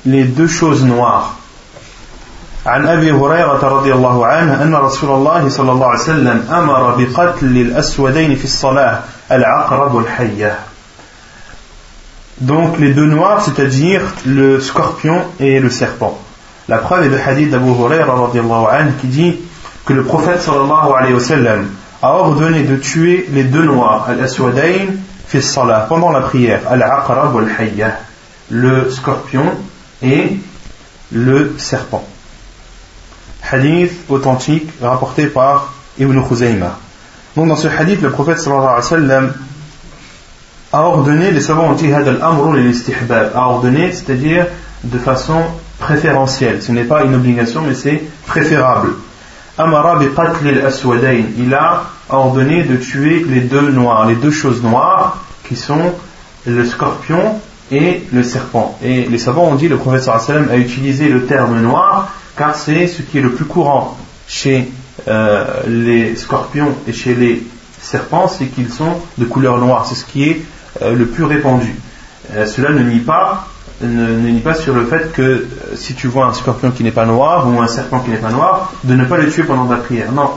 les 0.05 0.25
deux 0.25 0.49
choses 0.49 0.85
noires. 0.85 1.37
عن 2.66 2.87
أبي 2.87 3.12
هريرة 3.12 3.62
رضي 3.62 3.92
الله 3.95 4.27
عنه 4.27 4.62
أن 4.62 4.75
رسول 4.75 5.11
الله 5.11 5.49
صلى 5.49 5.73
الله 5.73 5.87
عليه 5.87 6.01
وسلم 6.01 6.49
أمر 6.51 6.95
بقتل 6.99 7.47
الأسودين 7.47 8.37
في 8.37 8.45
الصلاة 8.45 9.01
العقرب 9.31 9.99
الحية 9.99 10.59
donc 12.40 12.79
les 12.79 12.92
deux 12.92 13.07
noirs, 13.07 13.42
c'est-à-dire 13.42 14.03
le 14.27 14.61
scorpion 14.61 15.23
et 15.40 15.59
le 15.59 15.71
serpent. 15.71 16.19
La 16.69 16.77
preuve 16.79 17.05
est 17.05 17.09
le 17.09 17.19
hadith 17.19 17.51
d'Abu 17.51 17.71
Hurairah 17.71 18.29
qui 19.01 19.07
dit 19.07 19.37
que 19.87 19.95
le 19.95 20.03
prophète 20.03 20.42
sallallahu 20.42 20.92
alayhi 20.99 21.14
wa 21.14 21.21
sallam 21.21 21.66
a 22.02 22.14
ordonné 22.14 22.64
de 22.64 22.76
tuer 22.78 23.28
les 23.32 23.44
deux 23.44 23.64
noirs, 23.64 24.08
al-aswadayn 24.10 24.88
fi 25.28 25.42
salah, 25.42 25.86
pendant 25.88 26.10
la 26.12 26.22
prière, 26.22 26.62
al-aqrab 26.70 27.34
wal-hayya, 27.34 28.00
le 28.50 28.90
scorpion 28.90 29.46
et 30.02 30.38
le 31.12 31.56
serpent. 31.58 32.06
Hadith 33.50 33.94
authentique 34.10 34.70
rapporté 34.82 35.28
par 35.28 35.74
Ibn 36.00 36.22
Khuzayma. 36.22 36.78
Donc 37.36 37.48
dans 37.48 37.56
ce 37.56 37.68
hadith, 37.68 38.02
le 38.02 38.12
prophète 38.12 38.40
sallallahu 38.40 38.68
alayhi 38.68 38.78
wa 38.78 38.82
sallam 38.82 39.34
a 40.74 40.82
ordonné, 40.84 41.32
les 41.32 41.42
savants 41.42 41.70
ont 41.70 41.74
dit 41.74 41.92
a 41.94 42.02
ordonné, 42.32 43.92
c'est-à-dire 43.92 44.48
de 44.84 44.98
façon 44.98 45.42
préférentielle. 45.80 46.62
Ce 46.62 46.72
n'est 46.72 46.84
pas 46.84 47.04
une 47.04 47.16
obligation, 47.16 47.62
mais 47.62 47.76
c'est 47.76 48.02
préférable. 48.26 48.92
Il 49.60 51.54
a 51.54 51.84
ordonné 52.10 52.64
de 52.64 52.76
tuer 52.78 53.26
les 53.28 53.42
deux 53.42 53.72
noirs, 53.72 54.08
les 54.08 54.16
deux 54.16 54.32
choses 54.32 54.64
noires 54.64 55.24
qui 55.48 55.56
sont 55.56 55.94
le 56.46 56.66
scorpion 56.66 57.40
et 57.72 58.04
le 58.12 58.24
serpent. 58.24 58.78
Et 58.84 59.06
les 59.06 59.18
savants 59.18 59.46
ont 59.46 59.56
dit, 59.56 59.68
le 59.68 59.78
professeur 59.78 60.22
a 60.52 60.58
utilisé 60.58 61.10
le 61.10 61.26
terme 61.26 61.62
noir 61.62 62.12
car 62.38 62.56
c'est 62.56 62.88
ce 62.88 63.02
qui 63.02 63.18
est 63.18 63.22
le 63.22 63.34
plus 63.34 63.46
courant 63.46 63.98
chez 64.28 64.72
euh, 65.08 65.46
les 65.68 66.16
scorpions 66.16 66.74
et 66.88 66.94
chez 66.94 67.14
les 67.16 67.44
serpents, 67.82 68.28
c'est 68.28 68.46
qu'ils 68.46 68.72
sont 68.72 69.00
de 69.18 69.26
couleur 69.26 69.58
noire. 69.58 69.86
C'est 69.86 69.96
ce 69.96 70.06
qui 70.06 70.30
est 70.30 70.42
euh, 70.82 70.96
le 70.96 71.08
plus 71.08 71.24
répandu. 71.24 71.76
Euh, 72.34 72.46
cela 72.46 72.72
ne 72.72 72.84
nie 72.84 73.00
pas 73.00 73.48
ne, 73.82 74.30
nie 74.30 74.39
pas 74.39 74.54
sur 74.54 74.74
le 74.74 74.86
fait 74.86 75.12
que 75.12 75.48
si 75.76 75.94
tu 75.94 76.08
vois 76.08 76.26
un 76.26 76.34
scorpion 76.34 76.72
qui 76.72 76.84
n'est 76.84 76.91
pas 76.91 77.06
noir 77.06 77.48
ou 77.48 77.62
un 77.62 77.67
serpent 77.67 78.00
qui 78.00 78.10
n'est 78.10 78.17
pas 78.17 78.30
noir, 78.30 78.72
de 78.84 78.96
ne 78.96 79.06
pas 79.06 79.17
le 79.17 79.30
tuer 79.30 79.44
pendant 79.44 79.65
ta 79.65 79.78
prière. 79.78 80.12
Non. 80.12 80.32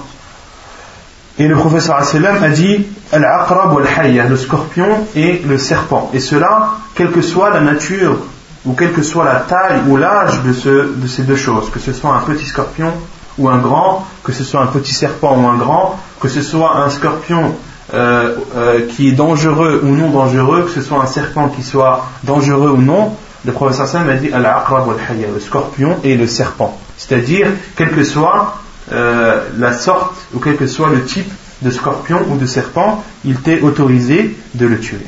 Et 1.39 1.49
le 1.49 1.57
professeur 1.57 1.97
a 1.97 2.49
dit 2.49 2.87
Al-Aqrab 3.13 3.75
wal 3.75 3.87
le 4.29 4.37
scorpion 4.37 5.07
et 5.17 5.43
le 5.47 5.59
serpent. 5.59 6.11
Et 6.15 6.21
cela, 6.21 6.75
quelle 6.95 7.11
que 7.11 7.23
soit 7.23 7.51
la 7.51 7.61
nature 7.61 8.19
ou 8.65 8.73
quelle 8.73 8.93
que 8.93 9.03
soit 9.03 9.25
la 9.25 9.41
taille 9.41 9.81
ou 9.89 9.97
l'âge 9.97 10.41
de 10.43 11.07
ces 11.07 11.23
deux 11.23 11.37
choses, 11.37 11.71
que 11.71 11.81
ce 11.81 11.93
soit 11.93 12.15
un 12.15 12.21
petit 12.21 12.47
scorpion 12.47 12.93
ou 13.37 13.49
un 13.49 13.59
grand, 13.59 14.07
que 14.23 14.33
ce 14.33 14.45
soit 14.45 14.63
un 14.63 14.67
petit 14.67 14.93
serpent 14.93 15.37
ou 15.37 15.49
un 15.49 15.57
grand, 15.57 15.99
que 16.21 16.29
ce 16.29 16.41
soit 16.41 16.77
un 16.77 16.89
scorpion 16.89 17.55
euh, 17.93 18.37
euh, 18.57 18.87
qui 18.89 19.09
est 19.09 19.13
dangereux 19.13 19.83
ou 19.85 19.89
non 19.89 20.11
dangereux, 20.11 20.63
que 20.63 20.71
ce 20.71 20.81
soit 20.81 21.03
un 21.03 21.07
serpent 21.07 21.49
qui 21.49 21.63
soit 21.63 22.07
dangereux 22.23 22.71
ou 22.71 22.81
non, 22.81 23.15
le 23.45 23.53
professeur 23.53 23.87
Sam 23.87 24.09
a 24.09 24.15
dit 24.15 24.33
al-aqrab 24.33 24.89
le 24.89 25.41
scorpion 25.41 25.99
et 26.03 26.17
le 26.17 26.27
serpent. 26.27 26.79
C'est-à-dire, 26.97 27.49
quelle 27.77 27.91
que 27.91 28.05
soit 28.05 28.59
euh, 28.93 29.43
la 29.59 29.73
sorte 29.73 30.17
ou 30.35 30.39
quel 30.39 30.57
que 30.57 30.67
soit 30.67 30.91
le 30.91 31.05
type 31.05 31.31
de 31.63 31.71
scorpion 31.71 32.21
ou 32.31 32.37
de 32.37 32.47
serpent, 32.47 33.05
il 33.25 33.37
t'est 33.37 33.61
autorisé 33.61 34.37
de 34.55 34.67
le 34.67 34.79
tuer. 34.79 35.07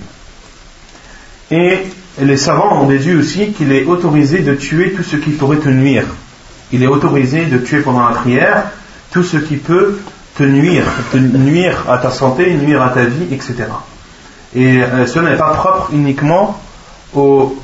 Et 1.51 1.79
les 2.21 2.37
savants 2.37 2.83
ont 2.83 2.87
déduit 2.87 3.15
aussi 3.15 3.53
qu'il 3.53 3.73
est 3.73 3.85
autorisé 3.85 4.41
de 4.41 4.55
tuer 4.55 4.93
tout 4.93 5.03
ce 5.03 5.17
qui 5.17 5.31
pourrait 5.31 5.59
te 5.59 5.69
nuire. 5.69 6.07
Il 6.73 6.83
est 6.83 6.87
autorisé 6.87 7.45
de 7.45 7.59
tuer 7.59 7.81
pendant 7.81 8.09
la 8.09 8.15
prière 8.15 8.65
tout 9.13 9.23
ce 9.23 9.37
qui 9.37 9.57
peut 9.57 9.99
te 10.37 10.43
nuire, 10.43 10.85
te 11.13 11.17
nuire 11.17 11.85
à 11.89 11.99
ta 11.99 12.11
santé, 12.11 12.53
nuire 12.55 12.83
à 12.83 12.91
ta 12.91 13.05
vie, 13.05 13.33
etc. 13.33 13.65
Et 14.55 14.83
euh, 14.83 15.07
cela 15.07 15.31
n'est 15.31 15.37
pas 15.37 15.55
propre 15.55 15.91
uniquement 15.93 16.61
aux, 17.15 17.57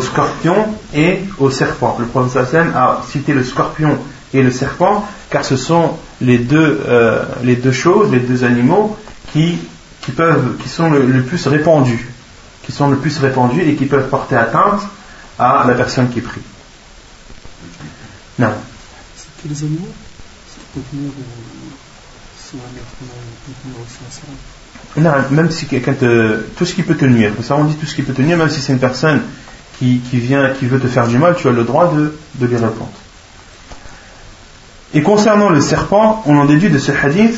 scorpions 0.00 0.66
et 0.94 1.20
aux 1.38 1.50
serpents. 1.50 1.96
Le 1.98 2.06
prophète 2.06 2.54
a 2.54 3.02
cité 3.10 3.32
le 3.32 3.44
scorpion 3.44 3.98
et 4.32 4.42
le 4.42 4.50
serpent 4.50 5.06
car 5.30 5.44
ce 5.44 5.56
sont 5.56 5.92
les 6.20 6.38
deux, 6.38 6.80
euh, 6.86 7.24
les 7.42 7.56
deux 7.56 7.72
choses, 7.72 8.10
les 8.10 8.20
deux 8.20 8.44
animaux 8.44 8.96
qui, 9.32 9.58
qui, 10.00 10.12
peuvent, 10.12 10.56
qui 10.62 10.68
sont 10.68 10.90
le 10.90 11.22
plus 11.22 11.46
répandus 11.46 12.08
qui 12.64 12.72
sont 12.72 12.88
le 12.88 12.96
plus 12.96 13.18
répandus 13.18 13.62
et 13.62 13.74
qui 13.74 13.86
peuvent 13.86 14.08
porter 14.08 14.36
atteinte 14.36 14.80
à 15.38 15.64
la 15.66 15.74
personne 15.74 16.08
qui 16.10 16.20
prie. 16.20 16.40
Non. 18.38 18.52
C'est 19.16 19.48
les 19.48 19.62
animaux? 19.64 19.92
Non, 24.96 25.12
même 25.30 25.50
si 25.50 25.66
quelqu'un 25.66 25.94
te. 25.94 26.44
Tout 26.56 26.64
ce 26.64 26.74
qui 26.74 26.82
peut 26.82 26.96
te 26.96 27.04
nuire. 27.04 27.32
Ça, 27.42 27.56
on 27.56 27.64
dit 27.64 27.74
tout 27.74 27.86
ce 27.86 27.94
qui 27.94 28.02
peut 28.02 28.12
te 28.12 28.22
nuire, 28.22 28.38
même 28.38 28.50
si 28.50 28.60
c'est 28.60 28.72
une 28.72 28.78
personne 28.78 29.22
qui, 29.78 30.00
qui, 30.10 30.18
vient, 30.18 30.50
qui 30.50 30.66
veut 30.66 30.80
te 30.80 30.86
faire 30.86 31.06
du 31.06 31.18
mal, 31.18 31.34
tu 31.36 31.48
as 31.48 31.52
le 31.52 31.64
droit 31.64 31.92
de, 31.92 32.16
de 32.36 32.46
lui 32.46 32.56
répondre. 32.56 32.90
Et 34.94 35.02
concernant 35.02 35.50
le 35.50 35.60
serpent, 35.60 36.22
on 36.26 36.36
en 36.36 36.44
déduit 36.44 36.70
de 36.70 36.78
ce 36.78 36.92
hadith, 36.92 37.36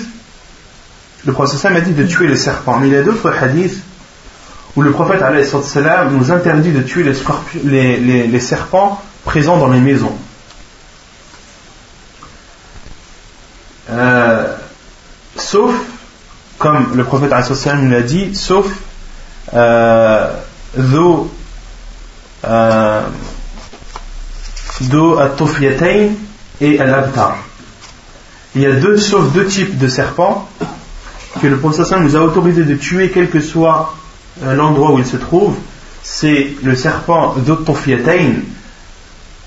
le 1.25 1.33
prophète 1.33 1.72
m'a 1.72 1.81
dit 1.81 1.92
de 1.92 2.05
tuer 2.05 2.27
le 2.27 2.37
serpent. 2.37 2.79
Mais 2.79 2.88
il 2.88 2.92
y 2.92 2.96
a 2.96 3.03
d'autres 3.03 3.33
hadiths 3.33 3.83
où 4.77 4.83
le 4.83 4.92
prophète 4.92 5.22
nous 6.12 6.31
interdit 6.31 6.70
de 6.70 6.83
tuer 6.83 7.03
les, 7.64 8.40
serpents 8.40 9.01
présents 9.25 9.57
dans 9.57 9.68
les 9.68 9.81
maisons. 9.81 10.14
Euh, 13.88 14.55
sauf, 15.37 15.75
comme 16.59 16.94
le 16.94 17.05
prophète 17.05 17.33
nous 17.77 17.90
l'a 17.90 18.03
dit, 18.03 18.35
sauf 18.35 18.66
euh, 19.55 20.31
euh 22.46 23.02
et 26.61 26.80
al-abtar. 26.80 27.37
Il 28.54 28.62
y 28.62 28.66
a 28.66 28.72
deux, 28.72 28.96
sauf 28.96 29.32
deux 29.32 29.46
types 29.46 29.78
de 29.78 29.88
serpents 29.88 30.48
que 31.40 31.46
le 31.46 31.59
prophète 31.59 31.92
nous 32.00 32.16
a 32.16 32.20
autorisé 32.20 32.64
de 32.64 32.74
tuer 32.74 33.11
quel 33.11 33.28
que 33.28 33.40
soit 33.40 33.94
euh, 34.42 34.54
l'endroit 34.54 34.92
où 34.92 34.98
il 34.98 35.06
se 35.06 35.16
trouve, 35.16 35.54
c'est 36.02 36.52
le 36.62 36.74
serpent 36.74 37.35
d'Ottofiatain, 37.38 38.37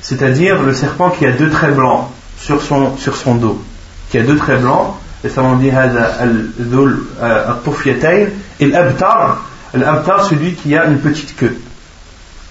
c'est-à-dire 0.01 0.61
le 0.61 0.73
serpent 0.73 1.09
qui 1.09 1.25
a 1.25 1.31
deux 1.31 1.49
traits 1.49 1.75
blancs 1.75 2.07
sur 2.37 2.61
son, 2.61 2.95
sur 2.97 3.15
son 3.15 3.33
dos, 3.35 3.59
qui 4.11 4.19
a 4.19 4.23
deux 4.23 4.37
traits 4.37 4.61
blancs, 4.61 4.95
et 5.23 5.29
ça 5.29 5.41
on 5.41 5.55
dit 5.55 5.71
Al-Tofiatain, 5.71 8.25
et 8.59 8.67
l'Abtar, 8.67 9.45
l'Abtar, 9.73 10.25
celui 10.25 10.53
qui 10.53 10.75
a 10.75 10.85
une 10.85 10.99
petite 10.99 11.35
queue. 11.35 11.57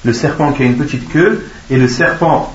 Le 0.08 0.14
serpent 0.14 0.52
qui 0.52 0.62
a 0.62 0.64
une 0.64 0.78
petite 0.78 1.10
queue, 1.10 1.44
et 1.68 1.76
le 1.76 1.86
serpent 1.86 2.50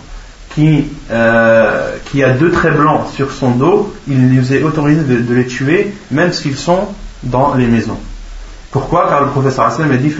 qui, 0.56 0.88
euh, 1.12 1.98
qui 2.06 2.24
a 2.24 2.32
deux 2.32 2.50
traits 2.50 2.76
blancs 2.76 3.06
sur 3.14 3.32
son 3.32 3.52
dos, 3.52 3.94
il 4.08 4.28
nous 4.28 4.54
est 4.54 4.64
autorisé 4.64 5.04
de 5.04 5.34
les 5.36 5.46
tuer, 5.46 5.94
même 6.10 6.34
s'ils 6.34 6.58
sont 6.58 6.88
dans 7.22 7.54
les 7.54 7.68
maisons. 7.68 8.00
Pourquoi? 8.72 9.08
Car 9.08 9.22
le 9.22 9.28
professeur 9.28 9.66
Hassan 9.66 9.92
a 9.92 9.98
dit 9.98 10.12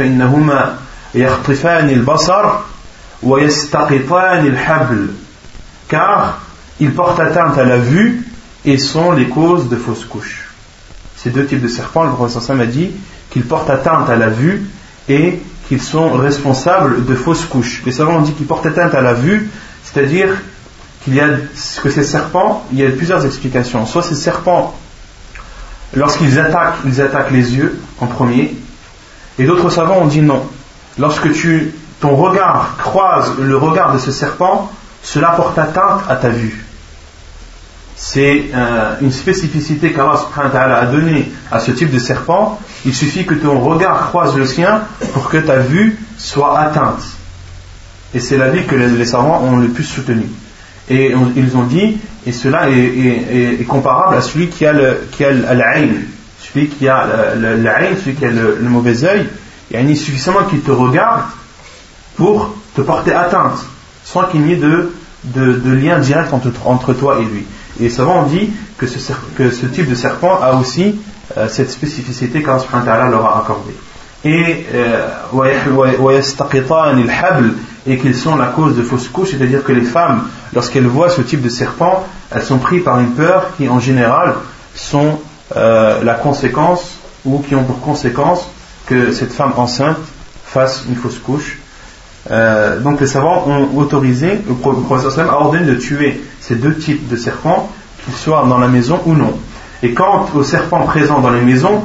car 5.88 6.40
ils 6.80 6.92
portent 6.94 7.20
atteinte 7.20 7.58
à 7.58 7.66
la 7.66 7.78
vue 7.78 8.28
et 8.64 8.78
sont 8.78 9.12
les 9.12 9.26
causes 9.26 9.70
de 9.70 9.76
fausses 9.76 10.06
couches. 10.06 10.52
Ces 11.18 11.32
deux 11.32 11.48
types 11.48 11.64
de 11.64 11.68
serpents, 11.68 12.04
le 12.04 12.12
professeur 12.12 12.44
Hassan 12.44 12.62
a 12.62 12.68
dit 12.68 12.92
qu'ils 13.32 13.46
portent 13.46 13.72
atteinte 13.72 14.08
à 14.08 14.18
la 14.18 14.30
vue 14.30 14.68
et 15.10 15.42
qu'ils 15.68 15.82
sont 15.82 16.12
responsables 16.12 17.06
de 17.06 17.16
fausses 17.16 17.46
couches. 17.46 17.82
Les 17.86 17.92
savants 17.92 18.18
ont 18.18 18.22
dit 18.22 18.34
qu'ils 18.34 18.48
portent 18.48 18.66
atteinte 18.66 18.94
à 18.94 19.02
la 19.02 19.14
vue, 19.14 19.50
c'est-à-dire 19.84 20.30
qu'il 21.04 21.16
y 21.16 21.20
a 21.20 21.28
que 21.82 21.90
ces 21.90 22.04
serpents, 22.04 22.66
il 22.72 22.80
y 22.80 22.86
a 22.86 22.90
plusieurs 22.90 23.26
explications. 23.26 23.86
Soit 23.86 24.04
ces 24.04 24.16
serpents 24.16 24.76
Lorsqu'ils 25.96 26.40
attaquent, 26.40 26.78
ils 26.86 27.02
attaquent 27.02 27.32
les 27.32 27.56
yeux 27.56 27.80
en 28.00 28.08
premier. 28.08 28.56
Et 29.38 29.46
d'autres 29.46 29.70
savants 29.70 30.00
ont 30.00 30.08
dit 30.08 30.22
non. 30.22 30.44
Lorsque 30.98 31.32
tu, 31.34 31.74
ton 32.00 32.16
regard 32.16 32.78
croise 32.78 33.34
le 33.40 33.56
regard 33.58 33.94
de 33.94 34.00
ce 34.00 34.12
serpent, 34.12 34.72
cela 35.04 35.30
porte 35.30 35.58
atteinte 35.58 36.02
à 36.10 36.16
ta 36.16 36.30
vue. 36.30 36.66
C'est 37.96 38.46
euh, 38.54 38.96
une 39.02 39.12
spécificité 39.12 39.94
qu'Allah 39.94 40.80
a 40.80 40.86
donnée 40.88 41.32
à 41.52 41.60
ce 41.60 41.72
type 41.72 41.92
de 41.92 42.00
serpent. 42.00 42.60
Il 42.86 42.94
suffit 42.94 43.26
que 43.26 43.34
ton 43.34 43.60
regard 43.60 44.10
croise 44.10 44.36
le 44.36 44.46
sien 44.46 44.82
pour 45.14 45.30
que 45.30 45.38
ta 45.38 45.58
vue 45.58 45.98
soit 46.18 46.60
atteinte. 46.60 47.04
Et 48.14 48.20
c'est 48.20 48.38
la 48.38 48.50
vie 48.50 48.66
que 48.66 48.76
les 48.76 49.06
savants 49.06 49.42
ont 49.42 49.58
le 49.58 49.70
plus 49.70 49.84
soutenue. 49.84 50.30
Et 50.90 51.14
ils 51.36 51.56
ont 51.56 51.64
dit, 51.64 51.98
et 52.26 52.32
cela 52.32 52.70
est, 52.70 53.66
comparable 53.68 54.16
à 54.16 54.22
celui 54.22 54.50
qui 54.50 54.66
a 54.66 54.74
le 54.74 55.08
qui 55.12 55.24
celui 56.40 56.68
qui 56.68 56.88
a 56.88 57.06
le, 57.36 57.64
celui 57.96 58.16
qui 58.16 58.26
a 58.26 58.30
le, 58.30 58.58
mauvais 58.62 59.04
œil, 59.06 59.28
il 59.72 59.80
y 59.80 59.92
a 59.92 59.96
suffisamment 59.96 60.44
qu'il 60.44 60.62
te 60.62 60.72
regarde 60.72 61.24
pour 62.16 62.54
te 62.76 62.82
porter 62.82 63.14
atteinte, 63.14 63.66
sans 64.04 64.26
qu'il 64.26 64.42
n'y 64.42 64.54
ait 64.54 64.58
de, 64.58 64.92
lien 65.74 66.00
direct 66.00 66.34
entre, 66.34 66.94
toi 66.94 67.20
et 67.20 67.26
lui. 67.26 67.46
Et 67.80 67.84
les 67.84 67.90
savants 67.90 68.26
ont 68.26 68.28
dit 68.28 68.50
que 68.78 68.86
ce 68.88 69.66
type 69.68 69.90
de 69.90 69.96
serpent 69.96 70.40
a 70.42 70.56
aussi 70.56 70.96
euh, 71.38 71.48
cette 71.50 71.72
spécificité 71.72 72.44
qu'Allah 72.44 73.10
leur 73.10 73.26
a 73.26 73.40
accordée. 73.40 73.76
Et 74.26 74.66
euh, 74.74 75.08
et 77.86 77.98
qu'ils 77.98 78.16
sont 78.16 78.36
la 78.36 78.48
cause 78.48 78.76
de 78.76 78.82
fausses 78.82 79.10
couches, 79.10 79.32
c'est-à-dire 79.32 79.64
que 79.64 79.74
les 79.74 79.82
femmes, 79.82 80.28
lorsqu'elles 80.54 80.88
voient 80.88 81.10
ce 81.10 81.22
type 81.22 81.42
de 81.42 81.50
serpent, 81.50 82.06
elles 82.32 82.44
sont 82.44 82.58
prises 82.58 82.84
par 82.84 83.00
une 83.00 83.12
peur 83.12 83.52
qui 83.58 83.68
en 83.68 83.80
général 83.80 84.36
sont 84.76 85.20
euh, 85.56 86.02
la 86.04 86.14
conséquence 86.14 86.98
ou 87.26 87.40
qui 87.40 87.56
ont 87.56 87.64
pour 87.64 87.82
conséquence 87.82 88.48
que 88.86 89.12
cette 89.12 89.34
femme 89.34 89.54
enceinte 89.58 89.98
fasse 90.46 90.86
une 90.88 90.96
fausse 90.96 91.20
couche. 91.20 91.60
Euh, 92.32 92.80
donc 92.80 93.02
les 93.02 93.08
savants 93.08 93.46
ont 93.48 93.78
autorisé, 93.78 94.40
le 94.48 94.54
professeur 94.56 95.30
a 95.30 95.42
ordonné 95.42 95.66
de 95.66 95.76
tuer 95.76 96.24
ces 96.40 96.56
deux 96.56 96.76
types 96.76 97.10
de 97.10 97.18
serpents, 97.18 97.70
qu'ils 98.06 98.14
soient 98.14 98.46
dans 98.48 98.58
la 98.58 98.68
maison 98.68 99.02
ou 99.06 99.14
non. 99.14 99.38
Et 99.84 99.94
quant 99.94 100.28
aux 100.34 100.44
serpents 100.44 100.86
présents 100.86 101.20
dans 101.20 101.30
les 101.30 101.42
maisons, 101.42 101.84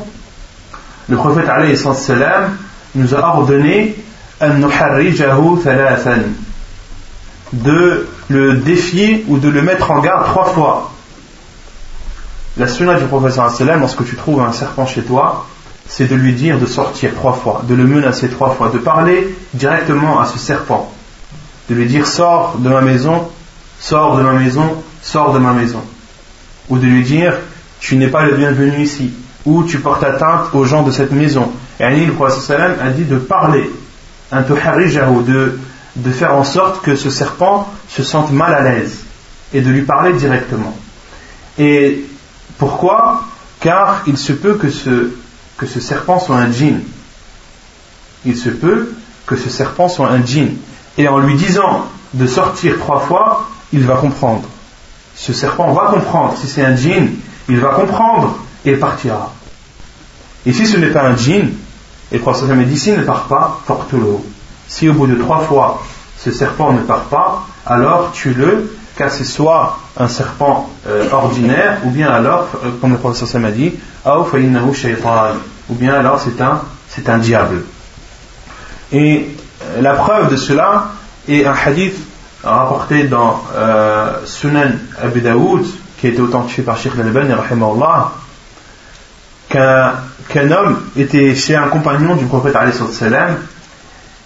le 1.09 1.17
prophète 1.17 1.47
nous 2.95 3.15
a 3.15 3.19
ordonné 3.19 3.97
de 7.53 8.07
le 8.29 8.57
défier 8.59 9.25
ou 9.27 9.39
de 9.39 9.49
le 9.49 9.63
mettre 9.63 9.91
en 9.91 9.99
garde 9.99 10.27
trois 10.27 10.45
fois. 10.45 10.93
La 12.57 12.69
sunna 12.69 12.95
du 12.95 13.05
professeur 13.07 13.53
lorsque 13.81 14.05
tu 14.05 14.15
trouves 14.15 14.43
un 14.43 14.53
serpent 14.53 14.87
chez 14.87 15.03
toi, 15.03 15.47
c'est 15.89 16.07
de 16.07 16.15
lui 16.15 16.35
dire 16.35 16.59
de 16.59 16.67
sortir 16.67 17.15
trois 17.15 17.33
fois, 17.33 17.63
de 17.67 17.75
le 17.75 17.85
menacer 17.85 18.29
trois 18.29 18.51
fois, 18.51 18.69
de 18.69 18.79
parler 18.79 19.37
directement 19.55 20.21
à 20.21 20.27
ce 20.27 20.39
serpent, 20.39 20.93
de 21.69 21.75
lui 21.75 21.87
dire 21.87 22.07
sors 22.07 22.59
de 22.59 22.69
ma 22.69 22.81
maison, 22.81 23.27
sors 23.81 24.17
de 24.17 24.23
ma 24.23 24.35
maison, 24.35 24.77
sors 25.03 25.33
de 25.33 25.41
ma 25.41 25.53
maison, 25.53 25.83
ou 26.69 26.79
de 26.79 26.87
lui 26.87 27.03
dire 27.03 27.35
tu 27.81 27.97
n'es 27.97 28.09
pas 28.09 28.25
le 28.25 28.35
bienvenu 28.37 28.83
ici, 28.83 29.13
ou 29.45 29.65
tu 29.65 29.79
portes 29.79 30.05
atteinte 30.05 30.55
aux 30.55 30.65
gens 30.65 30.83
de 30.83 30.91
cette 30.91 31.13
maison. 31.13 31.51
Et 31.81 31.85
Ali, 31.85 32.07
le 32.07 32.13
professeur 32.13 32.77
a 32.83 32.91
dit 32.91 33.05
de 33.05 33.17
parler, 33.17 33.71
un 34.31 34.43
de, 34.43 35.59
de 35.97 36.11
faire 36.11 36.35
en 36.35 36.45
sorte 36.45 36.83
que 36.83 36.97
ce 36.97 37.11
serpent 37.11 37.73
se 37.89 38.03
sente 38.03 38.31
mal 38.33 38.55
à 38.55 38.61
l'aise 38.61 39.01
et 39.55 39.61
de 39.61 39.71
lui 39.71 39.83
parler 39.83 40.13
directement. 40.13 40.77
Et 41.59 42.05
pourquoi? 42.59 43.25
Car 43.61 44.03
il 44.07 44.17
se 44.19 44.33
peut 44.33 44.55
que 44.55 44.71
ce, 44.71 45.11
que 45.57 45.67
ce 45.67 45.81
serpent 45.81 46.21
soit 46.21 46.37
un 46.37 46.53
djinn. 46.53 46.81
Il 48.25 48.37
se 48.37 48.51
peut 48.51 48.93
que 49.27 49.37
ce 49.37 49.49
serpent 49.49 49.89
soit 49.89 50.09
un 50.11 50.25
djinn. 50.25 50.57
Et 50.97 51.09
en 51.09 51.19
lui 51.19 51.35
disant 51.35 51.87
de 52.15 52.27
sortir 52.27 52.79
trois 52.79 53.01
fois, 53.01 53.49
il 53.73 53.85
va 53.85 53.97
comprendre. 53.97 54.49
Ce 55.17 55.33
serpent 55.33 55.73
va 55.73 55.91
comprendre. 55.93 56.37
Si 56.37 56.47
c'est 56.47 56.65
un 56.65 56.77
djinn, 56.77 57.11
il 57.49 57.61
va 57.61 57.69
comprendre 57.71 58.39
et 58.65 58.73
il 58.73 58.79
partira. 58.79 59.33
Et 60.47 60.53
si 60.53 60.67
ce 60.67 60.77
n'est 60.77 60.91
pas 60.91 61.03
un 61.03 61.17
djinn, 61.17 61.53
et 62.11 62.17
le 62.17 62.21
prophète 62.21 62.69
dit 62.69 62.79
s'il 62.79 62.97
ne 62.97 63.03
part 63.03 63.25
pas, 63.25 63.61
forte-le. 63.67 64.17
Si 64.67 64.89
au 64.89 64.95
bout 64.95 65.07
de 65.07 65.17
trois 65.17 65.41
fois 65.41 65.83
ce 66.19 66.33
serpent 66.33 66.73
ne 66.73 66.81
part 66.81 67.05
pas, 67.05 67.47
alors 67.67 68.11
tue-le, 68.13 68.77
car 68.97 69.11
c'est 69.11 69.25
soit 69.25 69.79
un 69.97 70.09
serpent 70.09 70.71
euh, 70.89 71.09
ordinaire, 71.13 71.79
ou 71.85 71.91
bien 71.91 72.11
alors, 72.11 72.49
euh, 72.65 72.71
comme 72.81 72.93
le 72.93 72.99
professeur 72.99 73.41
m'a 73.41 73.51
dit, 73.51 73.75
ou 74.07 75.75
bien 75.75 75.95
alors 75.95 76.21
c'est 76.21 76.41
un, 76.41 76.63
c'est 76.89 77.09
un 77.09 77.19
diable. 77.19 77.63
Et 78.91 79.29
euh, 79.63 79.81
la 79.81 79.95
preuve 79.95 80.31
de 80.31 80.37
cela 80.37 80.89
est 81.29 81.45
un 81.45 81.55
hadith 81.55 81.97
rapporté 82.43 83.05
dans 83.05 83.43
Sunan 84.25 84.71
Abu 85.03 85.21
Daoud, 85.21 85.67
qui 85.99 86.07
a 86.07 86.11
été 86.11 86.21
authentifié 86.21 86.63
par 86.63 86.79
Sheikh 86.79 86.93
Al-Albani, 86.95 87.35
qu'un 89.49 89.93
qu'un 90.29 90.51
homme 90.51 90.83
était 90.97 91.35
chez 91.35 91.57
un 91.57 91.69
compagnon 91.69 92.17
du 92.17 92.27
prophète 92.27 92.57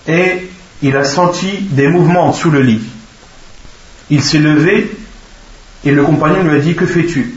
et 0.08 0.48
il 0.82 0.96
a 0.96 1.04
senti 1.04 1.58
des 1.70 1.86
mouvements 1.86 2.32
sous 2.32 2.50
le 2.50 2.60
lit. 2.60 2.82
Il 4.10 4.22
s'est 4.22 4.38
levé 4.38 4.90
et 5.84 5.92
le 5.92 6.02
compagnon 6.02 6.42
lui 6.42 6.56
a 6.56 6.60
dit 6.60 6.74
Que 6.74 6.86
fais-tu? 6.86 7.34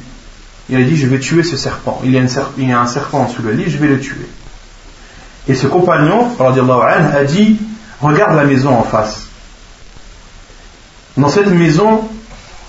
Il 0.69 0.77
a 0.77 0.83
dit 0.83 0.97
Je 0.97 1.07
vais 1.07 1.19
tuer 1.19 1.43
ce 1.43 1.57
serpent. 1.57 2.01
Il 2.03 2.11
y, 2.11 2.17
a 2.17 2.21
il 2.57 2.69
y, 2.69 2.71
a 2.71 2.81
un 2.81 2.87
serpent 2.87 3.29
sous 3.29 3.43
le 3.43 3.51
lit, 3.51 3.69
je 3.69 3.77
vais 3.77 3.87
le 3.87 3.99
tuer. 3.99 4.27
Et 5.47 5.53
ce 5.53 5.67
compagnon 5.67 6.31
a 6.39 7.23
dit 7.23 7.57
Regarde 8.01 8.35
la 8.35 8.45
maison 8.45 8.75
en 8.75 8.83
face. 8.83 9.27
Dans 11.17 11.29
cette 11.29 11.47
maison, 11.47 12.09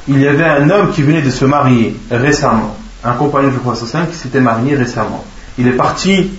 il 0.09 0.21
y 0.21 0.29
avait 0.29 0.45
un 0.45 0.71
homme 0.71 0.91
qui 0.93 1.03
venait 1.03 1.23
de 1.23 1.31
se 1.31 1.45
marier 1.45 1.97
récemment, 2.11 2.77
un 3.05 3.13
compagnon 3.13 3.49
du 3.49 3.59
prophète 3.59 4.11
qui 4.11 4.17
s'était 4.17 4.41
marié 4.41 4.75
récemment 4.75 5.25
il 5.59 5.69
est 5.69 5.73
parti 5.73 6.31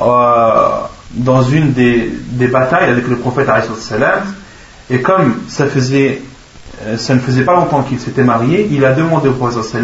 euh, 0.00 0.80
dans 1.12 1.42
une 1.42 1.72
des, 1.72 2.10
batailles 2.48 2.90
avec 2.90 3.08
le 3.08 3.16
prophète 3.16 3.48
et 4.90 5.00
comme 5.00 5.34
euh, 5.60 6.96
ça 6.96 7.14
ne 7.14 7.20
faisait 7.20 7.42
pas 7.42 7.54
longtemps 7.54 7.82
qu'il 7.82 7.98
s'était 7.98 8.22
marié, 8.22 8.68
il 8.70 8.84
a 8.84 8.92
demandé 8.92 9.28
au 9.28 9.32
prophète 9.32 9.82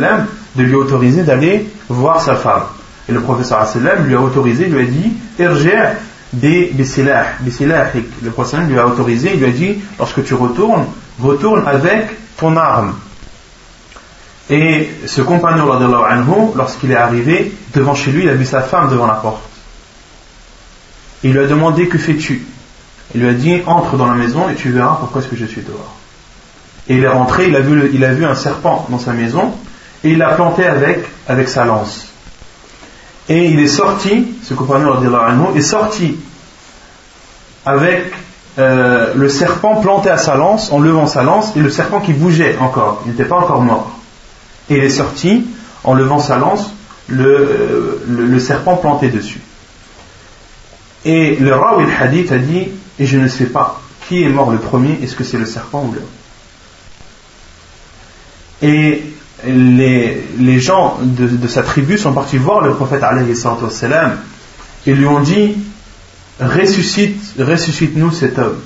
de 0.57 0.63
lui 0.63 0.75
autoriser 0.75 1.23
d'aller 1.23 1.69
voir 1.89 2.21
sa 2.21 2.35
femme. 2.37 2.63
Et 3.09 3.13
le 3.13 3.21
prophète 3.21 3.53
lui 4.07 4.15
a 4.15 4.21
autorisé, 4.21 4.67
lui 4.67 4.81
a 4.81 4.85
dit 4.85 5.13
Irja 5.39 5.95
des 6.33 6.73
Le 6.77 8.31
prophète 8.31 8.61
lui 8.69 8.79
a 8.79 8.87
autorisé, 8.87 9.33
il 9.35 9.41
lui 9.41 9.47
a 9.47 9.51
dit 9.51 9.77
Lorsque 9.99 10.25
tu 10.25 10.35
retournes, 10.35 10.87
retourne 11.21 11.67
avec 11.67 12.09
ton 12.37 12.57
arme. 12.57 12.95
Et 14.51 14.91
ce 15.07 15.23
compagnon, 15.23 15.67
lorsqu'il 16.55 16.91
est 16.91 16.97
arrivé, 16.97 17.53
devant 17.75 17.95
chez 17.95 18.11
lui, 18.11 18.25
il 18.25 18.29
a 18.29 18.35
vu 18.35 18.45
sa 18.45 18.61
femme 18.61 18.91
devant 18.91 19.07
la 19.07 19.15
porte. 19.15 19.43
Il 21.23 21.33
lui 21.33 21.41
a 21.41 21.47
demandé 21.47 21.89
Que 21.89 21.99
fais-tu? 21.99 22.47
Il 23.15 23.23
lui 23.23 23.29
a 23.29 23.33
dit 23.33 23.63
Entre 23.67 23.97
dans 23.97 24.07
la 24.07 24.15
maison 24.15 24.49
et 24.51 24.55
tu 24.55 24.71
verras 24.71 24.97
pourquoi 25.01 25.23
est-ce 25.23 25.31
que 25.31 25.37
je 25.37 25.47
suis 25.47 25.63
dehors. 25.63 25.95
Et 26.89 26.97
il 26.97 27.05
est 27.05 27.09
rentré, 27.09 27.49
il 27.49 27.57
a 27.57 27.61
vu, 27.61 27.91
il 27.95 28.05
a 28.05 28.13
vu 28.13 28.27
un 28.27 28.35
serpent 28.35 28.87
dans 28.91 28.99
sa 28.99 29.13
maison 29.13 29.55
et 30.03 30.11
il 30.11 30.19
l'a 30.19 30.35
planté 30.35 30.67
avec, 30.67 31.07
avec 31.27 31.49
sa 31.49 31.65
lance. 31.65 32.09
Et 33.31 33.47
il 33.47 33.59
est 33.61 33.69
sorti, 33.69 34.37
ce 34.43 34.53
compagnon 34.53 35.01
est 35.55 35.63
sorti 35.63 36.19
avec 37.65 38.13
euh, 38.59 39.15
le 39.15 39.29
serpent 39.31 39.77
planté 39.77 40.11
à 40.11 40.19
sa 40.19 40.37
lance, 40.37 40.71
en 40.71 40.79
levant 40.79 41.07
sa 41.07 41.23
lance, 41.23 41.57
et 41.57 41.61
le 41.61 41.71
serpent 41.71 42.01
qui 42.01 42.13
bougeait 42.13 42.59
encore, 42.61 43.03
il 43.07 43.13
n'était 43.13 43.25
pas 43.25 43.37
encore 43.37 43.63
mort. 43.63 43.94
Et 44.71 44.77
il 44.77 44.85
est 44.85 44.91
sorti, 44.91 45.47
en 45.85 45.95
levant 45.95 46.19
sa 46.19 46.39
lance, 46.39 46.73
le, 47.09 48.03
le, 48.09 48.39
serpent 48.41 48.77
planté 48.77 49.09
dessus. 49.09 49.41
Et 51.05 51.37
le 51.37 51.55
Rawi 51.55 51.85
hadith 52.01 52.33
a 52.33 52.39
dit 52.39 52.69
Et 52.99 53.07
je 53.07 53.19
ne 53.19 53.29
sais 53.29 53.47
pas 53.47 53.83
qui 54.09 54.23
est 54.23 54.29
mort 54.29 54.51
le 54.51 54.59
premier, 54.59 54.99
est-ce 55.03 55.15
que 55.15 55.25
c'est 55.25 55.39
le 55.39 55.47
serpent 55.47 55.85
ou 55.87 55.93
l'homme? 55.93 56.05
Et 58.63 59.03
les, 59.47 60.61
gens 60.61 60.99
de, 61.03 61.49
sa 61.49 61.63
tribu 61.63 61.99
sont 61.99 62.13
partis 62.13 62.39
voir 62.39 62.63
le 62.63 62.75
prophète 62.75 63.03
salam 63.71 64.19
et 64.87 64.95
lui 64.95 65.07
ont 65.07 65.21
dit 65.21 65.57
Ressuscite, 66.41 67.35
ressuscite-nous 67.39 68.11
cet 68.11 68.39
homme. 68.39 68.59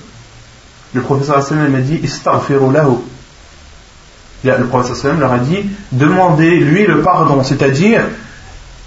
Le 0.94 1.02
prophète 1.02 1.30
a 1.30 1.80
dit 1.80 2.00
Istaghfiru 2.02 2.72
lahu 2.72 2.96
le 4.44 4.64
prophète 4.66 5.05
leur 5.18 5.33
a 5.33 5.38
dit 5.38 5.59
demandez-lui 5.92 6.87
le 6.87 7.01
pardon, 7.01 7.42
c'est-à-dire 7.42 8.03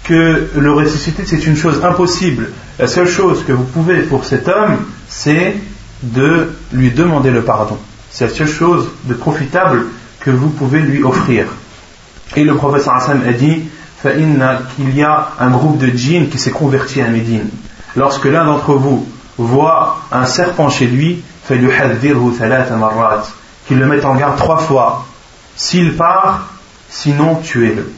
que 0.04 0.50
le 0.56 0.72
ressusciter 0.72 1.24
c'est 1.26 1.46
une 1.46 1.56
chose 1.56 1.84
impossible. 1.84 2.50
La 2.78 2.86
seule 2.86 3.08
chose 3.08 3.44
que 3.44 3.52
vous 3.52 3.64
pouvez 3.64 4.00
pour 4.00 4.24
cet 4.24 4.48
homme, 4.48 4.78
c'est 5.08 5.56
de 6.02 6.50
lui 6.72 6.90
demander 6.90 7.30
le 7.30 7.42
pardon. 7.42 7.78
C'est 8.10 8.26
la 8.26 8.34
seule 8.34 8.48
chose 8.48 8.88
de 9.04 9.14
profitable 9.14 9.86
que 10.20 10.30
vous 10.30 10.48
pouvez 10.48 10.80
lui 10.80 11.02
offrir. 11.02 11.46
Et 12.36 12.44
le 12.44 12.54
prophète 12.54 12.88
a 12.88 13.32
dit 13.32 13.64
qu'il 14.02 14.94
y 14.94 15.02
a 15.02 15.28
un 15.38 15.50
groupe 15.50 15.78
de 15.78 15.86
djinns 15.86 16.28
qui 16.28 16.38
s'est 16.38 16.50
converti 16.50 17.00
à 17.00 17.08
Médine. 17.08 17.48
Lorsque 17.94 18.24
l'un 18.24 18.44
d'entre 18.44 18.72
vous 18.72 19.06
voit 19.38 20.00
un 20.10 20.24
serpent 20.24 20.70
chez 20.70 20.86
lui, 20.86 21.22
qu'il 21.46 21.60
le 23.78 23.86
mette 23.86 24.04
en 24.04 24.14
garde 24.14 24.36
trois 24.36 24.58
fois 24.58 25.06
s'il 25.56 25.96
part, 25.96 26.52
sinon 26.88 27.36
tuez-le. 27.36 27.90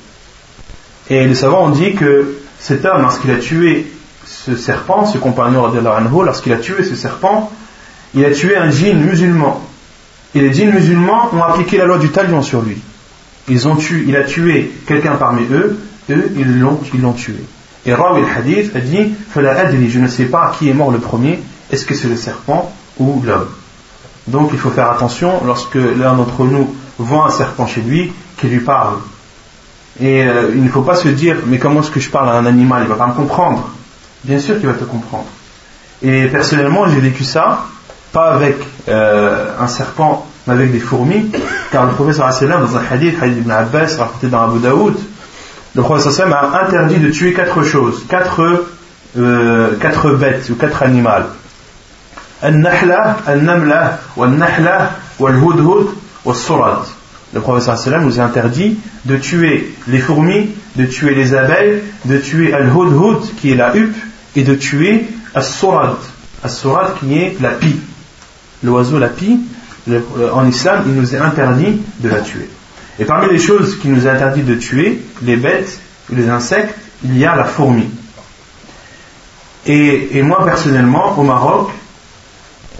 Et 1.10 1.26
les 1.26 1.34
savants 1.34 1.66
ont 1.66 1.70
dit 1.70 1.94
que 1.94 2.38
cet 2.58 2.84
homme, 2.84 3.02
lorsqu'il 3.02 3.30
a 3.30 3.36
tué 3.36 3.92
ce 4.24 4.56
serpent, 4.56 5.06
ce 5.06 5.18
compagnon 5.18 5.70
lorsqu'il 6.22 6.52
a 6.52 6.56
tué 6.56 6.82
ce 6.84 6.94
serpent, 6.94 7.52
il 8.14 8.24
a 8.24 8.30
tué 8.30 8.56
un 8.56 8.70
djinn 8.70 8.98
musulman. 8.98 9.60
Et 10.34 10.40
les 10.40 10.52
djinns 10.52 10.72
musulmans 10.72 11.30
ont 11.32 11.42
appliqué 11.42 11.76
la 11.76 11.84
loi 11.84 11.98
du 11.98 12.08
talion 12.08 12.42
sur 12.42 12.62
lui. 12.62 12.78
Ils 13.48 13.68
ont 13.68 13.76
tué, 13.76 14.04
il 14.06 14.16
a 14.16 14.24
tué 14.24 14.72
quelqu'un 14.86 15.16
parmi 15.16 15.42
eux, 15.50 15.78
eux, 16.10 16.32
ils 16.36 16.58
l'ont, 16.58 16.80
ils 16.92 17.00
l'ont 17.00 17.12
tué. 17.12 17.36
Et 17.86 17.92
Rawi 17.92 18.22
al-Hadith 18.22 18.74
a 18.74 18.80
dit 18.80 19.14
Je 19.90 19.98
ne 19.98 20.08
sais 20.08 20.24
pas 20.24 20.54
qui 20.58 20.70
est 20.70 20.74
mort 20.74 20.90
le 20.90 20.98
premier, 20.98 21.40
est-ce 21.70 21.84
que 21.84 21.94
c'est 21.94 22.08
le 22.08 22.16
serpent 22.16 22.72
ou 22.98 23.22
l'homme? 23.24 23.48
Donc 24.26 24.50
il 24.52 24.58
faut 24.58 24.70
faire 24.70 24.90
attention 24.90 25.42
lorsque 25.44 25.74
l'un 25.74 26.14
d'entre 26.14 26.44
nous 26.44 26.74
voit 26.98 27.26
un 27.26 27.30
serpent 27.30 27.66
chez 27.66 27.80
lui, 27.80 28.12
qui 28.38 28.48
lui 28.48 28.60
parle. 28.60 28.96
Et 30.00 30.24
euh, 30.24 30.50
il 30.54 30.64
ne 30.64 30.68
faut 30.68 30.82
pas 30.82 30.96
se 30.96 31.08
dire, 31.08 31.36
mais 31.46 31.58
comment 31.58 31.80
est-ce 31.80 31.90
que 31.90 32.00
je 32.00 32.10
parle 32.10 32.28
à 32.28 32.32
un 32.32 32.46
animal? 32.46 32.82
Il 32.84 32.88
va 32.88 32.96
pas 32.96 33.06
me 33.06 33.14
comprendre. 33.14 33.68
Bien 34.24 34.38
sûr 34.38 34.58
qu'il 34.58 34.66
va 34.66 34.74
te 34.74 34.84
comprendre. 34.84 35.26
Et 36.02 36.26
personnellement, 36.26 36.88
j'ai 36.88 37.00
vécu 37.00 37.24
ça, 37.24 37.66
pas 38.12 38.32
avec 38.32 38.56
euh, 38.88 39.50
un 39.60 39.68
serpent, 39.68 40.26
mais 40.46 40.54
avec 40.54 40.72
des 40.72 40.80
fourmis, 40.80 41.30
car 41.70 41.86
le 41.86 41.92
professeur 41.92 42.28
dans 42.28 42.76
un 42.76 42.82
hadith, 42.90 43.16
hadith 43.22 43.38
ibn 43.38 43.50
Abbas, 43.50 43.96
rapporté 43.98 44.26
dans 44.28 44.42
Abu 44.42 44.58
Daoud, 44.60 44.94
le 45.74 45.82
professeur 45.82 46.32
a 46.32 46.64
interdit 46.64 46.98
de 46.98 47.10
tuer 47.10 47.32
quatre 47.32 47.62
choses, 47.62 48.04
quatre, 48.08 48.66
euh, 49.18 49.76
quatre 49.80 50.10
bêtes 50.10 50.48
ou 50.50 50.54
quatre 50.54 50.82
animaux. 50.82 51.10
Al-Nahla, 52.42 53.16
Al-Namla, 53.26 53.98
Wal-Nahla, 54.16 54.90
Wal-Hudhud, 55.18 55.88
le 56.26 57.40
professeur 57.40 57.76
sallam 57.76 58.04
nous 58.04 58.20
interdit 58.20 58.78
de 59.04 59.16
tuer 59.16 59.74
les 59.88 59.98
fourmis, 59.98 60.50
de 60.76 60.86
tuer 60.86 61.14
les 61.14 61.34
abeilles, 61.34 61.82
de 62.04 62.18
tuer 62.18 62.52
al-hudhud 62.54 63.34
qui 63.40 63.52
est 63.52 63.56
la 63.56 63.74
huppe 63.76 63.96
et 64.36 64.42
de 64.42 64.54
tuer 64.54 65.06
as-surad 65.34 65.96
As-surat 66.44 66.94
qui 67.00 67.18
est 67.18 67.40
la 67.40 67.52
pie. 67.52 67.80
L'oiseau, 68.62 68.98
la 68.98 69.08
pie, 69.08 69.40
en 70.32 70.46
islam, 70.46 70.84
il 70.86 70.94
nous 70.94 71.14
est 71.14 71.18
interdit 71.18 71.80
de 72.00 72.08
la 72.08 72.20
tuer. 72.20 72.48
Et 72.98 73.04
parmi 73.06 73.32
les 73.32 73.38
choses 73.38 73.78
qui 73.78 73.88
nous 73.88 74.06
est 74.06 74.10
interdit 74.10 74.42
de 74.42 74.54
tuer, 74.54 75.02
les 75.22 75.36
bêtes, 75.36 75.80
les 76.10 76.28
insectes, 76.28 76.74
il 77.02 77.16
y 77.16 77.24
a 77.24 77.34
la 77.34 77.44
fourmi. 77.44 77.88
Et, 79.66 80.22
moi 80.22 80.44
personnellement, 80.44 81.18
au 81.18 81.22
Maroc, 81.22 81.70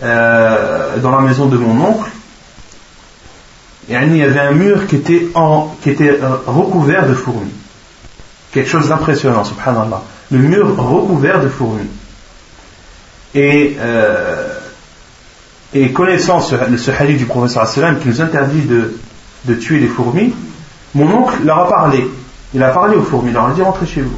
euh, 0.03 0.99
dans 0.99 1.11
la 1.11 1.23
maison 1.23 1.47
de 1.47 1.57
mon 1.57 1.83
oncle, 1.87 2.11
il 3.89 4.17
y 4.17 4.23
avait 4.23 4.41
un 4.41 4.53
mur 4.53 4.87
qui 4.87 4.97
était, 4.97 5.29
qui 5.83 5.91
était 5.91 6.11
euh, 6.11 6.37
recouvert 6.47 7.07
de 7.07 7.15
fourmis. 7.15 7.53
Quelque 8.53 8.69
chose 8.69 8.89
d'impressionnant, 8.89 9.45
subhanallah. 9.45 10.03
Le 10.31 10.39
mur 10.39 10.77
recouvert 10.77 11.43
de 11.43 11.49
fourmis. 11.49 11.89
Et, 13.35 13.77
euh, 13.81 14.59
et 15.75 15.93
connaissant 15.93 16.41
ce, 16.41 16.55
ce 16.77 16.91
hadith 16.91 17.19
du 17.19 17.27
professeur 17.27 17.69
qui 18.01 18.09
nous 18.09 18.21
interdit 18.21 18.63
de, 18.63 19.55
tuer 19.57 19.81
les 19.81 19.89
fourmis, 19.89 20.33
mon 20.95 21.13
oncle 21.13 21.45
leur 21.45 21.59
a 21.59 21.69
parlé. 21.69 22.09
Il 22.55 22.63
a 22.63 22.71
parlé 22.71 22.97
aux 22.97 23.03
fourmis, 23.03 23.31
il 23.31 23.35
leur 23.35 23.47
a 23.47 23.53
dit 23.53 23.63
rentrez 23.63 23.87
chez 23.87 24.01
vous. 24.01 24.17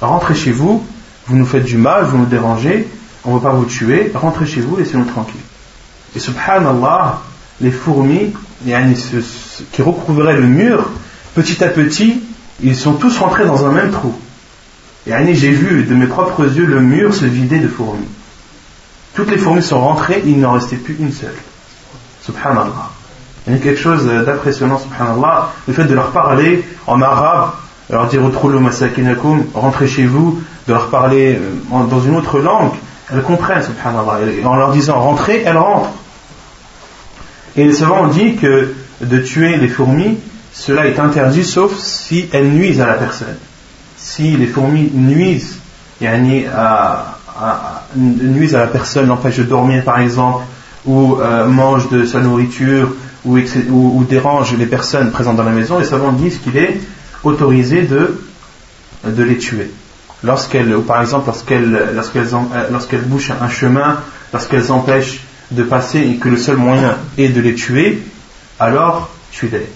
Rentrez 0.00 0.34
chez 0.34 0.52
vous, 0.52 0.86
vous 1.26 1.36
nous 1.36 1.46
faites 1.46 1.64
du 1.64 1.76
mal, 1.76 2.04
vous 2.04 2.18
nous 2.18 2.26
dérangez, 2.26 2.88
on 3.24 3.34
ne 3.34 3.40
va 3.40 3.50
pas 3.50 3.56
vous 3.56 3.64
tuer, 3.64 4.12
rentrez 4.14 4.46
chez 4.46 4.60
vous, 4.60 4.76
laissez-nous 4.76 5.06
tranquilles. 5.06 5.40
Et 6.14 6.20
subhanallah, 6.20 7.20
les 7.60 7.70
fourmis 7.70 8.32
qui 9.72 9.82
recouvraient 9.82 10.36
le 10.36 10.46
mur, 10.46 10.90
petit 11.34 11.62
à 11.62 11.68
petit, 11.68 12.22
ils 12.62 12.76
sont 12.76 12.94
tous 12.94 13.18
rentrés 13.18 13.44
dans 13.44 13.66
un 13.66 13.72
même 13.72 13.90
trou. 13.90 14.14
Et 15.06 15.34
j'ai 15.34 15.50
vu 15.50 15.84
de 15.84 15.94
mes 15.94 16.06
propres 16.06 16.44
yeux 16.44 16.66
le 16.66 16.80
mur 16.80 17.14
se 17.14 17.24
vider 17.24 17.58
de 17.58 17.68
fourmis. 17.68 18.08
Toutes 19.14 19.30
les 19.30 19.38
fourmis 19.38 19.62
sont 19.62 19.80
rentrées, 19.80 20.22
il 20.26 20.40
n'en 20.40 20.52
restait 20.52 20.76
plus 20.76 20.96
une 20.98 21.12
seule. 21.12 21.34
Subhanallah. 22.22 22.90
Il 23.46 23.52
y 23.52 23.56
a 23.56 23.58
quelque 23.60 23.80
chose 23.80 24.04
d'impressionnant, 24.06 24.78
subhanallah, 24.78 25.52
le 25.68 25.72
fait 25.72 25.84
de 25.84 25.94
leur 25.94 26.10
parler 26.10 26.64
en 26.88 27.00
arabe, 27.00 27.52
leur 27.88 28.08
dire 28.08 28.20
rentrez 29.54 29.86
chez 29.86 30.06
vous, 30.06 30.42
de 30.66 30.72
leur 30.72 30.88
parler 30.88 31.38
euh, 31.38 31.84
dans 31.88 32.00
une 32.00 32.16
autre 32.16 32.40
langue, 32.40 32.72
elles 33.12 33.22
comprennent, 33.22 33.62
subhanallah. 33.62 34.18
Et 34.40 34.44
en 34.44 34.56
leur 34.56 34.72
disant 34.72 35.00
rentrez, 35.00 35.42
elles 35.46 35.56
rentrent. 35.56 35.90
Et 37.56 37.64
les 37.64 37.72
savants 37.72 38.04
ont 38.04 38.08
dit 38.08 38.36
que 38.36 38.74
de 39.00 39.18
tuer 39.18 39.56
les 39.56 39.68
fourmis, 39.68 40.18
cela 40.52 40.86
est 40.86 40.98
interdit 40.98 41.44
sauf 41.44 41.78
si 41.78 42.28
elles 42.32 42.48
nuisent 42.48 42.80
à 42.80 42.86
la 42.86 42.94
personne. 42.94 43.36
Si 43.96 44.36
les 44.36 44.46
fourmis 44.46 44.90
nuisent, 44.92 45.58
à, 46.04 47.16
à, 47.38 47.82
nuisent 47.96 48.54
à 48.54 48.60
la 48.60 48.66
personne, 48.66 49.06
l'empêchent 49.06 49.38
de 49.38 49.44
dormir 49.44 49.84
par 49.84 50.00
exemple, 50.00 50.44
ou 50.84 51.16
euh, 51.20 51.46
mangent 51.46 51.90
de 51.90 52.04
sa 52.04 52.20
nourriture, 52.20 52.92
ou, 53.24 54.04
dérangent 54.08 54.56
les 54.56 54.66
personnes 54.66 55.10
présentes 55.10 55.36
dans 55.36 55.44
la 55.44 55.50
maison, 55.50 55.78
les 55.78 55.84
savants 55.84 56.12
disent 56.12 56.38
qu'il 56.38 56.56
est 56.56 56.80
autorisé 57.24 57.82
de, 57.82 58.20
de 59.04 59.22
les 59.22 59.36
tuer. 59.36 59.70
Lorsqu'elles, 60.22 60.74
ou 60.74 60.82
par 60.82 61.00
exemple 61.00 61.26
lorsqu'elles, 61.26 61.90
lorsqu'elles, 61.94 62.28
euh, 62.34 62.68
lorsqu'elles 62.70 63.02
bouchent 63.02 63.32
un 63.40 63.48
chemin, 63.48 63.98
lorsqu'elles 64.32 64.70
empêchent 64.70 65.25
de 65.50 65.62
passer 65.62 66.00
et 66.00 66.16
que 66.16 66.28
le 66.28 66.36
seul 66.36 66.56
moyen 66.56 66.96
est 67.18 67.28
de 67.28 67.40
les 67.40 67.54
tuer, 67.54 68.02
alors 68.58 69.10
tue-les. 69.32 69.66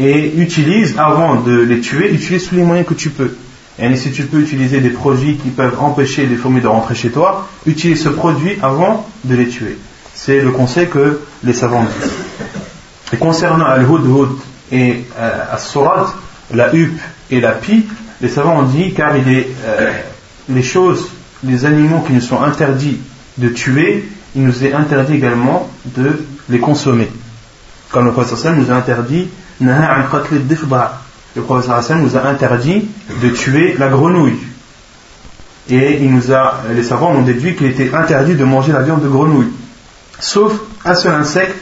Et 0.00 0.40
utilise, 0.40 0.94
avant 0.98 1.40
de 1.40 1.58
les 1.58 1.80
tuer, 1.80 2.12
utilise 2.12 2.48
tous 2.48 2.54
les 2.54 2.62
moyens 2.62 2.86
que 2.86 2.94
tu 2.94 3.10
peux. 3.10 3.36
Et 3.80 3.96
si 3.96 4.10
tu 4.10 4.24
peux 4.24 4.40
utiliser 4.40 4.80
des 4.80 4.90
produits 4.90 5.36
qui 5.36 5.50
peuvent 5.50 5.76
empêcher 5.80 6.26
les 6.26 6.36
fourmis 6.36 6.60
de 6.60 6.66
rentrer 6.66 6.94
chez 6.94 7.10
toi, 7.10 7.48
utilise 7.66 8.02
ce 8.02 8.08
produit 8.08 8.58
avant 8.60 9.08
de 9.24 9.36
les 9.36 9.48
tuer. 9.48 9.78
C'est 10.14 10.40
le 10.40 10.50
conseil 10.50 10.88
que 10.88 11.20
les 11.44 11.52
savants 11.52 11.84
disent. 11.84 12.12
Et 13.12 13.16
concernant 13.16 13.64
Al-Hudhud 13.64 14.30
et 14.72 15.04
euh, 15.18 15.44
As-Surat, 15.52 16.12
la 16.52 16.74
huppe 16.74 17.00
et 17.30 17.40
la 17.40 17.52
pie, 17.52 17.86
les 18.20 18.28
savants 18.28 18.60
ont 18.60 18.62
dit 18.64 18.92
car 18.94 19.16
il 19.16 19.28
est 19.28 19.48
euh, 19.64 19.92
les 20.48 20.62
choses, 20.62 21.08
les 21.44 21.64
animaux 21.64 22.00
qui 22.00 22.12
nous 22.12 22.20
sont 22.20 22.42
interdits 22.42 22.98
de 23.38 23.48
tuer, 23.48 24.08
il 24.38 24.44
nous 24.44 24.64
est 24.64 24.72
interdit 24.72 25.14
également 25.14 25.68
de 25.84 26.24
les 26.48 26.60
consommer. 26.60 27.10
Comme 27.90 28.04
le 28.06 28.12
professeur 28.12 28.54
nous 28.54 28.70
a 28.70 28.74
interdit, 28.74 29.28
le 29.60 31.42
professeur 31.42 31.96
nous 31.98 32.16
a 32.16 32.24
interdit 32.24 32.88
de 33.20 33.30
tuer 33.30 33.74
la 33.78 33.88
grenouille. 33.88 34.38
Et 35.68 35.98
il 36.00 36.14
nous 36.14 36.32
a, 36.32 36.62
les 36.72 36.84
savants 36.84 37.10
ont 37.10 37.22
déduit 37.22 37.56
qu'il 37.56 37.66
était 37.66 37.92
interdit 37.92 38.36
de 38.36 38.44
manger 38.44 38.70
la 38.72 38.82
viande 38.82 39.02
de 39.02 39.08
grenouille. 39.08 39.50
Sauf 40.20 40.52
un 40.84 40.94
seul 40.94 41.14
insecte 41.14 41.56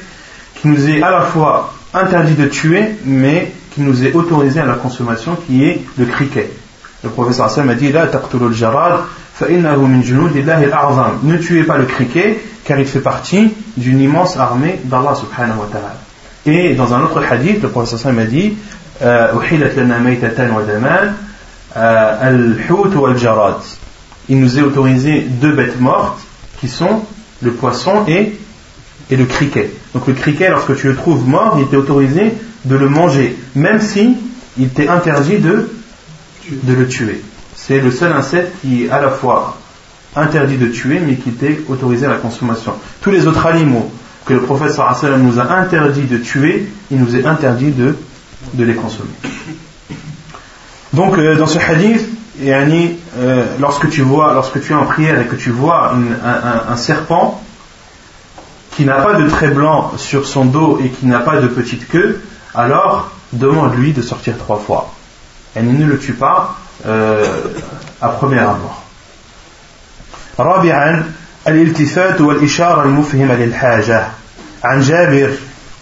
qui 0.61 0.69
nous 0.69 0.87
est 0.87 1.03
à 1.03 1.11
la 1.11 1.23
fois 1.23 1.73
interdit 1.95 2.35
de 2.35 2.47
tuer, 2.47 2.97
mais 3.07 3.53
qui 3.75 3.81
nous 3.81 4.05
est 4.05 4.13
autorisé 4.13 4.61
à 4.61 4.67
la 4.67 4.75
consommation, 4.75 5.35
qui 5.47 5.65
est 5.65 5.83
le 5.99 6.05
criquet. 6.05 6.51
Le 7.03 7.09
professeur 7.09 7.47
Hassan 7.47 7.71
a 7.71 7.75
dit 7.75 7.91
ne 11.23 11.37
tuez 11.39 11.63
pas 11.65 11.79
le 11.79 11.85
criquet, 11.87 12.39
car 12.67 12.79
il 12.81 12.87
fait 12.87 13.01
partie 13.01 13.53
d'une 13.77 14.01
immense 14.01 14.37
armée 14.37 14.81
d'Allah 14.85 15.15
subhanahu 15.15 15.59
wa 15.59 15.69
ta'ala. 15.71 15.95
Et 16.47 16.75
dans 16.75 16.95
un 16.95 17.03
autre 17.03 17.23
hadith, 17.29 17.63
le 17.63 17.69
professeur 17.69 18.01
Hassan 18.01 18.19
a 18.19 18.25
dit 18.25 18.55
euh, 19.03 19.33
euh, 21.77 22.13
il 24.29 24.41
nous 24.41 24.59
est 24.59 24.63
autorisé 24.63 25.21
deux 25.21 25.53
bêtes 25.53 25.81
mortes 25.81 26.19
qui 26.61 26.69
sont 26.69 27.03
le 27.43 27.53
poisson 27.53 28.05
et, 28.09 28.33
et 29.11 29.17
le 29.17 29.25
criquet. 29.27 29.71
Donc 29.95 30.07
le 30.07 30.15
criquet, 30.15 30.49
lorsque 30.51 30.75
tu 30.77 30.89
le 30.89 30.97
trouves 30.97 31.29
mort, 31.29 31.57
il 31.59 31.65
était 31.65 31.77
autorisé 31.77 32.33
de 32.65 32.77
le 32.77 32.89
manger, 32.89 33.37
même 33.55 33.81
si 33.81 34.17
il 34.59 34.71
t'est 34.71 34.89
interdit 34.89 35.39
de, 35.39 35.71
de 36.51 36.73
le 36.73 36.89
tuer. 36.89 37.21
C'est 37.55 37.79
le 37.81 37.91
seul 37.91 38.13
insecte 38.13 38.53
qui 38.63 38.85
est 38.85 38.91
à 38.91 39.01
la 39.01 39.11
fois 39.11 39.59
interdit 40.17 40.57
de 40.57 40.69
tuer, 40.69 41.01
mais 41.01 41.17
qui 41.17 41.31
était 41.31 41.61
autorisé 41.69 42.07
à 42.07 42.11
la 42.11 42.17
consommation. 42.17 42.73
Tous 43.01 43.11
les 43.11 43.27
autres 43.27 43.47
animaux 43.47 43.91
que 44.25 44.35
le 44.35 44.41
prophète 44.41 44.77
nous 45.19 45.39
a 45.39 45.53
interdit 45.53 46.03
de 46.03 46.19
tuer, 46.19 46.69
il 46.91 46.99
nous 46.99 47.15
est 47.17 47.27
interdit 47.27 47.71
de, 47.71 47.95
les 48.59 48.75
consommer. 48.75 49.11
Donc 50.93 51.19
euh, 51.19 51.37
dans 51.37 51.47
ce 51.47 51.59
hadith, 51.59 52.05
euh, 52.43 53.45
lorsque 53.61 53.89
tu 53.89 54.03
vois, 54.03 54.35
lorsque 54.35 54.61
tu 54.61 54.73
es 54.73 54.75
en 54.75 54.85
prière 54.85 55.21
et 55.21 55.27
que 55.27 55.37
tu 55.37 55.51
vois 55.51 55.95
un, 56.69 56.77
serpent 56.77 57.43
qui 58.73 58.85
n'a 58.85 58.97
pas 58.97 59.15
de 59.15 59.29
trait 59.29 59.49
blanc 59.49 59.93
sur 59.97 60.27
son 60.27 60.45
dos 60.45 60.79
et 60.83 60.89
qui 60.89 61.07
n'a 61.07 61.21
pas 61.21 61.41
de 61.41 61.47
petite 61.47 61.89
queue, 61.89 62.21
alors 62.55 63.11
demande-lui 63.33 63.93
de 63.93 64.03
sortir 64.03 64.37
trois 64.37 64.59
fois. 64.59 64.93
Et 65.55 65.63
ne 65.63 65.87
le 65.87 65.99
tue 65.99 66.13
pas 66.13 66.59
euh, 66.87 67.25
à 68.03 68.09
premier 68.09 68.41
abord. 68.41 68.76
رابعا 70.39 71.05
الالتفات 71.49 72.21
والإشارة 72.21 72.83
المفهمة 72.83 73.35
للحاجة 73.35 74.07
عن 74.65 74.81
جابر 74.81 75.31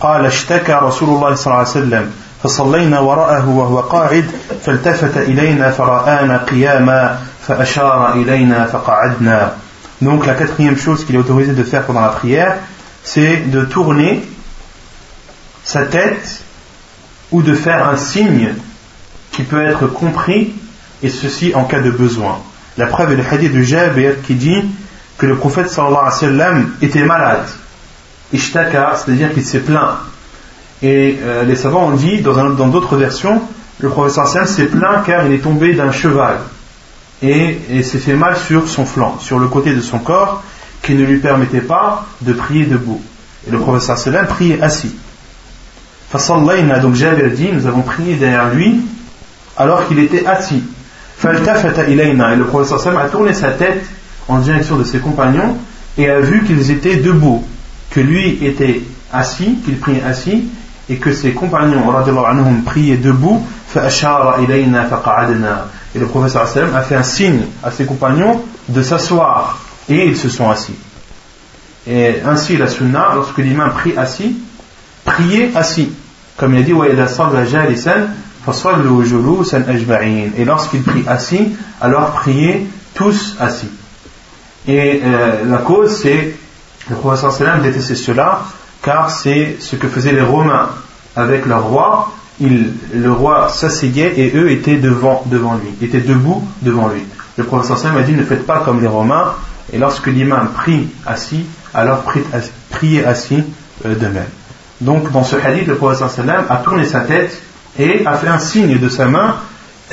قال 0.00 0.26
اشتكى 0.26 0.72
رسول 0.82 1.08
الله 1.08 1.34
صلى 1.34 1.46
الله 1.46 1.58
عليه 1.58 1.68
وسلم 1.68 2.10
فصلينا 2.42 3.00
وراءه 3.00 3.48
وهو 3.48 3.80
قاعد 3.80 4.30
فالتفت 4.64 5.16
إلينا 5.16 5.70
فرآنا 5.70 6.36
قياما 6.36 7.18
فأشار 7.48 8.12
إلينا 8.12 8.66
فقعدنا 8.66 9.52
Donc 10.02 10.26
la 10.26 10.34
quatrième 10.34 10.76
chose 10.76 11.04
qu'il 11.04 11.14
est 11.14 11.18
autorisé 11.18 11.52
de 11.52 11.62
faire 11.62 11.84
pendant 11.84 12.02
la 12.02 12.08
prière, 12.08 12.56
c'est 13.04 13.36
de 13.50 13.64
tourner 13.64 14.22
sa 15.64 15.84
tête 15.86 16.42
ou 17.32 17.42
de 17.42 17.54
faire 17.54 17.88
un 17.88 17.96
signe 17.96 18.54
qui 19.32 19.44
peut 19.44 19.64
être 19.64 19.86
compris, 19.86 20.52
et 21.02 21.08
ceci 21.08 21.54
en 21.54 21.64
cas 21.64 21.80
de 21.80 21.90
besoin. 21.90 22.38
La 22.76 22.86
preuve 22.86 23.12
est 23.12 23.16
le 23.16 23.24
hadith 23.30 23.52
de 23.52 23.62
Jabir 23.62 24.22
qui 24.26 24.34
dit 24.34 24.64
que 25.16 25.26
le 25.26 25.36
prophète 25.36 25.70
sallallahu 25.70 25.96
alayhi 25.98 26.10
wa 26.10 26.20
sallam 26.20 26.70
était 26.82 27.04
malade. 27.04 27.46
Ishtaka, 28.32 28.96
c'est-à-dire 28.96 29.32
qu'il 29.32 29.44
s'est 29.44 29.60
plaint. 29.60 29.98
Et 30.82 31.18
euh, 31.22 31.44
les 31.44 31.54
savants 31.54 31.86
ont 31.86 31.96
dit, 31.96 32.20
dans 32.20 32.68
d'autres 32.68 32.96
versions, 32.96 33.40
le 33.78 33.88
prophète 33.88 34.14
sallallahu 34.14 34.36
alayhi 34.36 34.50
wa 34.50 34.56
s'est 34.56 34.66
plaint 34.66 35.04
car 35.06 35.26
il 35.26 35.32
est 35.32 35.38
tombé 35.38 35.74
d'un 35.74 35.92
cheval 35.92 36.38
et, 37.22 37.58
et 37.70 37.82
s'est 37.82 37.98
fait 37.98 38.14
mal 38.14 38.36
sur 38.36 38.68
son 38.68 38.84
flanc, 38.84 39.18
sur 39.20 39.38
le 39.38 39.46
côté 39.46 39.72
de 39.72 39.80
son 39.80 39.98
corps 39.98 40.42
qui 40.82 40.94
ne 40.94 41.04
lui 41.04 41.18
permettait 41.18 41.60
pas 41.60 42.06
de 42.20 42.32
prier 42.32 42.66
debout. 42.66 43.00
Et 43.46 43.50
le 43.50 43.58
prophète 43.58 43.82
sallallahu 43.82 44.08
alayhi 44.08 44.28
wa 44.28 44.34
priait 44.34 44.62
assis. 44.62 44.96
Donc 46.82 46.94
Jabir 46.94 47.30
dit, 47.30 47.50
nous 47.52 47.66
avons 47.66 47.82
prié 47.82 48.14
derrière 48.14 48.52
lui 48.54 48.80
alors 49.56 49.88
qu'il 49.88 49.98
était 49.98 50.26
assis. 50.26 50.62
Et 51.24 52.36
le 52.36 52.44
professeur 52.44 52.98
a 52.98 53.08
tourné 53.08 53.32
sa 53.32 53.50
tête 53.50 53.84
en 54.28 54.38
direction 54.38 54.76
de 54.76 54.84
ses 54.84 54.98
compagnons 54.98 55.56
et 55.96 56.10
a 56.10 56.20
vu 56.20 56.44
qu'ils 56.44 56.70
étaient 56.70 56.96
debout, 56.96 57.42
que 57.90 58.00
lui 58.00 58.44
était 58.44 58.82
assis, 59.12 59.56
qu'il 59.64 59.78
priait 59.78 60.02
assis, 60.02 60.44
et 60.88 60.96
que 60.96 61.12
ses 61.12 61.32
compagnons 61.32 61.90
anhum, 61.96 62.62
priaient 62.64 62.96
debout. 62.96 63.42
Et 63.76 63.80
le 65.98 66.06
professeur 66.06 66.42
a 66.74 66.82
fait 66.82 66.96
un 66.96 67.02
signe 67.02 67.42
à 67.62 67.70
ses 67.70 67.86
compagnons 67.86 68.42
de 68.68 68.82
s'asseoir. 68.82 69.60
et 69.88 70.06
ils 70.06 70.16
se 70.16 70.28
sont 70.28 70.50
assis. 70.50 70.74
Et 71.86 72.16
ainsi 72.26 72.56
la 72.56 72.68
sunna, 72.68 73.10
lorsque 73.14 73.38
l'imam 73.38 73.70
prie 73.72 73.94
assis, 73.96 74.36
priez 75.04 75.50
assis. 75.54 75.92
Comme 76.36 76.54
il 76.54 76.60
a 76.60 76.62
dit, 76.62 76.72
et 80.36 80.44
lorsqu'il 80.44 80.82
prie 80.82 81.04
assis, 81.06 81.48
alors 81.80 82.10
priez 82.12 82.66
tous 82.94 83.36
assis. 83.40 83.70
Et 84.66 85.00
euh, 85.04 85.44
la 85.46 85.58
cause, 85.58 86.00
c'est 86.02 86.34
le 86.90 86.96
professeur 86.96 87.32
sallam 87.32 87.62
détestait 87.62 87.94
cela, 87.94 88.42
car 88.82 89.10
c'est 89.10 89.56
ce 89.60 89.76
que 89.76 89.88
faisaient 89.88 90.12
les 90.12 90.22
Romains 90.22 90.68
avec 91.16 91.46
leur 91.46 91.64
roi. 91.64 92.12
Le 92.40 93.10
roi 93.12 93.48
s'asseyait 93.48 94.18
et 94.18 94.36
eux 94.36 94.50
étaient 94.50 94.76
devant, 94.76 95.24
lui, 95.30 95.86
étaient 95.86 96.00
debout 96.00 96.42
devant 96.62 96.88
lui. 96.88 97.02
Le 97.36 97.44
sallam 97.62 97.96
a 97.96 98.02
dit 98.02 98.12
ne 98.12 98.24
faites 98.24 98.46
pas 98.46 98.60
comme 98.60 98.80
les 98.80 98.88
Romains, 98.88 99.34
et 99.72 99.78
lorsque 99.78 100.06
l'imam 100.06 100.50
prie 100.54 100.88
assis, 101.06 101.46
alors 101.72 102.04
priez 102.70 103.04
assis 103.04 103.42
euh, 103.86 103.94
de 103.94 104.06
même. 104.06 104.24
Donc 104.80 105.10
dans 105.12 105.24
ce 105.24 105.36
hadith, 105.36 105.68
le 105.68 105.78
sallam 106.08 106.44
a 106.48 106.56
tourné 106.56 106.84
sa 106.84 107.00
tête 107.00 107.40
et 107.78 108.06
a 108.06 108.14
fait 108.14 108.28
un 108.28 108.38
signe 108.38 108.78
de 108.78 108.88
sa 108.88 109.06
main 109.06 109.36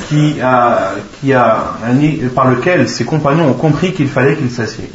qui 0.08 0.40
a, 0.42 0.94
qui 1.20 1.34
a, 1.34 1.76
par 2.34 2.50
lequel 2.50 2.88
ses 2.88 3.06
compagnons 3.06 3.50
ont 3.50 3.54
compris 3.54 3.94
qu'il 3.94 4.08
fallait 4.08 4.36
qu'il 4.36 4.52
s'assied. 4.52 4.92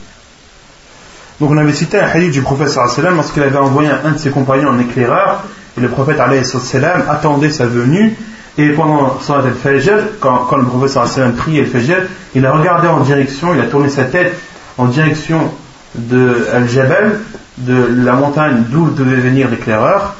Donc 1.40 1.50
on 1.50 1.58
avait 1.58 1.72
cité 1.72 1.98
un 1.98 2.06
hadith 2.06 2.32
du 2.32 2.42
prophète 2.42 2.70
sallam 2.70 3.16
lorsqu'il 3.16 3.42
avait 3.42 3.58
envoyé 3.58 3.90
un 3.90 4.12
de 4.12 4.18
ses 4.18 4.30
compagnons 4.30 4.70
en 4.70 4.78
éclaireur 4.78 5.44
et 5.76 5.80
le 5.80 5.88
prophète 5.88 6.18
sallam 6.44 7.02
attendait 7.08 7.50
sa 7.50 7.66
venue 7.66 8.16
et 8.58 8.70
pendant 8.70 9.20
Salat 9.20 9.48
al-Fajr, 9.48 9.98
quand, 10.18 10.46
quand, 10.48 10.56
le 10.56 10.64
prophète 10.64 11.06
sallam 11.06 11.34
priait 11.34 11.62
le 11.62 11.66
Fajr, 11.66 12.04
il 12.34 12.46
a 12.46 12.52
regardé 12.52 12.88
en 12.88 13.00
direction, 13.00 13.54
il 13.54 13.60
a 13.60 13.66
tourné 13.66 13.90
sa 13.90 14.04
tête 14.04 14.34
en 14.78 14.86
direction 14.86 15.50
de 15.94 16.46
Al-Jabal, 16.54 17.20
de 17.58 17.86
la 18.04 18.12
montagne 18.14 18.64
d'où 18.70 18.90
devait 18.90 19.16
venir 19.16 19.50
l'éclaireur 19.50 20.14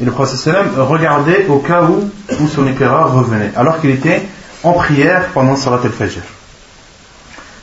et 0.00 0.04
le 0.04 0.10
prophète 0.10 0.38
sallam 0.38 0.68
regardait 0.78 1.46
au 1.48 1.58
cas 1.58 1.82
où, 1.82 2.10
où 2.40 2.48
son 2.48 2.66
éclaireur 2.66 3.12
revenait 3.14 3.52
alors 3.56 3.80
qu'il 3.80 3.90
était 3.90 4.22
en 4.62 4.72
prière 4.72 5.28
pendant 5.34 5.56
Salat 5.56 5.80
al-Fajr. 5.84 6.22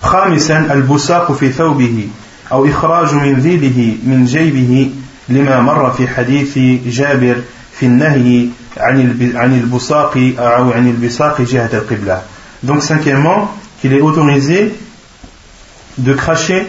خامسا 0.02 0.58
البساق 0.74 1.32
في 1.32 1.52
ثوبه 1.52 2.08
أو 2.52 2.66
إخراج 2.66 3.14
من 3.14 3.40
ذيله 3.40 3.98
من 4.04 4.26
جيبه 4.26 4.92
لما 5.30 5.62
مر 5.62 5.92
في 5.92 6.08
حديث 6.08 6.58
جابر 6.88 7.36
في 7.74 7.86
النهي 7.86 8.48
عن 8.78 9.34
عن 9.36 9.54
البساق 9.54 10.34
أو 10.40 10.72
عن 10.72 10.88
البساق 10.88 11.42
جهة 11.42 11.70
القبلة. 11.74 12.22
Donc 12.64 12.82
cinquièmement, 12.82 13.52
qu'il 13.82 13.94
est 13.94 14.02
autorisé 14.02 14.74
de 15.98 16.14
cracher 16.14 16.68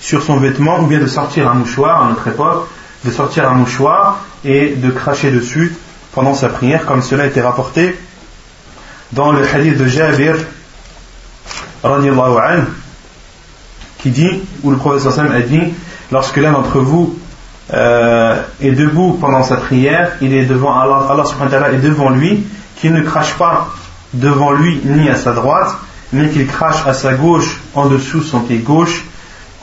sur 0.00 0.22
son 0.22 0.36
vêtement 0.36 0.80
ou 0.80 0.86
bien 0.86 1.00
de 1.00 1.06
sortir 1.06 1.50
un 1.50 1.54
mouchoir 1.54 2.04
à 2.04 2.08
notre 2.08 2.28
époque, 2.28 2.68
de 3.05 3.11
sortir 3.11 3.49
un 3.49 3.55
mouchoir 3.55 4.25
et 4.43 4.75
de 4.75 4.89
cracher 4.91 5.31
dessus 5.31 5.75
pendant 6.13 6.33
sa 6.33 6.49
prière, 6.49 6.85
comme 6.85 7.01
cela 7.01 7.23
a 7.23 7.27
été 7.27 7.41
rapporté 7.41 7.97
dans 9.11 9.31
le 9.31 9.43
hadith 9.43 9.77
de 9.77 9.87
Jabir 9.87 10.35
qui 13.99 14.09
dit, 14.09 14.41
où 14.63 14.71
le 14.71 14.77
prophète 14.77 15.17
a 15.17 15.41
dit, 15.41 15.73
lorsque 16.11 16.37
l'un 16.37 16.51
d'entre 16.51 16.79
vous 16.79 17.17
euh, 17.73 18.41
est 18.61 18.71
debout 18.71 19.17
pendant 19.19 19.43
sa 19.43 19.57
prière, 19.57 20.13
il 20.21 20.33
est 20.33 20.45
devant 20.45 20.79
Allah, 20.79 21.07
Allah 21.09 21.25
subhanahu 21.25 21.53
wa 21.53 21.59
ta'ala 21.59 21.73
est 21.73 21.81
devant 21.81 22.09
lui, 22.09 22.45
qu'il 22.77 22.93
ne 22.93 23.01
crache 23.01 23.33
pas 23.35 23.69
devant 24.13 24.51
lui 24.51 24.81
ni 24.83 25.09
à 25.09 25.15
sa 25.15 25.33
droite, 25.33 25.75
mais 26.11 26.29
qu'il 26.29 26.47
crache 26.47 26.85
à 26.87 26.93
sa 26.93 27.13
gauche 27.13 27.59
en 27.75 27.87
dessous 27.87 28.21
son 28.21 28.41
pied 28.41 28.57
gauche, 28.59 29.05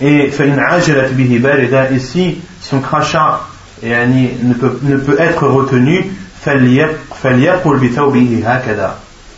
et 0.01 0.31
et 0.31 1.99
si 1.99 2.39
son 2.69 2.81
crachat 2.81 3.41
ne, 3.83 4.55
peut, 4.55 4.79
ne 4.83 4.97
peut 4.97 5.21
être 5.21 5.47
retenu, 5.47 6.11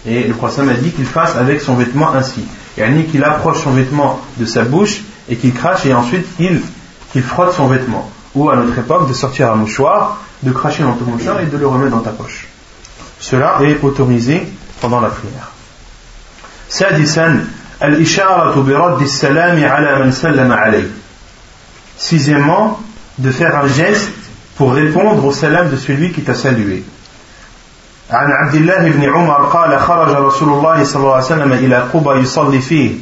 et 0.06 0.22
le 0.24 0.34
Prophète 0.34 0.68
a 0.68 0.74
dit 0.74 0.90
qu'il 0.90 1.06
fasse 1.06 1.36
avec 1.36 1.60
son 1.60 1.74
vêtement 1.74 2.14
ainsi. 2.14 2.44
Yani 2.76 3.06
qu'il 3.06 3.24
approche 3.24 3.62
son 3.62 3.70
vêtement 3.70 4.20
de 4.36 4.44
sa 4.44 4.64
bouche 4.64 5.00
et 5.28 5.36
qu'il 5.36 5.52
crache 5.52 5.86
et 5.86 5.94
ensuite 5.94 6.26
qu'il 6.36 7.22
frotte 7.22 7.54
son 7.54 7.66
vêtement. 7.66 8.10
Ou 8.34 8.50
à 8.50 8.56
notre 8.56 8.78
époque, 8.78 9.08
de 9.08 9.14
sortir 9.14 9.50
un 9.50 9.56
mouchoir, 9.56 10.18
de 10.42 10.52
cracher 10.52 10.82
dans 10.82 10.94
ton 10.94 11.06
mouchoir 11.06 11.40
et 11.40 11.46
de 11.46 11.56
le 11.56 11.66
remettre 11.66 11.96
dans 11.96 12.02
ta 12.02 12.10
poche. 12.10 12.46
Cela 13.20 13.58
est 13.62 13.82
autorisé 13.82 14.46
pendant 14.80 15.00
la 15.00 15.08
prière. 15.08 15.50
Sixièmement, 21.96 22.80
de 23.18 23.30
faire 23.30 23.56
un 23.56 23.68
geste 23.68 24.12
pour 24.56 24.72
répondre 24.74 25.24
au 25.24 25.32
salam 25.32 25.70
de 25.70 25.76
celui 25.76 26.12
qui 26.12 26.22
t'a 26.22 26.34
salué. 26.34 26.84
عن 28.10 28.32
عبد 28.32 28.54
الله 28.54 28.90
بن 28.90 29.04
عمر 29.04 29.46
قال 29.46 29.80
خرج 29.80 30.16
رسول 30.16 30.48
الله 30.48 30.84
صلى 30.84 31.02
الله 31.02 31.14
عليه 31.14 31.24
وسلم 31.24 31.52
إلى 31.52 31.76
قبى 31.76 32.20
يصلي 32.20 32.60
فيه 32.60 32.94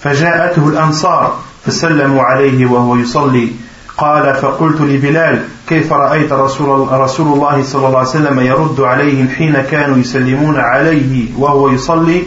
فجاءته 0.00 0.68
الأنصار 0.68 1.36
فسلموا 1.66 2.22
عليه 2.22 2.66
وهو 2.66 2.96
يصلي 2.96 3.52
قال 3.98 4.34
فقلت 4.34 4.80
لبلال 4.80 5.44
كيف 5.68 5.92
رأيت 5.92 6.32
رسول, 6.32 6.88
رسول 6.92 7.32
الله 7.32 7.62
صلى 7.62 7.86
الله 7.86 7.98
عليه 7.98 8.08
وسلم 8.08 8.40
يرد 8.40 8.80
عليهم 8.80 9.28
حين 9.28 9.62
كانوا 9.70 9.98
يسلمون 9.98 10.56
عليه 10.56 11.26
وهو 11.38 11.68
يصلي 11.68 12.22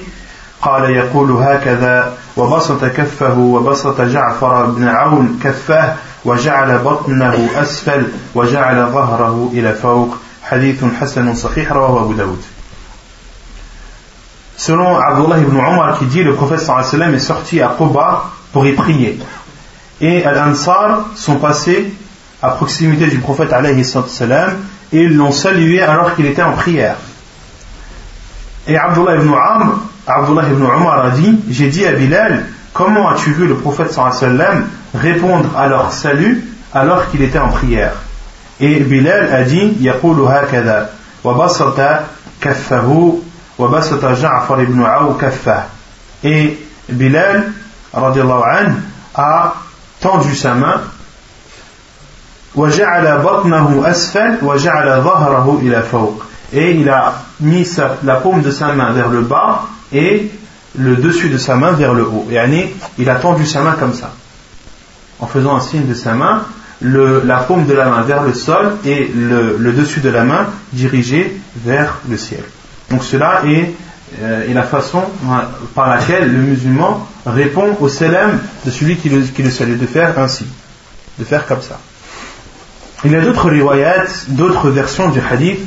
قال 0.61 0.89
يقول 0.89 1.31
هكذا 1.31 2.13
وبسط 2.37 2.85
كفه 2.85 3.39
وبسط 3.39 4.01
جعفر 4.01 4.65
بن 4.65 4.87
عون 4.87 5.39
كفاه 5.43 5.95
وجعل 6.24 6.78
بطنه 6.78 7.48
أسفل 7.56 8.06
وجعل 8.34 8.86
ظهره 8.86 9.50
إلى 9.52 9.72
فوق 9.72 10.16
حديث 10.42 10.84
حسن 11.00 11.34
صحيح 11.34 11.72
رواه 11.72 12.02
أبو 12.02 12.12
داود 12.12 12.42
Selon 14.56 14.96
Abdullah 14.96 15.40
ibn 15.40 15.56
Omar 15.56 15.98
qui 15.98 16.06
dit 16.06 16.22
le 16.22 16.34
prophète 16.34 16.60
sallam 16.60 17.12
est 17.12 17.18
sorti 17.18 17.60
à 17.60 17.74
Quba 17.76 18.30
pour 18.52 18.64
y 18.64 18.72
prier. 18.72 19.18
Et 20.00 20.24
Al-Ansar 20.24 21.06
sont 21.16 21.36
passés 21.36 21.92
à 22.40 22.50
proximité 22.50 23.08
du 23.08 23.18
prophète 23.18 23.52
alayhi 23.52 23.84
sallam 23.84 24.54
et 24.92 25.02
ils 25.02 25.16
l'ont 25.16 25.32
salué 25.32 25.82
alors 25.82 26.14
qu'il 26.14 26.26
était 26.26 26.42
en 26.42 26.52
prière. 26.52 26.96
Et 28.66 28.78
Abdullah 28.78 29.16
ibn, 29.16 29.34
Amr, 29.34 29.80
Abdullah 30.06 30.48
ibn 30.48 30.62
Omar 30.62 31.06
a 31.06 31.10
dit 31.10 31.40
J'ai 31.50 31.68
dit 31.68 31.84
à 31.84 31.92
Bilal, 31.92 32.46
comment 32.72 33.08
as-tu 33.10 33.32
vu 33.32 33.46
le 33.46 33.56
prophète 33.56 33.92
sallam 33.92 34.66
répondre 34.94 35.56
à 35.56 35.68
leur 35.68 35.92
salut 35.92 36.44
alors 36.72 37.10
qu'il 37.10 37.22
était 37.22 37.38
en 37.38 37.48
prière 37.48 37.92
Et 38.60 38.80
Bilal 38.80 39.32
a 39.32 39.42
dit 39.42 39.76
يقول 39.80 40.20
هكذا 40.20 40.90
وبسط 41.24 41.80
كفه 42.40 43.18
وبسط 43.58 44.04
جعفر 44.04 44.66
ibn 44.66 44.82
عو 44.82 45.16
كفه 45.18 45.64
Et 46.22 46.58
Bilal 46.88 47.52
radiallahu 47.92 48.42
anhu 48.42 48.76
a 49.14 49.54
tendu 50.00 50.34
sa 50.34 50.54
main 50.54 50.80
وجعل 52.54 53.18
بطنه 53.18 53.82
أسفل 53.90 54.38
وجعل 54.42 55.02
ظهره 55.02 55.58
إلى 55.62 55.82
فوق 55.82 56.22
et 56.52 56.70
il 56.72 56.88
a 56.88 57.14
mis 57.40 57.64
sa, 57.64 57.96
la 58.04 58.16
paume 58.16 58.42
de 58.42 58.50
sa 58.52 58.72
main 58.74 58.92
vers 58.92 59.08
le 59.08 59.22
bas 59.22 59.62
et 59.92 60.30
le 60.77 60.95
dessus 60.95 61.29
de 61.29 61.37
sa 61.37 61.55
main 61.55 61.71
vers 61.71 61.93
le 61.93 62.03
haut. 62.03 62.27
Et 62.31 62.37
il 62.97 63.09
a 63.09 63.15
tendu 63.15 63.45
sa 63.45 63.61
main 63.61 63.73
comme 63.73 63.93
ça, 63.93 64.13
en 65.19 65.27
faisant 65.27 65.55
un 65.55 65.61
signe 65.61 65.87
de 65.87 65.93
sa 65.93 66.13
main 66.13 66.43
le, 66.81 67.21
la 67.25 67.37
paume 67.37 67.65
de 67.65 67.73
la 67.73 67.85
main 67.85 68.01
vers 68.03 68.23
le 68.23 68.33
sol 68.33 68.77
et 68.85 69.11
le, 69.13 69.71
dessus 69.73 69.99
de 69.99 70.09
la 70.09 70.23
main 70.23 70.47
dirigé 70.73 71.39
vers 71.57 71.99
le 72.09 72.17
ciel. 72.17 72.43
Donc 72.89 73.03
cela 73.03 73.41
est, 73.45 73.71
euh, 74.21 74.49
est 74.49 74.53
la 74.53 74.63
façon 74.63 75.03
par 75.75 75.89
laquelle 75.89 76.31
le 76.31 76.39
musulman 76.39 77.07
répond 77.25 77.77
au 77.79 77.89
salam 77.89 78.39
de 78.65 78.71
celui 78.71 78.97
qui 78.97 79.09
le, 79.09 79.21
qui 79.21 79.43
le 79.43 79.51
salue, 79.51 79.77
de 79.77 79.85
faire 79.85 80.17
ainsi, 80.17 80.45
de 81.17 81.23
faire 81.23 81.45
comme 81.45 81.61
ça. 81.61 81.79
Il 83.05 83.11
y 83.11 83.15
a 83.15 83.21
d'autres 83.21 83.49
riwayats, 83.49 84.05
d'autres 84.29 84.69
versions 84.69 85.09
du 85.09 85.19
hadith 85.19 85.59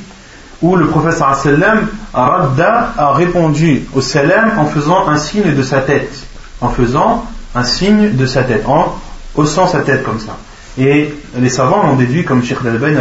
où 0.62 0.76
le 0.76 0.86
professeur 0.86 1.34
sallam 1.34 1.88
Radda 2.14 2.92
a 2.96 3.12
répondu 3.12 3.84
au 3.94 4.00
salam 4.00 4.58
en 4.58 4.66
faisant 4.66 5.08
un 5.08 5.18
signe 5.18 5.54
de 5.54 5.62
sa 5.62 5.80
tête, 5.80 6.14
en 6.60 6.68
faisant 6.68 7.24
un 7.54 7.64
signe 7.64 8.12
de 8.12 8.26
sa 8.26 8.44
tête, 8.44 8.64
en 8.66 8.94
haussant 9.34 9.66
sa 9.66 9.80
tête 9.80 10.04
comme 10.04 10.20
ça. 10.20 10.36
Et 10.78 11.12
les 11.36 11.50
savants 11.50 11.90
ont 11.90 11.96
déduit, 11.96 12.24
comme 12.24 12.42
Sheikh 12.42 12.58
Al-Bani, 12.64 12.98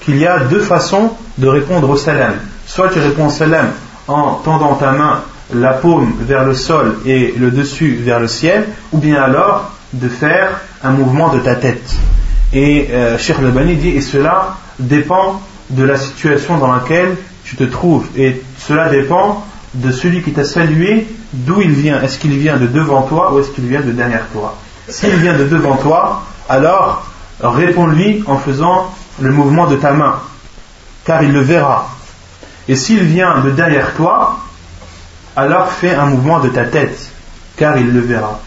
qu'il 0.00 0.18
y 0.18 0.26
a 0.26 0.40
deux 0.40 0.60
façons 0.60 1.12
de 1.38 1.46
répondre 1.46 1.88
au 1.88 1.96
salam. 1.96 2.34
Soit 2.66 2.88
tu 2.88 2.98
réponds 2.98 3.26
au 3.26 3.30
salam 3.30 3.68
en 4.06 4.34
tendant 4.34 4.74
ta 4.74 4.92
main, 4.92 5.22
la 5.54 5.72
paume 5.72 6.12
vers 6.20 6.44
le 6.44 6.54
sol 6.54 6.98
et 7.06 7.34
le 7.38 7.50
dessus 7.50 7.98
vers 8.02 8.20
le 8.20 8.28
ciel, 8.28 8.66
ou 8.92 8.98
bien 8.98 9.22
alors 9.22 9.70
de 9.92 10.08
faire 10.08 10.60
un 10.84 10.90
mouvement 10.90 11.32
de 11.32 11.38
ta 11.38 11.54
tête. 11.54 11.94
Et 12.52 12.88
euh, 12.90 13.16
Sheikh 13.16 13.38
Al-Bani 13.38 13.76
dit, 13.76 13.90
et 13.90 14.00
cela 14.00 14.56
dépend 14.78 15.40
de 15.70 15.84
la 15.84 15.96
situation 15.96 16.58
dans 16.58 16.72
laquelle 16.72 17.16
tu 17.44 17.56
te 17.56 17.64
trouves. 17.64 18.06
Et 18.16 18.42
cela 18.58 18.88
dépend 18.88 19.44
de 19.74 19.92
celui 19.92 20.22
qui 20.22 20.32
t'a 20.32 20.44
salué 20.44 21.06
d'où 21.32 21.60
il 21.60 21.72
vient. 21.72 22.00
Est-ce 22.02 22.18
qu'il 22.18 22.36
vient 22.38 22.56
de 22.56 22.66
devant 22.66 23.02
toi 23.02 23.32
ou 23.32 23.40
est-ce 23.40 23.50
qu'il 23.50 23.66
vient 23.66 23.80
de 23.80 23.92
derrière 23.92 24.26
toi? 24.32 24.56
S'il 24.88 25.14
vient 25.16 25.36
de 25.36 25.44
devant 25.44 25.76
toi, 25.76 26.22
alors 26.48 27.06
réponds-lui 27.40 28.24
en 28.26 28.38
faisant 28.38 28.92
le 29.20 29.30
mouvement 29.30 29.66
de 29.66 29.76
ta 29.76 29.92
main, 29.92 30.20
car 31.04 31.22
il 31.22 31.32
le 31.32 31.40
verra. 31.40 31.88
Et 32.68 32.76
s'il 32.76 33.00
vient 33.00 33.40
de 33.40 33.50
derrière 33.50 33.94
toi, 33.94 34.38
alors 35.36 35.70
fais 35.70 35.94
un 35.94 36.06
mouvement 36.06 36.40
de 36.40 36.48
ta 36.48 36.64
tête, 36.64 37.10
car 37.56 37.76
il 37.76 37.92
le 37.92 38.00
verra. 38.00 38.40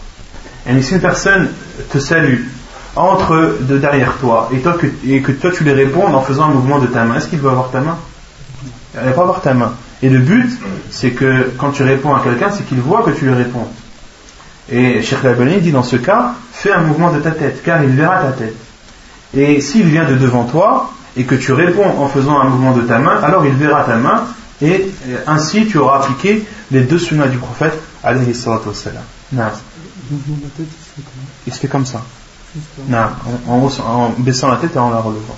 Et 0.66 0.80
si 0.82 0.94
une 0.94 1.00
personne 1.00 1.48
te 1.90 1.98
salue, 1.98 2.42
entre 2.96 3.56
de 3.60 3.78
derrière 3.78 4.16
toi, 4.18 4.50
et, 4.52 4.58
toi 4.58 4.74
que, 4.74 4.86
et 5.06 5.22
que 5.22 5.32
toi 5.32 5.50
tu 5.50 5.64
lui 5.64 5.72
réponds 5.72 6.12
en 6.12 6.20
faisant 6.20 6.44
un 6.44 6.54
mouvement 6.54 6.78
de 6.78 6.86
ta 6.86 7.04
main, 7.04 7.16
est-ce 7.16 7.28
qu'il 7.28 7.40
va 7.40 7.50
avoir 7.50 7.70
ta 7.70 7.80
main? 7.80 7.96
Il 8.94 9.00
ne 9.00 9.06
va 9.06 9.12
pas 9.12 9.22
avoir 9.22 9.40
ta 9.40 9.54
main. 9.54 9.72
Et 10.02 10.10
le 10.10 10.18
but, 10.18 10.50
c'est 10.90 11.12
que 11.12 11.52
quand 11.58 11.70
tu 11.70 11.82
réponds 11.84 12.14
à 12.14 12.20
quelqu'un, 12.20 12.50
c'est 12.50 12.64
qu'il 12.64 12.80
voit 12.80 13.02
que 13.02 13.10
tu 13.10 13.24
lui 13.24 13.34
réponds. 13.34 13.68
Et 14.70 15.00
Cheikh 15.02 15.22
Labani 15.22 15.60
dit 15.60 15.72
dans 15.72 15.82
ce 15.82 15.96
cas, 15.96 16.34
fais 16.52 16.72
un 16.72 16.82
mouvement 16.82 17.12
de 17.12 17.20
ta 17.20 17.30
tête, 17.30 17.62
car 17.62 17.82
il 17.82 17.90
verra 17.90 18.22
ta 18.22 18.32
tête. 18.32 18.56
Et 19.34 19.60
s'il 19.60 19.86
vient 19.86 20.04
de 20.04 20.16
devant 20.16 20.44
toi, 20.44 20.90
et 21.16 21.24
que 21.24 21.34
tu 21.34 21.52
réponds 21.52 21.98
en 21.98 22.08
faisant 22.08 22.40
un 22.40 22.44
mouvement 22.44 22.72
de 22.72 22.82
ta 22.82 22.98
main, 22.98 23.18
alors 23.22 23.46
il 23.46 23.54
verra 23.54 23.84
ta 23.84 23.96
main, 23.96 24.24
et 24.60 24.90
ainsi 25.26 25.66
tu 25.66 25.78
auras 25.78 25.98
appliqué 25.98 26.44
les 26.70 26.82
deux 26.82 26.98
sunnas 26.98 27.28
du 27.28 27.38
prophète, 27.38 27.78
alayhi 28.02 28.34
salatu 28.34 28.68
wassalam. 28.68 29.02
Il 31.46 31.52
se 31.52 31.58
fait 31.58 31.68
comme 31.68 31.86
ça. 31.86 32.02
Non, 32.88 33.06
en, 33.48 34.10
baissant 34.18 34.50
la 34.50 34.56
tête 34.56 34.74
et 34.74 34.78
en 34.78 34.90
la 34.90 34.98
relevant. 34.98 35.36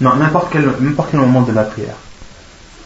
Non, 0.00 0.16
n'importe 0.16 0.48
quel, 0.50 0.72
quel 1.10 1.20
moment 1.20 1.42
de 1.42 1.52
la 1.52 1.64
prière. 1.64 1.96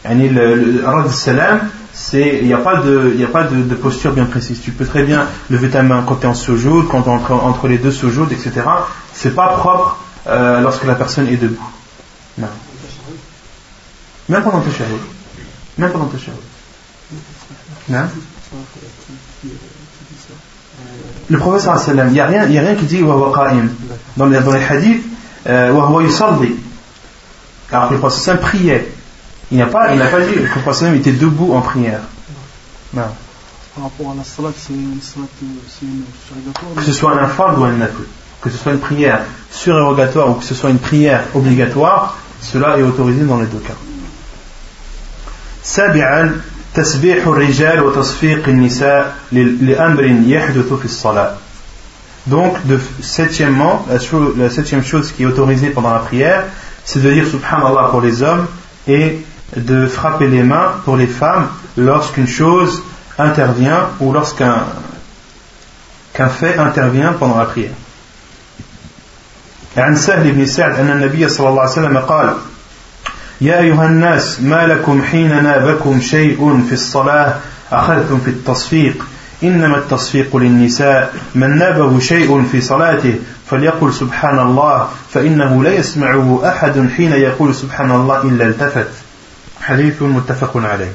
Le, 0.03 0.55
le, 0.55 1.09
salam, 1.09 1.69
il 2.13 2.45
n'y 2.45 2.53
a 2.53 2.57
pas 2.57 2.81
de 2.81 3.13
il 3.15 3.23
a 3.23 3.27
pas 3.27 3.43
de, 3.43 3.75
posture 3.75 4.11
bien 4.11 4.25
précise. 4.25 4.61
Tu 4.61 4.71
peux 4.71 4.85
très 4.85 5.03
bien 5.03 5.27
lever 5.49 5.69
ta 5.69 5.83
main 5.83 6.03
quand 6.05 6.15
tu 6.15 6.23
es 6.23 6.29
en 6.29 6.33
sojoud, 6.33 6.87
quand 6.89 7.07
entre, 7.07 7.31
entre, 7.31 7.67
les 7.67 7.77
deux 7.77 7.91
sojouds, 7.91 8.27
etc. 8.31 8.63
C'est 9.13 9.35
pas 9.35 9.49
propre 9.49 10.03
euh, 10.27 10.59
lorsque 10.59 10.83
la 10.83 10.95
personne 10.95 11.27
est 11.27 11.37
debout. 11.37 11.69
Non. 12.37 12.47
Même 14.27 14.43
pendant 14.43 14.61
tes 14.61 14.71
shahid. 14.71 14.99
Même 15.77 15.91
pendant 15.91 16.07
tes 16.07 16.17
shahid. 16.17 16.39
Non 17.87 18.07
le 21.30 21.38
professeur 21.38 21.82
il 21.88 22.12
n'y 22.12 22.20
a, 22.20 22.26
rien, 22.26 22.44
il 22.44 22.52
y 22.52 22.58
a 22.58 22.60
rien 22.62 22.74
qui 22.74 22.84
dit 22.84 23.02
dans 23.02 24.26
les, 24.26 24.40
dans 24.40 24.52
les 24.52 24.64
hadiths 24.64 25.04
euh, 25.48 25.70
alors 27.70 27.88
que 27.88 27.94
le 27.94 27.98
professeur 27.98 28.38
priait 28.40 28.92
il 29.50 29.58
n'a 29.58 29.66
pas, 29.66 29.92
il 29.92 29.98
n'a 29.98 30.06
pas 30.06 30.20
dit 30.20 30.34
que 30.34 30.40
le 30.40 30.48
professeur 30.48 30.92
était 30.94 31.12
debout 31.12 31.52
en 31.52 31.60
prière 31.60 32.00
non. 32.94 33.02
par 33.74 33.84
rapport 33.84 34.12
à 34.12 34.14
la 34.16 34.24
salat 34.24 34.50
c'est 34.56 34.72
une 34.72 35.00
salat 35.00 35.26
surérogatoire 35.78 36.74
que 36.76 36.82
ce 36.82 36.92
soit 36.92 37.20
un 37.20 37.26
fard 37.26 37.60
ou 37.60 37.64
un 37.64 37.72
nafil 37.72 38.06
que 38.40 38.50
ce 38.50 38.56
soit 38.56 38.72
une 38.72 38.80
prière 38.80 39.20
surérogatoire 39.50 40.30
ou 40.30 40.34
que 40.34 40.44
ce 40.44 40.54
soit 40.54 40.70
une 40.70 40.78
prière 40.78 41.24
obligatoire 41.34 42.16
cela 42.40 42.78
est 42.78 42.82
autorisé 42.82 43.24
dans 43.24 43.38
les 43.38 43.46
deux 43.46 43.58
cas 43.58 43.74
سابعا 45.66 46.40
تسبيح 46.74 47.26
الرجال 47.26 47.80
وتصفيق 47.80 48.48
النساء 48.48 49.16
لأمر 49.32 50.04
يحدث 50.04 50.72
في 50.72 50.84
الصلاة 50.84 51.34
Donc, 52.26 52.56
de, 52.66 52.80
septièmement, 53.02 53.86
la, 53.88 54.00
chose, 54.00 54.34
la 54.36 54.50
septième 54.50 54.82
chose 54.82 55.12
qui 55.12 55.22
est 55.22 55.26
autorisée 55.26 55.70
pendant 55.70 55.92
la 55.92 56.00
prière, 56.00 56.42
c'est 56.84 57.00
de 57.00 57.12
dire 57.12 57.24
Subhanallah 57.24 57.88
pour 57.92 58.00
les 58.00 58.20
hommes 58.20 58.46
et 58.88 59.24
de 59.56 59.86
frapper 59.86 60.26
les 60.26 60.42
mains 60.42 60.72
pour 60.84 60.96
les 60.96 61.06
femmes 61.06 61.46
lorsqu'une 61.76 62.26
chose 62.26 62.82
intervient 63.16 63.90
ou 64.00 64.12
lorsqu'un 64.12 64.64
qu'un 66.14 66.28
fait 66.28 66.58
intervient 66.58 67.12
pendant 67.12 67.38
la 67.38 67.44
prière. 67.44 67.74
عن 69.76 69.96
سهل 69.96 70.32
بن 70.32 70.46
سعد 70.46 70.80
أن 70.80 70.90
النبي 70.90 71.28
صلى 71.28 71.48
الله 71.48 71.60
عليه 71.60 71.72
وسلم 71.72 71.98
قال 71.98 72.34
يا 73.41 73.59
أيها 73.59 73.85
الناس 73.85 74.41
ما 74.41 74.67
لكم 74.67 75.03
حين 75.03 75.43
نابكم 75.43 76.01
شيء 76.01 76.65
في 76.67 76.73
الصلاة؟ 76.73 77.35
أخذتم 77.71 78.19
في 78.19 78.27
التصفيق. 78.27 79.05
إنما 79.43 79.77
التصفيق 79.77 80.37
للنساء. 80.37 81.13
من 81.35 81.57
نابه 81.57 81.99
شيء 81.99 82.43
في 82.51 82.61
صلاته 82.61 83.15
فليقل 83.49 83.93
سبحان 83.93 84.39
الله 84.39 84.87
فإنه 85.13 85.63
لا 85.63 85.73
يسمعه 85.73 86.41
أحد 86.45 86.89
حين 86.97 87.11
يقول 87.11 87.55
سبحان 87.55 87.91
الله 87.91 88.21
إلا 88.21 88.45
التفت. 88.45 88.87
حديث 89.61 90.01
متفق 90.01 90.57
عليه. 90.57 90.91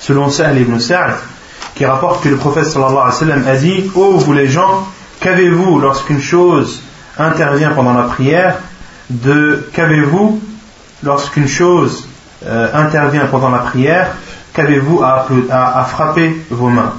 Selon 0.00 0.30
Sahl 0.30 0.56
ibn 0.58 0.78
Sa'd, 0.78 1.16
qui 1.74 1.84
rapporte 1.84 2.22
que 2.22 2.28
le 2.28 2.36
prophète 2.36 2.66
sallallahu 2.66 2.96
alayhi 2.96 3.14
wa 3.14 3.26
sallam 3.26 3.44
a 3.46 3.56
dit 3.56 3.90
Ô 3.94 4.14
oh, 4.14 4.18
vous 4.18 4.32
les 4.32 4.48
gens, 4.48 4.86
qu'avez-vous 5.20 5.80
lorsqu'une 5.80 6.20
chose 6.20 6.80
intervient 7.18 7.70
pendant 7.70 7.94
la 7.94 8.04
prière 8.04 8.56
de 9.10 9.68
qu'avez-vous 9.72 10.40
lorsqu'une 11.02 11.48
chose 11.48 12.06
euh, 12.46 12.68
intervient 12.74 13.26
pendant 13.26 13.50
la 13.50 13.58
prière, 13.58 14.12
qu'avez-vous 14.52 15.02
à, 15.02 15.84
frapper 15.88 16.36
vos 16.50 16.68
mains? 16.68 16.94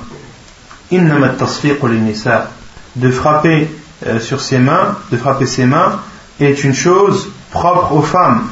De 2.95 3.11
frapper 3.11 3.69
euh, 4.05 4.19
sur 4.19 4.41
ses 4.41 4.59
mains, 4.59 4.97
de 5.11 5.17
frapper 5.17 5.45
ses 5.45 5.65
mains, 5.65 5.99
est 6.39 6.63
une 6.63 6.73
chose 6.73 7.29
propre 7.51 7.93
aux 7.93 8.01
femmes. 8.01 8.47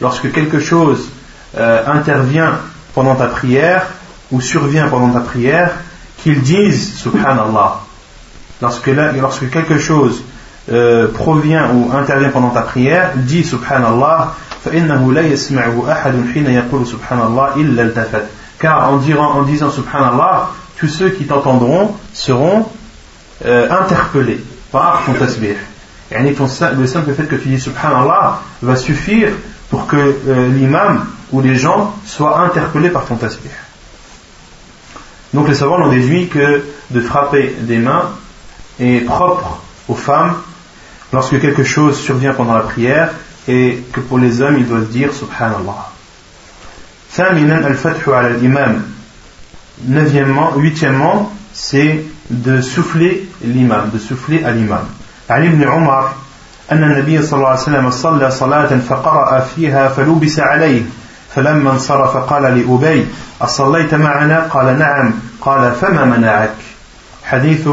Lorsque 0.00 0.32
quelque 0.32 0.58
chose 0.58 1.08
euh, 1.56 1.86
intervient 1.86 2.58
pendant 2.94 3.14
ta 3.14 3.26
prière, 3.26 3.86
ou 4.30 4.40
survient 4.40 4.88
pendant 4.88 5.10
ta 5.10 5.20
prière, 5.20 5.72
qu'ils 6.22 6.40
disent 6.42 6.94
Subhanallah. 6.96 7.80
Lorsque, 8.60 8.86
lorsque 8.86 9.50
quelque 9.50 9.78
chose 9.78 10.22
euh, 10.70 11.08
provient 11.08 11.70
ou 11.74 11.90
intervient 11.92 12.30
pendant 12.30 12.50
ta 12.50 12.62
prière, 12.62 13.12
dis 13.16 13.42
Subhanallah, 13.42 14.34
car 18.60 18.92
en, 18.92 19.42
disant 19.42 19.70
Subhanallah, 19.70 20.50
tous 20.76 20.88
ceux 20.88 21.10
qui 21.10 21.24
t'entendront 21.24 21.96
seront 22.12 22.66
euh, 23.44 23.68
interpellés 23.70 24.40
par 24.70 25.02
ton 25.04 25.14
tasbih. 25.14 25.56
le 26.12 26.86
simple 26.86 27.12
fait 27.14 27.24
que 27.24 27.34
tu 27.34 27.48
dis 27.48 27.60
Subhanallah 27.60 28.40
va 28.62 28.76
suffire 28.76 29.30
pour 29.68 29.88
que 29.88 29.96
euh, 29.96 30.48
l'imam 30.48 31.06
ou 31.32 31.40
les 31.40 31.56
gens 31.56 31.94
soient 32.06 32.38
interpellés 32.40 32.90
par 32.90 33.06
ton 33.06 33.16
tasbih. 33.16 33.50
Donc 35.34 35.48
les 35.48 35.54
savants 35.54 35.82
ont 35.82 35.88
déduit 35.88 36.28
que 36.28 36.62
de 36.90 37.00
frapper 37.00 37.56
des 37.62 37.78
mains 37.78 38.10
est 38.78 39.04
propre 39.04 39.60
aux 39.88 39.94
femmes 39.94 40.34
lorsque 41.13 41.39
quelque 41.39 41.63
chose 41.63 41.99
survient 41.99 42.33
pendant 42.33 42.53
la 42.53 42.61
prière 42.61 43.11
et 43.47 43.83
que 43.93 43.99
pour 43.99 44.17
les 44.17 44.41
hommes 44.41 44.57
ils 44.57 44.67
doivent 44.67 44.89
dire 44.89 45.13
Subhanallah. 45.13 45.91
ثامنا 47.15 47.67
الفتح 47.67 48.09
على 48.09 48.27
الإمام 48.27 48.81
neuvièmement 49.87 50.53
huitièmement 50.55 51.31
c'est 51.53 52.03
de 52.29 52.61
souffler 52.61 53.29
l'imam 53.43 53.89
de 53.93 53.99
souffler 53.99 54.43
à 54.43 54.51
l'imam 54.51 54.85
عن 55.29 55.45
ابن 55.45 55.63
عمر 55.63 56.09
أن 56.71 56.83
النبي 56.83 57.21
صلى 57.21 57.37
الله 57.37 57.49
عليه 57.49 57.59
وسلم 57.59 57.91
صلى 57.91 58.31
صلاة 58.31 58.79
فقرأ 58.89 59.39
فيها 59.39 59.87
فلبس 59.87 60.39
عليه 60.39 60.81
فلما 61.35 61.71
انصرف 61.71 62.17
قال 62.17 62.43
لأبي 62.43 63.05
أصليت 63.41 63.93
معنا 63.93 64.39
قال 64.39 64.79
نعم 64.79 65.13
قال 65.41 65.71
فما 65.71 66.05
منعك 66.05 66.55
حديث 67.23 67.69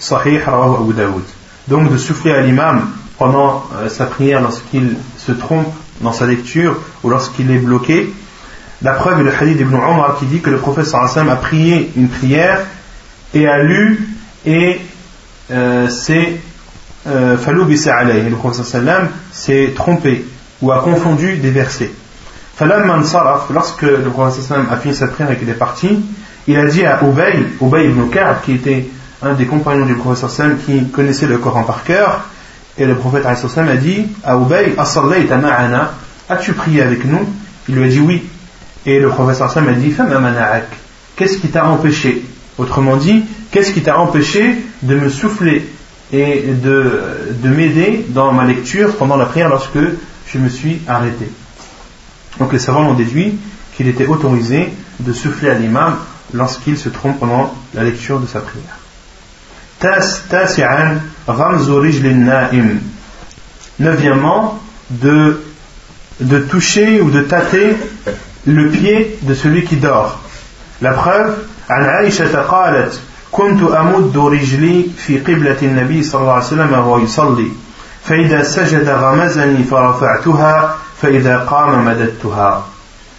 صحيح 0.00 0.48
رواه 0.48 0.74
أبو 0.74 0.92
داود 0.92 1.24
donc 1.67 1.91
de 1.91 1.97
souffler 1.97 2.31
à 2.31 2.41
l'imam 2.41 2.89
pendant 3.17 3.65
euh, 3.75 3.89
sa 3.89 4.05
prière 4.05 4.41
lorsqu'il 4.41 4.97
se 5.17 5.31
trompe 5.31 5.73
dans 6.01 6.13
sa 6.13 6.25
lecture 6.25 6.77
ou 7.03 7.09
lorsqu'il 7.09 7.49
est 7.51 7.59
bloqué. 7.59 8.13
La 8.81 8.93
preuve 8.93 9.21
est 9.21 9.23
le 9.23 9.33
hadith 9.33 9.57
d'Ibn 9.57 9.75
Omar 9.75 10.17
qui 10.19 10.25
dit 10.25 10.41
que 10.41 10.49
le 10.49 10.57
prophète 10.57 10.85
sallam 10.85 11.29
a 11.29 11.35
prié 11.37 11.91
une 11.95 12.09
prière 12.09 12.59
et 13.33 13.47
a 13.47 13.63
lu 13.63 14.09
et 14.45 14.81
euh, 15.51 15.87
s'est 15.89 16.37
euh, 17.07 17.37
le 17.37 18.35
prophète 18.35 18.65
sallam 18.65 19.07
s'est 19.31 19.73
trompé 19.75 20.25
ou 20.61 20.71
a 20.71 20.79
confondu 20.79 21.37
des 21.37 21.51
versets. 21.51 21.91
Lorsque 22.59 23.81
le 23.83 24.09
prophète 24.09 24.43
sallam 24.43 24.67
a 24.69 24.77
fini 24.77 24.93
sa 24.93 25.07
prière 25.07 25.31
et 25.31 25.37
qu'il 25.37 25.49
est 25.49 25.53
parti, 25.53 25.99
il 26.47 26.57
a 26.57 26.65
dit 26.65 26.85
à 26.85 26.99
Ubay, 27.03 27.45
Ubay 27.61 27.85
ibn 27.85 28.09
Ka'b 28.09 28.41
qui 28.43 28.53
était 28.55 28.85
un 29.23 29.33
des 29.33 29.45
compagnons 29.45 29.85
du 29.85 29.95
prophète 29.95 30.29
sallam 30.29 30.57
qui 30.65 30.87
connaissait 30.89 31.27
le 31.27 31.37
Coran 31.37 31.63
par 31.63 31.83
cœur, 31.83 32.25
et 32.77 32.85
le 32.85 32.95
prophète 32.95 33.23
sallam 33.35 33.69
a 33.69 33.75
dit 33.77 34.05
à 34.23 34.35
Ubay, 34.35 34.75
as-tu 36.29 36.53
prié 36.53 36.81
avec 36.81 37.05
nous? 37.05 37.27
Il 37.69 37.75
lui 37.75 37.85
a 37.85 37.87
dit 37.87 37.99
oui. 37.99 38.23
Et 38.85 38.99
le 38.99 39.09
prophète 39.09 39.37
sallam 39.37 39.69
a 39.69 39.73
dit, 39.73 39.93
qu'est-ce 41.15 41.37
qui 41.37 41.47
t'a 41.49 41.65
empêché? 41.65 42.23
Autrement 42.57 42.97
dit, 42.97 43.23
qu'est-ce 43.51 43.71
qui 43.71 43.81
t'a 43.81 43.99
empêché 43.99 44.57
de 44.81 44.95
me 44.95 45.09
souffler 45.09 45.67
et 46.11 46.43
de, 46.47 47.31
de 47.31 47.49
m'aider 47.49 48.05
dans 48.09 48.31
ma 48.31 48.45
lecture 48.45 48.95
pendant 48.95 49.17
la 49.17 49.25
prière 49.25 49.49
lorsque 49.49 49.79
je 50.27 50.37
me 50.37 50.49
suis 50.49 50.81
arrêté? 50.87 51.29
Donc 52.39 52.51
les 52.51 52.59
savants 52.59 52.89
ont 52.89 52.93
déduit 52.93 53.37
qu'il 53.75 53.87
était 53.87 54.05
autorisé 54.05 54.69
de 54.99 55.13
souffler 55.13 55.49
à 55.49 55.55
l'imam 55.55 55.95
lorsqu'il 56.33 56.77
se 56.77 56.89
trompe 56.89 57.19
pendant 57.19 57.53
la 57.73 57.83
lecture 57.83 58.19
de 58.19 58.27
sa 58.27 58.39
prière. 58.39 58.82
Neuvièmement, 63.79 64.59
de, 64.89 65.41
de 66.19 66.39
toucher 66.39 67.01
ou 67.01 67.09
de 67.09 67.21
tâter 67.21 67.75
le 68.45 68.69
pied 68.69 69.17
de 69.23 69.33
celui 69.33 69.63
qui 69.63 69.77
dort. 69.77 70.19
La 70.81 70.91
preuve, 70.91 71.33
عن 71.69 71.83
عائشة 71.85 72.41
قالت 72.41 72.99
كنت 73.31 73.61
أمد 73.61 74.17
رجلي 74.17 74.85
في 74.97 75.19
قبلة 75.19 75.57
النبي 75.61 76.03
صلى 76.03 76.21
الله 76.21 76.33
عليه 76.33 76.45
وسلم 76.45 76.73
وهو 76.73 76.99
يصلي 76.99 77.51
فإذا 78.05 78.43
سجد 78.43 78.89
غمزني 78.89 79.63
فرفعتها 79.63 80.75
فإذا 81.01 81.37
قام 81.37 81.85
مددتها 81.85 82.63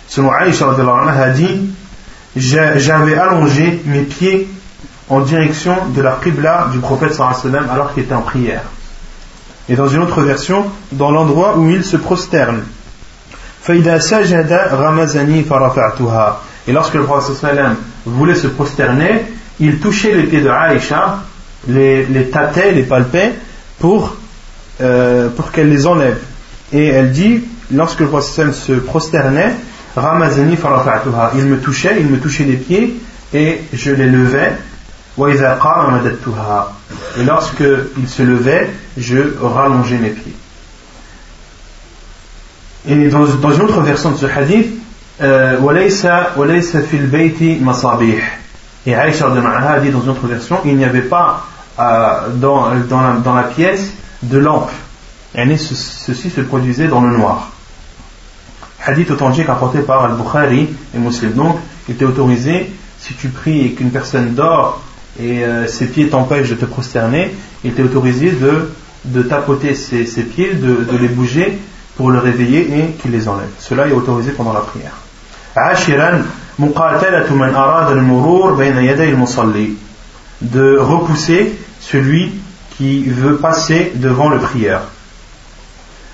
Selon 0.07 0.31
Aïcha 0.31 0.67
a 0.69 1.29
dit 1.31 1.71
J'avais 2.37 3.17
allongé 3.17 3.81
mes 3.87 4.03
pieds 4.03 4.47
en 5.09 5.21
direction 5.21 5.77
de 5.95 6.03
la 6.03 6.19
qibla 6.23 6.69
du 6.73 6.79
prophète 6.79 7.15
sallam 7.15 7.69
alors 7.71 7.93
qu'il 7.93 8.05
était 8.05 8.15
en 8.15 8.23
prière. 8.23 8.63
Et 9.69 9.77
dans 9.77 9.89
une 9.89 10.03
autre 10.03 10.23
version, 10.23 10.67
dans 10.93 11.11
l'endroit 11.11 11.57
où 11.57 11.69
il 11.71 11.85
se 11.85 11.97
prosterne. 11.97 12.63
Et 13.69 13.83
lorsque 16.73 16.95
le 16.95 17.05
prophète 17.05 17.37
sallam 17.37 17.77
voulait 18.05 18.35
se 18.35 18.47
prosterner, 18.47 19.27
il 19.61 19.79
touchait 19.79 20.15
les 20.15 20.25
pieds 20.25 20.41
de 20.41 20.49
Aïcha, 20.49 21.21
les, 21.69 22.05
les 22.07 22.31
tâtait, 22.31 22.73
les 22.73 22.83
palpait 22.83 23.33
pour, 23.79 24.17
euh, 24.81 25.29
pour 25.31 25.51
qu'elle 25.53 25.71
les 25.71 25.87
enlève. 25.87 26.19
Et 26.73 26.87
elle 26.89 27.13
dit, 27.13 27.45
lorsque 27.71 28.01
le 28.01 28.09
prophète 28.09 28.53
se 28.53 28.73
prosternait, 28.73 29.55
Ramazani. 29.97 30.57
Il 31.37 31.45
me 31.45 31.59
touchait, 31.59 31.97
il 32.01 32.07
me 32.07 32.19
touchait 32.19 32.45
les 32.45 32.57
pieds 32.57 33.01
et 33.33 33.61
je 33.73 33.93
les 33.93 34.07
levais. 34.07 34.53
Et 37.19 37.25
lorsque 37.25 37.65
il 37.99 38.09
se 38.09 38.23
levait, 38.23 38.71
je 38.97 39.37
rallongeais 39.41 39.99
mes 39.99 40.11
pieds. 40.11 40.35
Et 42.87 43.09
dans, 43.09 43.25
une 43.27 43.63
autre 43.63 43.81
version 43.81 44.11
de 44.11 44.17
ce 44.17 44.27
hadith, 44.27 44.73
euh, 45.23 45.59
et 48.87 48.95
Aïcha 48.95 49.27
a 49.27 49.81
dit 49.81 49.91
dans 49.91 50.03
une 50.03 50.11
autre 50.11 50.27
version, 50.27 50.61
il 50.65 50.77
n'y 50.77 50.85
avait 50.85 51.01
pas 51.01 51.47
euh, 51.79 52.29
dans, 52.35 52.75
dans, 52.89 53.35
la, 53.35 53.45
pièce 53.45 53.93
de 54.23 54.39
lampe. 54.39 54.71
Et 55.35 55.57
ceci 55.57 56.31
se 56.31 56.41
produisait 56.43 56.89
dans 56.89 57.01
le 57.01 57.17
noir 57.17 57.51
hadith 58.87 59.11
authentique 59.11 59.49
apporté 59.49 59.81
par 59.81 60.05
Al-Bukhari 60.05 60.69
et 60.95 60.99
Muslim. 60.99 61.33
Donc, 61.33 61.57
il 61.89 61.95
était 61.95 62.05
autorisé, 62.05 62.73
si 62.99 63.15
tu 63.15 63.29
pries 63.29 63.67
et 63.67 63.73
qu'une 63.73 63.91
personne 63.91 64.35
dort 64.35 64.83
et 65.20 65.44
euh, 65.44 65.68
ses 65.68 65.88
pieds 65.88 66.08
t'empêchent 66.08 66.50
de 66.50 66.56
te 66.56 66.66
prosterner, 66.66 67.36
il 67.64 67.72
était 67.72 67.84
autorisé 67.84 68.32
de, 68.32 68.70
de 69.06 69.22
tapoter 69.22 69.76
ses, 69.76 70.06
ses 70.06 70.24
pieds, 70.24 70.54
de, 70.54 70.86
de, 70.90 70.98
les 70.98 71.08
bouger 71.08 71.60
pour 71.98 72.10
le 72.12 72.20
réveiller 72.20 72.62
et 72.62 72.92
qu'il 73.02 73.12
les 73.12 73.28
enlève. 73.28 73.50
Cela 73.60 73.88
est 73.88 73.92
autorisé 73.92 74.32
pendant 74.32 74.54
la 74.54 74.62
prière. 74.62 74.94
de 80.42 80.78
repousser 80.78 81.54
celui 81.82 82.32
qui 82.78 83.04
veut 83.04 83.36
passer 83.38 83.92
devant 83.96 84.30
le 84.30 84.40
prieur. 84.40 84.82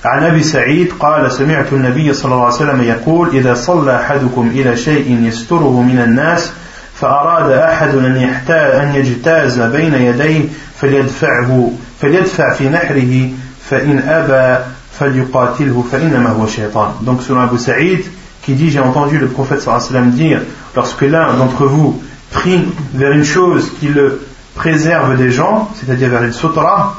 عن 0.05 0.23
ابي 0.23 0.43
سعيد 0.43 0.93
قال 0.99 1.31
سمعت 1.31 1.73
النبي 1.73 2.13
صلى 2.13 2.33
الله 2.33 2.45
عليه 2.45 2.55
وسلم 2.55 2.81
يقول 2.81 3.29
اذا 3.29 3.53
صلى 3.53 3.95
احدكم 3.95 4.51
الى 4.55 4.77
شيء 4.77 5.19
يستره 5.21 5.81
من 5.81 5.99
الناس 5.99 6.51
فاراد 6.99 7.51
احد 7.51 7.95
ان 7.95 8.17
يحتاج 8.17 8.75
ان 8.75 8.95
يجتاز 8.95 9.59
بين 9.59 9.93
يديه 9.93 10.45
فليدفعه 10.81 11.71
فليدفع 12.01 12.53
في 12.53 12.69
نحره 12.69 13.29
فان 13.69 13.99
ابى 13.99 14.63
فليقاتله 14.99 15.85
فانما 15.91 16.29
هو 16.29 16.47
شيطان 16.47 16.91
donc 17.05 17.21
selon 17.21 17.39
Abu 17.39 17.57
Saïd 17.57 18.05
qui 18.43 18.53
dit 18.53 18.69
j'ai 18.69 18.79
entendu 18.79 19.17
le 19.17 19.27
prophète 19.27 19.61
sallallahu 19.61 19.81
alayhi 19.81 19.93
wa 19.93 19.99
sallam 19.99 20.11
dire 20.11 20.41
lorsque 20.75 21.01
l'un 21.01 21.33
d'entre 21.33 21.65
vous 21.65 22.01
prie 22.31 22.63
vers 22.93 23.11
une 23.11 23.25
chose 23.25 23.71
qui 23.79 23.87
le 23.87 24.21
préserve 24.55 25.17
des 25.17 25.31
gens 25.31 25.69
c'est-à-dire 25.75 26.09
vers 26.09 26.23
une 26.23 26.33
sutra 26.33 26.95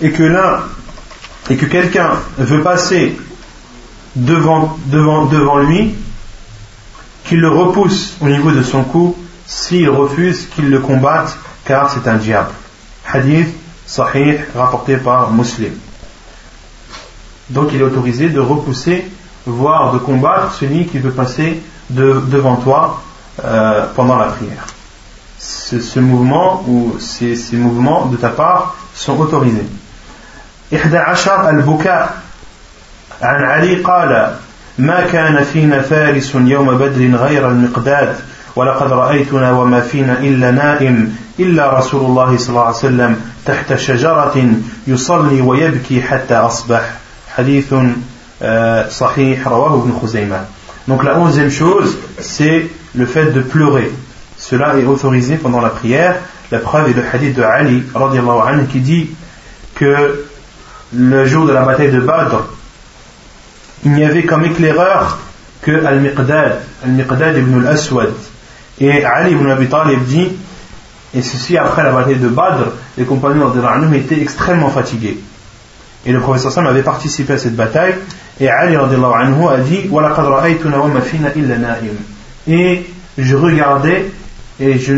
et 0.00 0.10
que 0.10 0.22
l'un 0.24 0.60
et 1.50 1.56
que 1.56 1.66
quelqu'un 1.66 2.10
veut 2.38 2.62
passer 2.62 3.16
devant, 4.16 4.76
devant, 4.86 5.26
devant 5.26 5.58
lui, 5.58 5.94
qu'il 7.26 7.40
le 7.40 7.48
repousse 7.48 8.16
au 8.20 8.28
niveau 8.28 8.50
de 8.50 8.62
son 8.62 8.84
cou, 8.84 9.16
s'il 9.46 9.88
refuse 9.88 10.46
qu'il 10.54 10.70
le 10.70 10.80
combatte, 10.80 11.36
car 11.64 11.90
c'est 11.90 12.08
un 12.08 12.16
diable. 12.16 12.50
Hadith 13.10 13.48
sahih 13.86 14.38
rapporté 14.56 14.96
par 14.96 15.30
Muslim. 15.32 15.72
Donc 17.50 17.70
il 17.72 17.80
est 17.80 17.84
autorisé 17.84 18.28
de 18.28 18.40
repousser, 18.40 19.06
voire 19.46 19.92
de 19.92 19.98
combattre 19.98 20.54
celui 20.54 20.86
qui 20.86 20.98
veut 20.98 21.10
passer 21.10 21.60
devant 21.90 22.56
toi 22.56 23.02
euh, 23.44 23.86
pendant 23.94 24.16
la 24.16 24.26
prière. 24.26 24.66
Ce, 25.38 25.98
mouvement 25.98 26.64
ou 26.68 26.96
ces 27.00 27.36
mouvements 27.56 28.06
de 28.06 28.16
ta 28.16 28.28
part 28.28 28.76
sont 28.94 29.18
autorisés. 29.18 29.66
إحدى 30.72 30.96
عشر 30.96 31.48
البكاء 31.48 32.22
عن 33.22 33.44
علي 33.44 33.82
قال 33.82 34.36
ما 34.77 35.05
كان 35.05 35.43
فينا 35.43 35.81
فارس 35.81 36.35
يوم 36.35 36.77
بدر 36.77 37.17
غير 37.17 37.49
المقداد 37.49 38.15
ولقد 38.55 38.91
رأيتنا 38.91 39.51
وما 39.51 39.81
فينا 39.81 40.19
إلا 40.19 40.51
نائم 40.51 41.15
إلا 41.39 41.77
رسول 41.79 42.05
الله 42.05 42.37
صلى 42.37 42.49
الله 42.49 42.65
عليه 42.65 42.77
وسلم 42.77 43.21
تحت 43.45 43.75
شجرة 43.75 44.53
يصلي 44.87 45.41
ويبكي 45.41 46.01
حتى 46.01 46.35
أصبح 46.35 46.93
حديث 47.35 47.73
صحيح 48.89 49.47
رواه 49.47 49.73
ابن 49.73 49.99
خزيمة 50.01 50.45
Donc 50.87 51.03
la 51.03 51.19
onzième 51.19 51.51
chose, 51.51 51.97
c'est 52.17 52.65
le 52.95 53.05
fait 53.05 53.33
de 53.33 53.41
pleurer. 53.41 53.91
Cela 54.37 54.77
est 54.77 54.85
autorisé 54.85 55.35
pendant 55.35 55.59
la 55.59 55.69
prière. 55.69 56.15
La 56.49 56.59
preuve 56.59 56.91
est 56.91 56.93
le 56.93 57.03
hadith 57.11 57.35
de 57.35 57.43
Ali, 57.43 57.83
anhu, 57.93 58.67
qui 58.71 58.79
dit 58.79 59.09
que 59.75 60.23
le 60.93 61.25
jour 61.25 61.45
de 61.45 61.51
la 61.51 61.63
bataille 61.63 61.91
de 61.91 61.99
Badr, 61.99 62.45
il 63.85 63.91
n'y 63.91 64.03
avait 64.03 64.23
comme 64.23 64.45
éclaireur 64.45 65.19
que 65.61 65.85
Al-Miqdad, 65.85 66.59
Al-Miqdad 66.83 67.37
ibn 67.37 67.65
al-Aswad. 67.65 68.13
Et 68.79 69.03
Ali 69.03 69.31
ibn 69.31 69.49
Abi 69.49 69.67
Talib 69.67 70.03
dit, 70.05 70.29
et 71.13 71.21
ceci 71.21 71.57
après 71.57 71.83
la 71.83 71.91
bataille 71.91 72.17
de 72.17 72.27
Badr, 72.27 72.65
les 72.97 73.05
compagnons 73.05 73.49
de 73.49 73.95
étaient 73.95 74.21
extrêmement 74.21 74.69
fatigués. 74.69 75.17
Et 76.05 76.11
le 76.11 76.19
professeur 76.19 76.51
Sam 76.51 76.67
avait 76.67 76.83
participé 76.83 77.33
à 77.33 77.37
cette 77.37 77.55
bataille, 77.55 77.95
et 78.39 78.49
Ali 78.49 78.75
anhu 78.75 79.47
a 79.47 79.57
dit, 79.57 79.89
et 82.49 82.85
je 83.17 83.35
regardais, 83.35 84.05
et 84.59 84.79
je, 84.79 84.93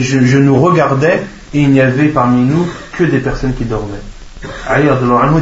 je 0.00 0.38
nous 0.38 0.56
regardais, 0.60 1.22
et 1.52 1.60
il 1.60 1.70
n'y 1.70 1.80
avait 1.80 2.08
parmi 2.08 2.42
nous 2.42 2.66
que 2.92 3.04
des 3.04 3.18
personnes 3.18 3.54
qui 3.54 3.64
dormaient. 3.64 3.94
Ali 4.68 4.88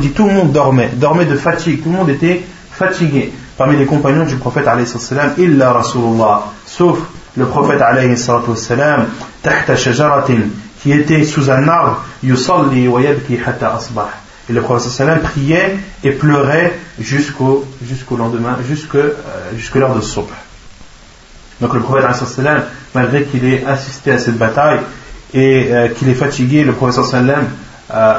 dit 0.00 0.10
tout 0.10 0.26
le 0.26 0.32
monde 0.32 0.52
dormait, 0.52 0.90
dormait 0.94 1.26
de 1.26 1.36
fatigue, 1.36 1.82
tout 1.82 1.90
le 1.90 1.96
monde 1.96 2.10
était 2.10 2.42
fatigué. 2.76 3.32
Parmi 3.56 3.76
les 3.76 3.86
compagnons 3.86 4.24
du 4.24 4.36
prophète 4.36 4.66
illa 5.38 5.72
Rasulullah, 5.72 6.44
sauf 6.66 6.98
le 7.36 7.46
prophète 7.46 7.80
tahta 9.42 9.76
shajaratin, 9.76 10.40
qui 10.82 10.92
était 10.92 11.24
sous 11.24 11.50
un 11.50 11.68
arbre, 11.68 12.02
yusalli 12.22 12.88
wa 12.88 13.00
yabki 13.00 13.38
hatta 13.44 13.74
asbah. 13.76 14.10
Et 14.48 14.52
le 14.52 14.60
prophète 14.60 15.22
priait 15.22 15.76
et 16.02 16.10
pleurait 16.10 16.78
jusqu'au 17.00 17.64
lendemain, 18.16 18.56
euh, 18.60 19.56
jusqu'à 19.56 19.78
l'heure 19.78 19.94
de 19.94 20.00
subh. 20.00 20.24
Donc 21.60 21.74
le 21.74 21.80
prophète 21.80 22.04
malgré 22.94 23.24
qu'il 23.24 23.44
ait 23.46 23.64
assisté 23.64 24.10
à 24.12 24.18
cette 24.18 24.36
bataille 24.36 24.80
et 25.32 25.68
euh, 25.70 25.88
qu'il 25.88 26.08
est 26.08 26.14
fatigué, 26.14 26.64
le 26.64 26.72
prophète 26.72 27.14
euh, 27.92 28.14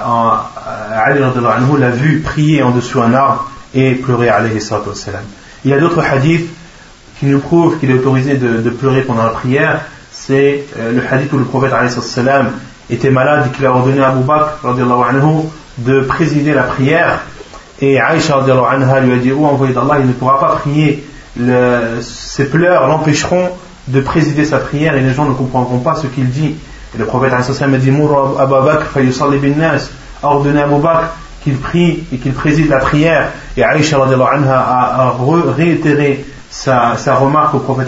Ali 1.05 1.19
l'a 1.19 1.89
vu 1.89 2.21
prier 2.21 2.63
en 2.63 2.71
dessous 2.71 3.01
un 3.01 3.13
arbre 3.13 3.51
et 3.75 3.95
pleurer 3.95 4.29
alayhi 4.29 4.59
Il 5.63 5.71
y 5.71 5.73
a 5.73 5.79
d'autres 5.79 6.01
hadiths 6.01 6.49
qui 7.19 7.25
nous 7.27 7.39
prouvent 7.39 7.77
qu'il 7.79 7.91
est 7.91 7.95
autorisé 7.95 8.35
de, 8.35 8.69
pleurer 8.69 9.01
pendant 9.01 9.23
la 9.23 9.29
prière. 9.29 9.81
C'est 10.11 10.63
euh, 10.77 10.93
le 10.93 11.01
hadith 11.09 11.31
où 11.33 11.37
le 11.37 11.43
prophète 11.43 11.71
salam 12.01 12.51
était 12.89 13.09
malade 13.09 13.47
et 13.47 13.55
qu'il 13.55 13.65
a 13.65 13.71
ordonné 13.71 14.01
à 14.01 14.09
Abu 14.09 14.23
Bakr 14.23 14.59
de 15.77 16.01
présider 16.01 16.53
la 16.53 16.63
prière. 16.63 17.19
Et 17.81 17.99
Aïcha 17.99 18.39
anha 18.39 18.99
lui 19.01 19.13
a 19.13 19.17
dit 19.17 19.33
Oh 19.37 19.45
envoyé 19.45 19.73
d'Allah, 19.73 19.97
il 19.99 20.07
ne 20.07 20.13
pourra 20.13 20.39
pas 20.39 20.55
prier. 20.55 21.03
ses 22.01 22.45
pleurs 22.45 22.87
l'empêcheront 22.87 23.49
de 23.89 23.99
présider 23.99 24.45
sa 24.45 24.59
prière 24.59 24.95
et 24.95 25.01
les 25.01 25.13
gens 25.13 25.25
ne 25.25 25.33
comprendront 25.33 25.79
pas 25.79 25.95
ce 25.95 26.07
qu'il 26.07 26.29
dit. 26.29 26.55
Et 26.95 26.97
le 26.97 27.05
prophète 27.05 27.33
a 27.33 27.67
dit 27.77 27.91
Mour 27.91 28.39
Abu 28.39 28.51
Bakr, 28.51 28.87
a 30.23 30.27
ordonné 30.27 30.61
à 30.61 30.63
Abu 30.63 30.81
Bakr 30.81 31.09
qu'il 31.45 31.59
prie 31.59 32.03
et 32.11 32.17
qu'il 32.17 32.33
préside 32.33 32.69
la 32.69 32.79
prière. 32.79 33.29
Et 33.55 33.63
Aïcha 33.63 33.97
anha 34.03 34.57
a, 34.57 35.15
réitéré 35.55 36.25
sa, 36.49 36.97
sa, 36.97 37.15
remarque 37.15 37.53
au 37.53 37.59
prophète 37.59 37.87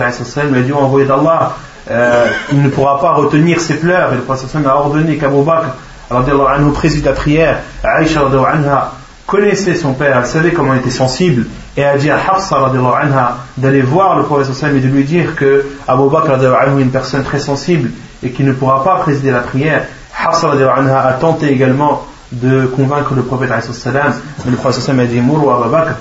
lui 0.51 0.59
a 0.59 0.61
dit 0.61 0.73
envoyé 0.73 1.07
d'Allah, 1.07 1.53
euh, 1.89 2.27
il 2.51 2.61
ne 2.61 2.69
pourra 2.69 3.01
pas 3.01 3.13
retenir 3.13 3.59
ses 3.59 3.79
pleurs. 3.79 4.13
Et 4.13 4.17
le 4.17 4.21
prophète 4.21 4.55
a 4.63 4.75
ordonné 4.75 5.17
qu'Abu 5.17 5.41
Bakr 5.41 5.69
anhu 6.11 6.71
préside 6.71 7.05
la 7.05 7.13
prière. 7.13 7.57
Aïcha 7.83 8.21
anha 8.21 8.91
connaissait 9.25 9.73
son 9.73 9.93
père, 9.93 10.19
elle 10.19 10.27
savait 10.27 10.51
comment 10.51 10.75
il 10.75 10.79
était 10.79 10.89
sensible, 10.91 11.47
et 11.75 11.83
a 11.83 11.97
dit 11.97 12.11
à 12.11 12.17
Hafsa 12.17 12.57
anha 12.57 13.37
d'aller 13.57 13.81
voir 13.81 14.17
le 14.17 14.23
prophète 14.23 14.55
et 14.63 14.79
de 14.79 14.87
lui 14.87 15.03
dire 15.03 15.35
que 15.35 15.65
Abu 15.87 16.09
Bakr 16.11 16.33
anhu 16.33 16.79
est 16.79 16.83
une 16.83 16.91
personne 16.91 17.23
très 17.23 17.39
sensible 17.39 17.89
et 18.21 18.29
qu'il 18.29 18.45
ne 18.45 18.53
pourra 18.53 18.83
pas 18.83 18.97
présider 18.97 19.31
la 19.31 19.39
prière. 19.39 19.85
Hafsa 20.15 20.51
anha 20.51 20.99
a 21.07 21.13
tenté 21.13 21.51
également 21.51 22.03
de 22.31 22.65
convaincre 22.65 23.13
le 23.15 23.23
prophète 23.23 23.49
mais 23.49 24.51
le 24.51 24.57
prophète 24.57 24.89
a 24.89 25.05
dit 25.05 25.21
Mourou 25.21 25.49
Abu 25.49 25.69
Bakr, 25.69 25.95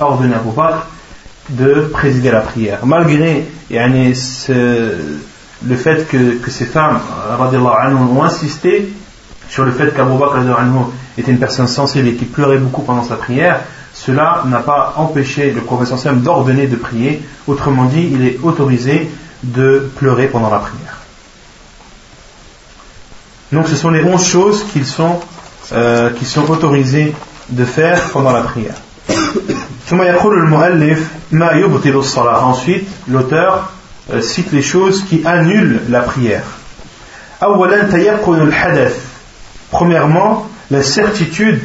ordonnez 0.00 0.34
Abu 0.34 0.50
Bakr 0.56 0.86
de 1.50 1.88
présider 1.92 2.30
la 2.30 2.40
prière. 2.40 2.86
Malgré 2.86 3.46
le 3.70 4.14
fait 5.76 6.08
que, 6.08 6.50
ces 6.50 6.66
femmes 6.66 7.00
ont 7.40 8.22
insisté 8.22 8.92
sur 9.48 9.64
le 9.64 9.72
fait 9.72 9.94
qu'Abu 9.94 10.18
Bakr 10.18 10.38
était 11.18 11.30
une 11.30 11.38
personne 11.38 11.68
sensible 11.68 12.08
et 12.08 12.14
qui 12.14 12.24
pleurait 12.24 12.58
beaucoup 12.58 12.82
pendant 12.82 13.04
sa 13.04 13.16
prière, 13.16 13.60
cela 13.92 14.42
n'a 14.46 14.58
pas 14.58 14.94
empêché 14.96 15.52
le 15.52 15.60
prophète 15.60 16.22
d'ordonner 16.22 16.66
de 16.66 16.76
prier. 16.76 17.22
Autrement 17.46 17.84
dit, 17.84 18.10
il 18.12 18.26
est 18.26 18.38
autorisé 18.42 19.10
de 19.42 19.90
pleurer 19.96 20.26
pendant 20.26 20.50
la 20.50 20.58
prière. 20.58 20.93
Donc 23.53 23.67
ce 23.67 23.75
sont 23.75 23.89
les 23.89 24.03
onze 24.03 24.25
choses 24.25 24.63
qui 24.71 24.85
sont, 24.85 25.19
euh, 25.73 26.11
qui 26.11 26.25
sont 26.25 26.49
autorisées 26.49 27.13
de 27.49 27.65
faire 27.65 28.09
pendant 28.11 28.31
la 28.31 28.41
prière. 28.41 28.75
Ensuite, 32.43 32.87
l'auteur 33.07 33.71
euh, 34.11 34.21
cite 34.21 34.51
les 34.51 34.61
choses 34.61 35.03
qui 35.03 35.25
annulent 35.25 35.81
la 35.89 36.01
prière. 36.01 36.43
Premièrement, 39.71 40.47
la 40.69 40.83
certitude 40.83 41.61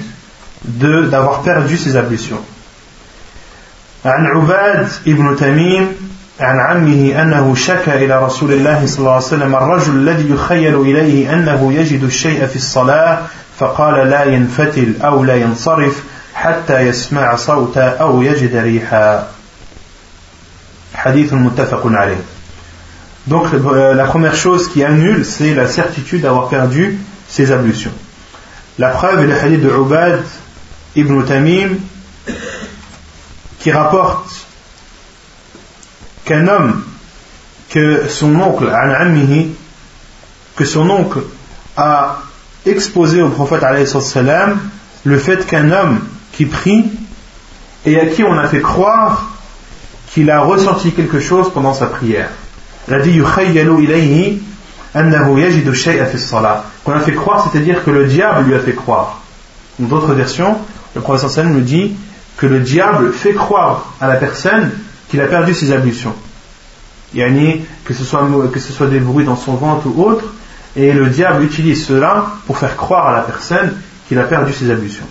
d'avoir 0.65 1.43
perdu 1.43 1.77
ses 1.77 1.97
ablutions. 1.97 2.43
عن 4.05 4.27
عباد 4.27 4.89
ابن 5.07 5.37
تميم 5.37 5.89
عن 6.40 6.60
عمه 6.60 7.22
أنه 7.22 7.56
شكى 7.56 8.06
إلى 8.06 8.24
رسول 8.24 8.54
الله 8.54 8.86
صلى 8.86 9.00
الله 9.00 9.14
عليه 9.14 9.26
وسلم 9.26 9.56
الرجل 9.56 9.96
الذي 9.96 10.30
يخيل 10.32 10.82
إليه 10.82 11.34
أنه 11.34 11.74
يجد 11.74 12.04
الشيء 12.04 12.46
في 12.46 12.56
الصلاة 12.56 13.20
فقال 13.60 14.10
لا 14.10 14.24
ينفتل 14.24 14.94
أو 15.02 15.24
لا 15.24 15.36
ينصرف 15.36 16.04
حتى 16.34 16.80
يسمع 16.80 17.36
صوتا 17.36 17.98
أو 17.98 18.22
يجد 18.22 18.56
ريحا 18.56 19.28
حديث 20.96 21.34
متفق 21.34 21.82
عليه 21.86 22.24
Donc 23.28 23.54
euh, 23.54 23.94
la 23.94 24.06
première 24.06 24.34
chose 24.34 24.70
qui 24.70 24.84
annule, 24.84 25.24
c'est 25.24 25.54
la 25.54 25.68
certitude 25.68 26.22
d'avoir 26.22 26.48
perdu 26.48 26.98
ses 27.28 27.52
ablutions. 27.52 27.92
La 28.80 28.90
preuve 28.90 29.20
est 29.20 29.28
le 29.28 29.36
hadith 29.36 29.62
de 29.62 29.70
Ubad 29.70 30.24
ibn 30.96 31.22
Tamim 31.24 31.78
qui 33.60 33.72
rapporte 33.72 34.39
qu'un 36.30 36.48
homme, 36.48 36.84
que 37.72 38.08
son 38.08 38.36
oncle, 38.36 38.72
que 40.56 40.64
son 40.64 40.88
oncle 40.92 41.22
a 41.76 42.20
exposé 42.68 43.24
au 43.24 43.30
prophète 43.30 43.64
le 45.06 45.18
fait 45.18 45.48
qu'un 45.48 45.72
homme 45.72 46.02
qui 46.32 46.46
prie 46.46 46.86
et 47.84 48.00
à 48.00 48.06
qui 48.06 48.24
on 48.24 48.38
a 48.38 48.48
fait 48.48 48.62
croire 48.62 49.32
qu'il 50.12 50.30
a 50.30 50.42
ressenti 50.42 50.92
quelque 50.92 51.20
chose 51.20 51.52
pendant 51.52 51.74
sa 51.74 51.88
prière. 51.88 52.30
Il 52.88 52.94
a 52.94 53.00
dit 53.00 53.20
qu'on 56.84 56.94
a 56.94 57.00
fait 57.00 57.14
croire, 57.14 57.50
c'est-à-dire 57.52 57.84
que 57.84 57.90
le 57.90 58.06
diable 58.06 58.50
lui 58.50 58.54
a 58.54 58.60
fait 58.60 58.76
croire. 58.76 59.22
Dans 59.80 59.88
d'autres 59.88 60.14
versions, 60.14 60.60
le 60.94 61.02
professeur 61.02 61.46
nous 61.46 61.62
dit 61.62 61.96
que 62.38 62.46
le 62.46 62.60
diable 62.60 63.14
fait 63.14 63.34
croire 63.34 63.94
à 64.00 64.08
la 64.08 64.16
personne 64.16 64.70
qu'il 65.10 65.22
a 65.22 65.28
perdu 65.28 65.54
ses 65.54 65.72
ablutions. 65.72 66.14
Yani, 67.14 67.66
que 67.86 67.94
ce, 67.94 68.04
soit, 68.04 68.28
que 68.54 68.60
ce 68.60 68.72
soit 68.72 68.88
des 68.88 69.00
bruits 69.00 69.26
dans 69.26 69.36
son 69.36 69.56
ventre 69.56 69.88
ou 69.88 70.04
autre, 70.04 70.26
et 70.76 70.92
le 70.94 71.08
diable 71.08 71.44
utilise 71.44 71.86
cela 71.86 72.34
pour 72.46 72.58
faire 72.58 72.76
croire 72.76 73.08
à 73.08 73.14
la 73.14 73.22
personne 73.22 73.74
qu'il 74.08 74.20
a 74.20 74.24
perdu 74.24 74.54
ses 74.54 74.70
ablutions. 74.70 75.08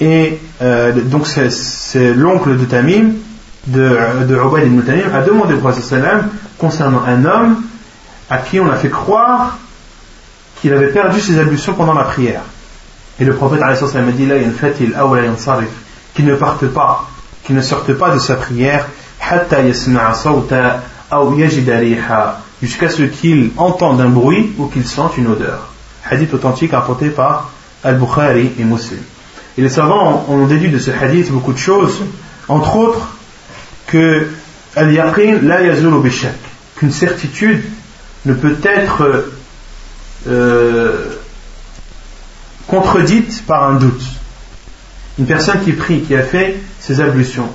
Et 0.00 0.38
euh, 0.62 0.92
donc 0.92 1.26
c'est 1.26 2.14
l'oncle 2.14 2.56
de 2.56 2.64
Tamim, 2.64 3.12
de, 3.66 4.24
de 4.26 4.34
Ubaid 4.34 4.66
ibn 4.66 4.80
Tamim, 4.80 5.14
a 5.14 5.20
demandé 5.20 5.52
au 5.54 5.58
prophète 5.58 5.94
concernant 6.56 7.02
un 7.06 7.24
homme 7.26 7.62
à 8.30 8.38
qui 8.38 8.58
on 8.60 8.70
a 8.70 8.76
fait 8.76 8.88
croire 8.88 9.58
qu'il 10.60 10.72
avait 10.72 10.88
perdu 10.88 11.20
ses 11.20 11.38
ablutions 11.38 11.74
pendant 11.74 11.94
la 11.94 12.04
prière. 12.04 12.42
Et 13.18 13.24
le 13.24 13.34
prophète 13.34 13.60
a 13.60 13.74
dit 13.74 14.28
qu'il 16.14 16.24
ne 16.24 16.34
parte 16.34 16.66
pas, 16.68 17.09
qu'il 17.50 17.56
ne 17.56 17.62
sorte 17.62 17.92
pas 17.94 18.14
de 18.14 18.20
sa 18.20 18.36
prière, 18.36 18.86
jusqu'à 22.62 22.88
ce 22.88 23.02
qu'il 23.02 23.50
entende 23.56 24.00
un 24.00 24.08
bruit 24.08 24.52
ou 24.56 24.66
qu'il 24.66 24.86
sente 24.86 25.16
une 25.16 25.26
odeur. 25.26 25.72
Hadith 26.08 26.32
authentique 26.32 26.70
rapporté 26.70 27.08
par 27.08 27.50
Al-Bukhari 27.82 28.52
et 28.56 28.62
Muslim. 28.62 29.00
Et 29.58 29.62
les 29.62 29.68
savants 29.68 30.26
ont 30.28 30.46
déduit 30.46 30.70
de 30.70 30.78
ce 30.78 30.92
hadith 30.92 31.32
beaucoup 31.32 31.52
de 31.52 31.58
choses, 31.58 32.02
entre 32.46 32.76
autres 32.76 33.08
que 33.88 34.28
al-yaqin 34.76 35.40
la 35.42 35.62
yazulu 35.62 36.00
bishak, 36.00 36.38
qu'une 36.76 36.92
certitude 36.92 37.64
ne 38.26 38.34
peut 38.34 38.58
être 38.62 39.24
euh, 40.28 41.16
contredite 42.68 43.44
par 43.44 43.70
un 43.70 43.74
doute. 43.74 44.04
Une 45.18 45.26
personne 45.26 45.64
qui 45.64 45.72
prie, 45.72 46.02
qui 46.02 46.14
a 46.14 46.22
fait 46.22 46.60
ses 46.80 47.00
ablutions, 47.00 47.48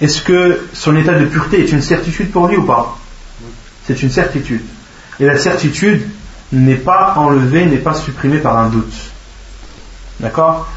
est-ce 0.00 0.22
que 0.22 0.60
son 0.72 0.96
état 0.96 1.14
de 1.14 1.26
pureté 1.26 1.60
est 1.60 1.70
une 1.72 1.82
certitude 1.82 2.30
pour 2.30 2.48
lui 2.48 2.56
ou 2.56 2.64
pas? 2.64 2.98
C'est 3.86 4.02
une 4.02 4.10
certitude. 4.10 4.62
Et 5.20 5.26
la 5.26 5.38
certitude 5.38 6.02
n'est 6.52 6.74
pas 6.74 7.14
enlevée, 7.16 7.66
n'est 7.66 7.76
pas 7.76 7.94
supprimée 7.94 8.38
par 8.38 8.58
un 8.58 8.68
doute. 8.68 8.94
D'accord? 10.20 10.68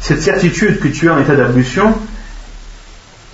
Cette 0.00 0.22
certitude 0.22 0.80
que 0.80 0.88
tu 0.88 1.10
as 1.10 1.14
en 1.14 1.18
état 1.18 1.34
d'ablution, 1.34 1.94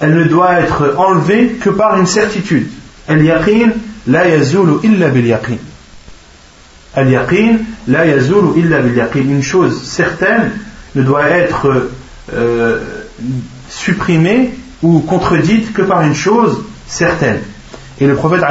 elle 0.01 0.15
ne 0.15 0.25
doit 0.25 0.61
être 0.61 0.95
enlevée 0.97 1.59
que 1.61 1.71
par 1.71 1.99
une 1.99 2.07
certitude. 2.07 2.69
Al-yaqin 3.09 3.73
la 4.07 4.29
yazulu 4.29 4.79
illa 4.83 5.09
bil 5.09 5.27
yaqin. 5.27 5.59
Al-yaqin 6.95 7.59
la 7.87 8.07
yazulu 8.07 8.59
illa 8.61 8.81
bil. 8.81 9.07
Une 9.15 9.43
chose 9.43 9.83
certaine 9.85 10.53
ne 10.95 11.03
doit 11.03 11.29
être 11.29 11.91
euh, 12.33 13.00
supprimée 13.69 14.53
ou 14.83 15.01
contredite 15.01 15.73
que 15.73 15.83
par 15.83 16.03
une 16.03 16.15
chose 16.15 16.61
certaine. 16.87 17.41
Et 18.01 18.07
le 18.07 18.15
prophète 18.15 18.43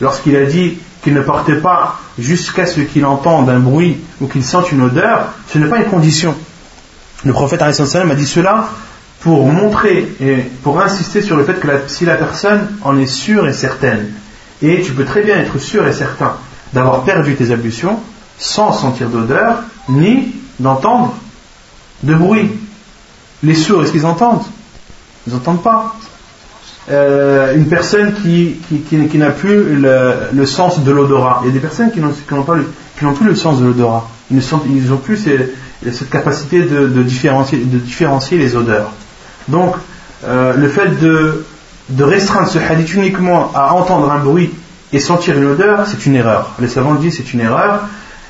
lorsqu'il 0.00 0.36
a 0.36 0.44
dit 0.44 0.78
qu'il 1.02 1.14
ne 1.14 1.20
portait 1.20 1.56
pas 1.56 1.98
jusqu'à 2.18 2.66
ce 2.66 2.80
qu'il 2.80 3.04
entende 3.04 3.48
un 3.48 3.58
bruit 3.58 3.98
ou 4.20 4.26
qu'il 4.26 4.44
sente 4.44 4.70
une 4.72 4.82
odeur, 4.82 5.28
ce 5.48 5.58
n'est 5.58 5.66
pas 5.66 5.78
une 5.78 5.86
condition. 5.90 6.34
Le 7.24 7.32
prophète 7.32 7.62
a 7.62 7.70
dit 7.70 8.26
cela 8.26 8.68
pour 9.20 9.46
montrer 9.46 10.12
et 10.20 10.38
pour 10.62 10.80
insister 10.80 11.22
sur 11.22 11.36
le 11.36 11.44
fait 11.44 11.60
que 11.60 11.68
si 11.86 12.04
la 12.04 12.16
personne 12.16 12.68
en 12.82 12.98
est 12.98 13.06
sûre 13.06 13.46
et 13.46 13.52
certaine, 13.52 14.12
et 14.60 14.82
tu 14.82 14.92
peux 14.92 15.04
très 15.04 15.22
bien 15.22 15.36
être 15.38 15.58
sûr 15.58 15.86
et 15.86 15.92
certain 15.92 16.34
d'avoir 16.72 17.02
perdu 17.02 17.34
tes 17.34 17.50
ablutions 17.50 18.00
sans 18.38 18.72
sentir 18.72 19.08
d'odeur 19.08 19.58
ni 19.88 20.34
d'entendre 20.58 21.14
de 22.02 22.14
bruit. 22.14 22.50
Les 23.42 23.54
sourds, 23.54 23.82
est-ce 23.82 23.92
qu'ils 23.92 24.06
entendent? 24.06 24.44
Ils 25.26 25.32
n'entendent 25.32 25.62
pas. 25.62 25.94
Euh, 26.90 27.54
une 27.54 27.66
personne 27.66 28.12
qui, 28.14 28.56
qui, 28.88 29.18
n'a 29.18 29.30
plus 29.30 29.76
le, 29.76 30.46
sens 30.46 30.80
de 30.80 30.90
l'odorat. 30.90 31.40
Il 31.42 31.48
y 31.48 31.50
a 31.50 31.52
des 31.52 31.60
personnes 31.60 31.92
qui 31.92 32.00
n'ont 32.00 33.12
plus 33.12 33.26
le 33.26 33.36
sens 33.36 33.60
de 33.60 33.66
l'odorat. 33.66 34.08
Ils 34.30 34.88
n'ont 34.88 34.96
plus 34.96 35.16
cette 35.16 36.10
capacité 36.10 36.62
de, 36.62 37.02
différencier, 37.02 37.58
de 37.58 37.78
différencier 37.78 38.38
les 38.38 38.56
odeurs. 38.56 38.90
Donc, 39.48 39.74
euh, 40.24 40.54
le 40.56 40.68
fait 40.68 41.00
de, 41.00 41.44
de 41.88 42.04
restreindre 42.04 42.48
ce 42.48 42.58
hadith 42.58 42.94
uniquement 42.94 43.50
à 43.54 43.74
entendre 43.74 44.10
un 44.10 44.18
bruit 44.18 44.50
et 44.92 45.00
sentir 45.00 45.36
une 45.36 45.46
odeur, 45.46 45.86
c'est 45.86 46.06
une 46.06 46.14
erreur. 46.14 46.50
Les 46.60 46.68
savants 46.68 46.94
disent 46.94 47.16
c'est 47.16 47.32
une 47.32 47.40
erreur. 47.40 47.82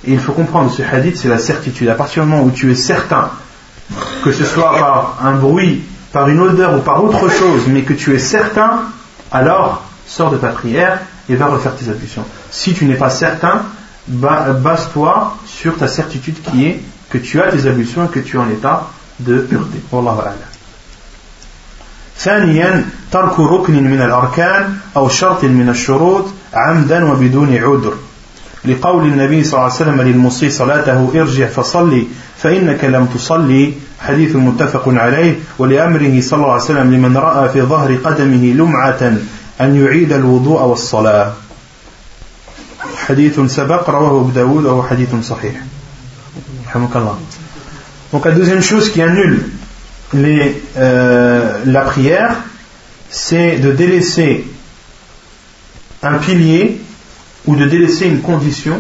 Et 0.05 0.13
il 0.13 0.19
faut 0.19 0.33
comprendre 0.33 0.71
ce 0.71 0.83
hadith, 0.83 1.17
c'est 1.17 1.29
la 1.29 1.39
certitude. 1.39 1.89
À 1.89 1.95
partir 1.95 2.25
du 2.25 2.31
moment 2.31 2.43
où 2.43 2.51
tu 2.51 2.71
es 2.73 2.75
certain, 2.75 3.31
que 4.24 4.32
ce 4.32 4.44
soit 4.44 4.78
par 4.78 5.18
un 5.24 5.34
bruit 5.34 5.84
par 6.12 6.30
une 6.30 6.40
odeur 6.40 6.76
ou 6.76 6.82
par 6.82 7.04
autre 7.04 7.30
chose, 7.30 7.68
mais 7.68 7.84
que 7.84 7.94
tu 7.94 8.16
es 8.16 8.20
certain, 8.20 8.86
alors 9.32 9.84
sors 10.08 10.32
de 10.32 10.38
ta 10.38 10.50
prière 10.50 11.00
et 11.30 11.36
va 11.36 11.48
refaire 11.48 11.76
tes 11.76 11.90
ablutions. 11.90 12.24
Si 12.50 12.74
tu 12.74 12.86
n'es 12.86 12.96
pas 12.96 13.10
certain, 13.10 13.64
base-toi 14.08 15.38
sur 15.46 15.78
ta 15.78 15.88
certitude 15.88 16.42
qui 16.42 16.66
est 16.66 16.82
que 17.10 17.18
tu 17.18 17.42
as 17.42 17.52
tes 17.52 17.68
ablutions 17.68 18.06
et 18.06 18.08
que 18.08 18.20
tu 18.20 18.38
es 18.38 18.40
en 18.40 18.50
état 18.50 18.88
de 19.20 19.40
pureté. 19.40 19.80
Wallahu 19.92 20.20
a'lam. 20.22 20.36
ثانيا 22.20 22.86
ترك 23.12 23.40
ركن 23.40 23.84
من 23.84 24.02
الأركان 24.02 24.78
أو 24.96 25.10
شرط 25.10 25.44
من 25.44 25.70
الشروط 25.70 26.26
عمدا 26.54 27.12
وبدون 27.12 27.58
عذر 27.58 27.94
لقول 28.65 29.05
النبي 29.07 29.45
صلى 29.45 29.53
الله 29.53 29.65
عليه 29.65 29.75
وسلم 29.75 30.03
للمصي 30.03 30.51
صلاته 30.51 31.11
ارجع 31.15 31.47
فصلي 31.47 32.07
فإنك 32.39 32.85
لم 32.85 33.07
تصلي. 33.07 33.73
حديث 34.03 34.37
متفق 34.37 34.83
عليه 34.87 35.39
ولأمره 35.59 36.21
صلى 36.21 36.37
الله 36.37 36.53
عليه 36.53 36.63
وسلم 36.63 36.95
لمن 36.95 37.17
رأى 37.17 37.49
في 37.49 37.63
ظهر 37.63 37.95
قدمه 37.97 38.45
لمعة 38.53 39.03
أن 39.61 39.77
يعيد 39.85 40.13
الوضوء 40.13 40.63
والصلاة. 40.63 41.33
حديث 43.07 43.41
سبق 43.41 43.91
رواه 43.91 44.21
أبو 44.21 44.31
داود 44.31 44.65
وهو 44.65 44.83
حديث 44.83 45.15
صحيح. 45.23 45.55
رحمك 46.67 46.97
الله. 46.97 47.19
Donc 48.13 48.25
la 48.25 48.33
deuxième 48.33 48.63
chose 48.63 48.91
qui 48.91 49.01
annule 49.03 49.51
les, 50.15 50.61
euh, 50.77 51.59
la 51.65 51.83
prière, 51.83 52.35
c'est 53.09 53.59
de 53.59 53.71
délaisser 53.73 54.45
un 56.03 56.19
pilier 56.19 56.81
ou 57.47 57.57
de 57.57 57.67
délaisser 57.67 58.07
une 58.07 58.21
condition. 58.21 58.77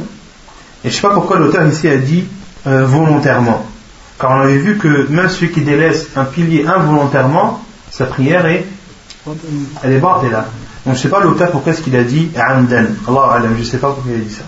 Et 0.85 0.89
je 0.89 0.89
ne 0.89 0.93
sais 0.93 1.03
pas 1.03 1.15
pourquoi 1.15 1.39
l'auteur 1.39 1.67
ici 1.67 1.89
a 1.89 1.97
dit 1.97 2.25
euh, 2.67 2.85
volontairement. 2.85 3.67
Car 4.19 4.33
on 4.33 4.41
avait 4.41 4.59
vu 4.59 4.79
que 4.79 5.09
même 5.09 5.29
celui 5.29 5.51
qui 5.51 5.63
délaisse 5.63 6.09
un 6.17 6.25
pilier 6.25 6.65
involontairement, 6.67 7.63
sa 7.91 8.07
prière 8.07 8.47
est, 8.47 8.67
elle 9.83 9.93
est 9.93 10.01
là. 10.01 10.47
Donc 10.85 10.87
je 10.87 10.91
ne 10.91 10.95
sais 10.97 11.09
pas 11.09 11.21
l'auteur 11.21 11.51
pourquoi 11.51 11.73
est-ce 11.73 11.83
qu'il 11.83 11.97
a 11.97 12.03
dit 12.03 12.31
amdan. 12.37 12.87
Allah 13.09 13.35
alam, 13.35 13.55
je 13.55 13.61
ne 13.61 13.65
sais 13.65 13.79
pas 13.79 13.89
pourquoi 13.89 14.13
il 14.13 14.21
a 14.21 14.25
dit 14.25 14.35
ça. 14.35 14.45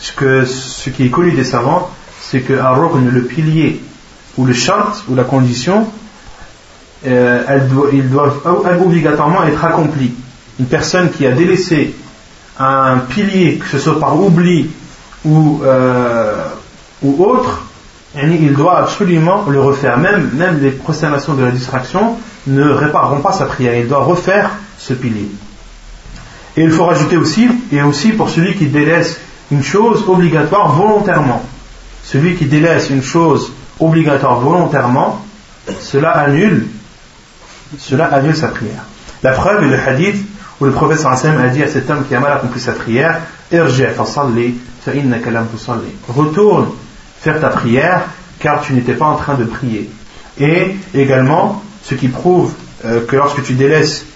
Ce, 0.00 0.12
que, 0.12 0.44
ce 0.44 0.90
qui 0.90 1.06
est 1.06 1.10
connu 1.10 1.32
des 1.32 1.44
savants, 1.44 1.90
c'est 2.20 2.40
que 2.40 2.54
le 2.54 3.22
pilier 3.22 3.82
ou 4.38 4.44
le 4.44 4.52
chart 4.52 5.04
ou 5.08 5.14
la 5.14 5.24
condition, 5.24 5.86
euh, 7.06 7.58
ils 7.92 8.08
doivent 8.08 8.40
obligatoirement 8.84 9.44
être 9.44 9.64
accomplis. 9.64 10.12
Une 10.58 10.66
personne 10.66 11.10
qui 11.10 11.26
a 11.26 11.32
délaissé 11.32 11.94
un 12.58 12.98
pilier, 12.98 13.58
que 13.58 13.66
ce 13.66 13.78
soit 13.78 13.98
par 13.98 14.18
oubli 14.20 14.70
ou, 15.24 15.60
euh, 15.64 16.46
ou 17.02 17.24
autre, 17.24 17.62
il 18.14 18.52
doit 18.54 18.78
absolument 18.78 19.44
le 19.48 19.60
refaire. 19.60 19.98
Même, 19.98 20.30
même 20.34 20.60
les 20.60 20.70
prosternations 20.70 21.34
de 21.34 21.44
la 21.44 21.50
distraction 21.50 22.16
ne 22.46 22.68
répareront 22.70 23.20
pas 23.20 23.32
sa 23.32 23.46
prière. 23.46 23.76
Il 23.76 23.88
doit 23.88 24.04
refaire 24.04 24.50
ce 24.78 24.92
pilier. 24.92 25.30
Et 26.56 26.62
il 26.62 26.70
faut 26.70 26.84
rajouter 26.84 27.16
aussi, 27.16 27.48
et 27.70 27.82
aussi 27.82 28.10
pour 28.12 28.28
celui 28.28 28.54
qui 28.54 28.66
délaisse 28.66 29.18
une 29.50 29.62
chose 29.62 30.04
obligatoire 30.06 30.72
volontairement. 30.72 31.42
Celui 32.04 32.34
qui 32.34 32.44
délaisse 32.44 32.90
une 32.90 33.02
chose 33.02 33.52
obligatoire 33.80 34.40
volontairement, 34.40 35.24
cela 35.80 36.10
annule, 36.10 36.66
cela 37.78 38.06
annule 38.06 38.36
sa 38.36 38.48
prière. 38.48 38.84
La 39.22 39.32
preuve 39.32 39.64
est 39.64 39.68
le 39.68 39.78
hadith 39.78 40.26
où 40.62 40.64
le 40.64 40.70
prophète 40.70 41.04
a 41.04 41.48
dit 41.48 41.62
à 41.64 41.66
cet 41.66 41.90
homme 41.90 42.04
qui 42.06 42.14
a 42.14 42.20
mal 42.20 42.34
accompli 42.34 42.60
sa 42.60 42.70
prière, 42.70 43.20
Retourne 46.08 46.66
faire 47.20 47.40
ta 47.40 47.48
prière 47.48 48.02
car 48.38 48.60
tu 48.60 48.72
n'étais 48.72 48.92
pas 48.92 49.06
en 49.06 49.16
train 49.16 49.34
de 49.34 49.42
prier. 49.42 49.90
Et 50.38 50.76
également, 50.94 51.60
ce 51.82 51.96
qui 51.96 52.06
prouve 52.06 52.52
euh, 52.84 53.04
que 53.04 53.16
lorsque 53.16 53.42
tu 53.42 53.54
délaisses 53.54 54.06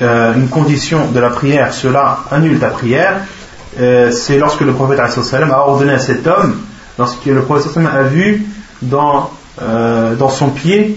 euh, 0.00 0.32
une 0.34 0.48
condition 0.48 1.10
de 1.10 1.20
la 1.20 1.28
prière, 1.28 1.74
cela 1.74 2.20
annule 2.30 2.58
ta 2.58 2.68
prière, 2.68 3.16
euh, 3.78 4.10
c'est 4.10 4.38
lorsque 4.38 4.62
le 4.62 4.72
prophète 4.72 4.98
a 4.98 5.10
ordonné 5.58 5.92
à 5.92 5.98
cet 5.98 6.26
homme, 6.26 6.56
lorsque 6.98 7.26
le 7.26 7.42
prophète 7.42 7.76
a 7.76 8.02
vu 8.04 8.46
dans, 8.80 9.30
dans 9.60 10.28
son 10.30 10.48
pied 10.48 10.96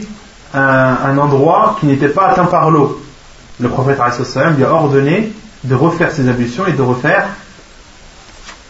un, 0.54 0.98
un 1.06 1.18
endroit 1.18 1.76
qui 1.82 1.86
n'était 1.86 2.08
pas 2.08 2.28
atteint 2.28 2.46
par 2.46 2.72
l'eau 2.72 3.02
Le 3.61 3.69
prophète 3.69 3.99
lui 4.57 4.65
a 4.65 4.73
ordonné 4.73 5.33
de 5.65 5.75
refaire 5.75 6.11
ses 6.13 6.29
ablutions 6.29 6.67
et 6.67 6.73
de 6.73 6.83
refaire 6.83 7.29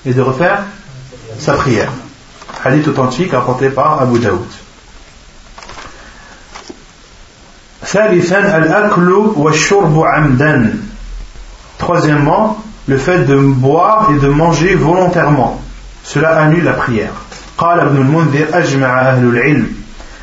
et 0.05 0.13
de 0.13 0.21
refaire 0.21 0.63
sa 1.39 1.55
prière. 1.55 1.91
Hadith 2.65 2.89
authentique 2.89 3.33
rapporté 3.33 3.71
par 3.71 4.03
Abu 4.03 4.19
Daoud. 4.19 4.41
Troisièmement, 11.79 12.63
le 12.87 12.99
fait 12.99 13.25
de 13.25 13.37
boire 13.37 14.11
et 14.15 14.19
de 14.19 14.29
manger 14.29 14.75
volontairement. 14.75 15.63
Cela 16.05 16.37
annule 16.41 16.65
la 16.65 16.73
prière. 16.73 17.13
قال 17.61 17.81
ابن 17.81 17.97
المنذر 17.97 18.47
أجمع 18.53 19.01
أهل 19.01 19.25
العلم 19.25 19.69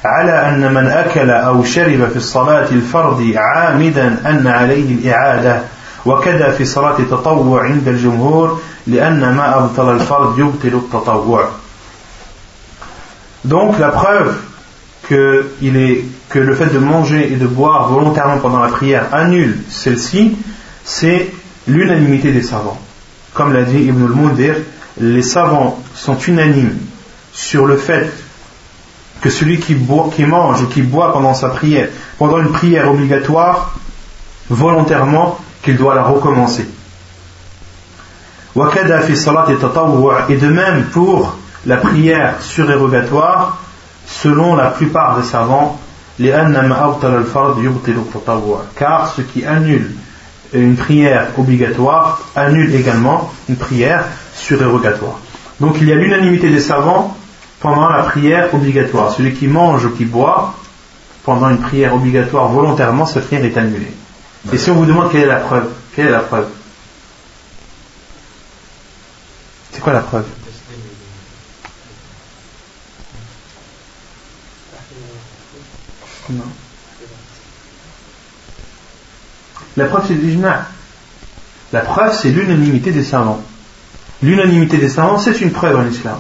على 0.06 0.32
أن 0.32 0.74
من 0.74 0.88
أكل 0.88 1.30
أو 1.30 1.64
شرب 1.64 2.10
في 2.10 2.16
الصلاة 2.16 2.68
الفرض 2.72 3.34
عامدا 3.36 4.22
أن 4.26 4.48
عليه 4.48 4.96
الإعادة 4.96 5.62
وكذا 6.06 6.52
في 6.52 6.66
صلاة 6.66 7.00
التطوع 7.00 7.64
عند 7.64 7.88
الجمهور 7.88 8.62
لأن 8.88 9.20
ما 9.20 9.58
أبطل 9.58 9.96
الفرض 9.96 10.40
يبطل 10.40 10.78
التطوع 10.78 11.50
Donc 13.46 13.80
la 13.80 13.90
preuve 13.90 14.36
que, 15.08 15.52
il 15.62 15.78
est, 15.78 16.04
que 16.30 16.40
le 16.40 16.54
fait 16.54 16.66
de 16.74 16.80
manger 16.80 17.32
et 17.32 17.38
de 17.38 17.48
boire 17.48 17.88
volontairement 17.88 18.40
pendant 18.40 18.60
la 18.60 18.68
prière 18.68 19.06
annule 19.14 19.60
celle-ci, 19.70 20.36
c'est 20.84 21.32
l'unanimité 21.68 22.32
des 22.32 22.42
savants. 22.42 22.80
Comme 23.34 23.54
l'a 23.54 23.64
dit 23.64 23.84
Ibn 23.84 24.04
al-Mundir, 24.04 24.56
les 25.00 25.22
savants 25.22 25.82
sont 25.94 26.18
unanimes 26.18 26.78
sur 27.32 27.68
le 27.68 27.78
fait 27.78 28.12
que 29.23 29.31
celui 29.31 29.61
qui, 29.61 29.75
mange 30.27 30.63
ou 30.63 30.67
qui 30.67 30.83
boit 30.83 31.13
pendant 31.13 31.33
sa 31.33 31.49
prière, 31.49 31.89
pendant 32.19 32.39
une 32.39 32.51
prière 32.51 32.91
obligatoire, 32.91 33.75
volontairement, 34.51 35.39
qu'il 35.63 35.77
doit 35.77 35.95
la 35.95 36.03
recommencer. 36.03 36.67
Et 40.29 40.37
de 40.37 40.49
même 40.49 40.85
pour 40.93 41.37
la 41.65 41.77
prière 41.77 42.43
surérogatoire, 42.43 43.63
selon 44.07 44.57
la 44.57 44.67
plupart 44.67 45.17
des 45.17 45.25
savants, 45.25 45.79
car 48.77 49.15
ce 49.17 49.23
qui 49.23 49.45
annule 49.45 49.93
une 50.53 50.77
prière 50.77 51.29
obligatoire 51.39 52.21
annule 52.37 52.75
également 52.75 53.33
une 53.49 53.57
prière 53.57 54.05
surérogatoire. 54.35 55.19
Donc 55.61 55.77
il 55.81 55.89
y 55.89 55.93
a 55.93 55.95
l'unanimité 55.95 56.51
des 56.51 56.61
savants 56.61 57.17
pendant 57.63 57.89
la 57.89 58.03
prière 58.03 58.53
obligatoire. 58.53 59.13
Celui 59.13 59.35
qui 59.35 59.47
mange 59.47 59.85
ou 59.85 59.91
qui 59.91 60.05
boit 60.05 60.55
pendant 61.23 61.49
une 61.49 61.61
prière 61.61 61.95
obligatoire 61.95 62.49
volontairement, 62.49 63.07
cette 63.07 63.27
prière 63.27 63.45
est 63.45 63.57
annulée. 63.57 63.93
Et 64.53 64.59
si 64.59 64.71
on 64.71 64.75
vous 64.75 64.85
demande 64.85 65.13
quelle 65.13 65.23
est 65.23 65.27
la 65.27 65.37
preuve, 65.37 65.69
quelle 65.95 66.09
est 66.09 66.11
la 66.11 66.21
preuve? 66.21 66.49
C'est 69.71 69.81
quoi 69.81 69.93
la 69.93 70.01
preuve? 70.01 70.27
Non. 76.31 76.43
La 79.77 79.85
preuve 79.87 80.05
c'est 80.09 80.15
l'ijma. 80.15 80.67
La 81.73 81.81
preuve 81.81 82.19
c'est 82.21 82.31
l'unanimité 82.31 82.91
des 82.91 83.05
savants. 83.05 83.43
L'unanimité 84.21 84.79
des 84.79 84.89
savants 84.89 85.19
c'est 85.19 85.41
une 85.41 85.53
preuve 85.53 85.77
en 85.77 85.87
islam. 85.87 86.19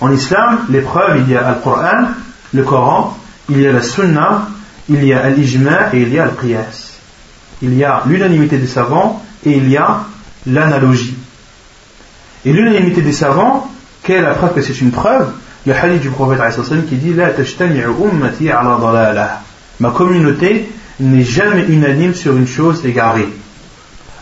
En 0.00 0.12
islam, 0.12 0.66
les 0.68 0.80
preuves, 0.80 1.22
il 1.26 1.32
y 1.32 1.36
a 1.36 1.50
le 1.50 1.62
Coran, 1.62 2.08
le 2.52 2.62
Coran, 2.62 3.16
il 3.48 3.60
y 3.60 3.66
a 3.66 3.72
la 3.72 3.82
Sunna, 3.82 4.48
il 4.88 5.04
y 5.04 5.12
a 5.12 5.28
l'Ijma 5.30 5.94
et 5.94 6.02
il 6.02 6.12
y 6.12 6.18
a 6.18 6.26
le 6.26 6.32
Qiyas. 6.32 6.98
Il 7.62 7.74
y 7.74 7.84
a 7.84 8.02
l'unanimité 8.06 8.58
des 8.58 8.66
savants 8.66 9.22
et 9.44 9.52
il 9.56 9.68
y 9.68 9.76
a 9.76 10.00
l'analogie. 10.46 11.16
Et 12.44 12.52
l'unanimité 12.52 13.00
des 13.00 13.12
savants, 13.12 13.70
quelle 14.02 14.18
est 14.18 14.22
la 14.22 14.34
preuve 14.34 14.54
que 14.54 14.62
c'est 14.62 14.80
une 14.80 14.90
preuve 14.90 15.28
Le 15.64 15.74
hadith 15.74 16.02
du 16.02 16.10
prophète 16.10 16.40
qui 16.88 16.96
dit 16.96 17.14
La 17.14 17.30
ummati 17.30 18.50
ala 18.50 19.40
Ma 19.80 19.90
communauté 19.90 20.68
n'est 21.00 21.24
jamais 21.24 21.64
unanime 21.64 22.14
sur 22.14 22.36
une 22.36 22.46
chose 22.46 22.84
égarée. 22.84 23.28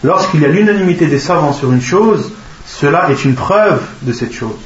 Lorsqu'il 0.02 0.40
y 0.40 0.44
a 0.44 0.48
l'unanimité 0.48 1.06
des 1.06 1.18
savants 1.18 1.52
sur 1.52 1.72
une 1.72 1.82
chose, 1.82 2.32
cela 2.66 3.10
est 3.10 3.24
une 3.24 3.34
preuve 3.34 3.80
de 4.02 4.12
cette 4.12 4.32
chose. 4.32 4.56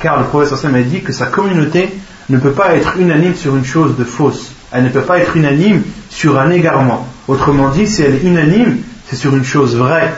Car 0.00 0.18
le 0.18 0.26
prophète 0.26 0.64
a 0.64 0.82
dit 0.82 1.02
que 1.02 1.12
sa 1.12 1.26
communauté 1.26 1.90
ne 2.30 2.38
peut 2.38 2.52
pas 2.52 2.74
être 2.74 2.96
unanime 2.96 3.34
sur 3.34 3.54
une 3.54 3.66
chose 3.66 3.96
de 3.96 4.04
fausse. 4.04 4.52
Elle 4.72 4.84
ne 4.84 4.88
peut 4.88 5.02
pas 5.02 5.18
être 5.18 5.36
unanime 5.36 5.82
sur 6.08 6.38
un 6.38 6.50
égarement. 6.50 7.06
Autrement 7.28 7.68
dit, 7.68 7.86
si 7.86 8.02
elle 8.02 8.14
est 8.14 8.22
unanime, 8.22 8.78
c'est 9.06 9.16
sur 9.16 9.36
une 9.36 9.44
chose 9.44 9.76
vraie. 9.76 10.14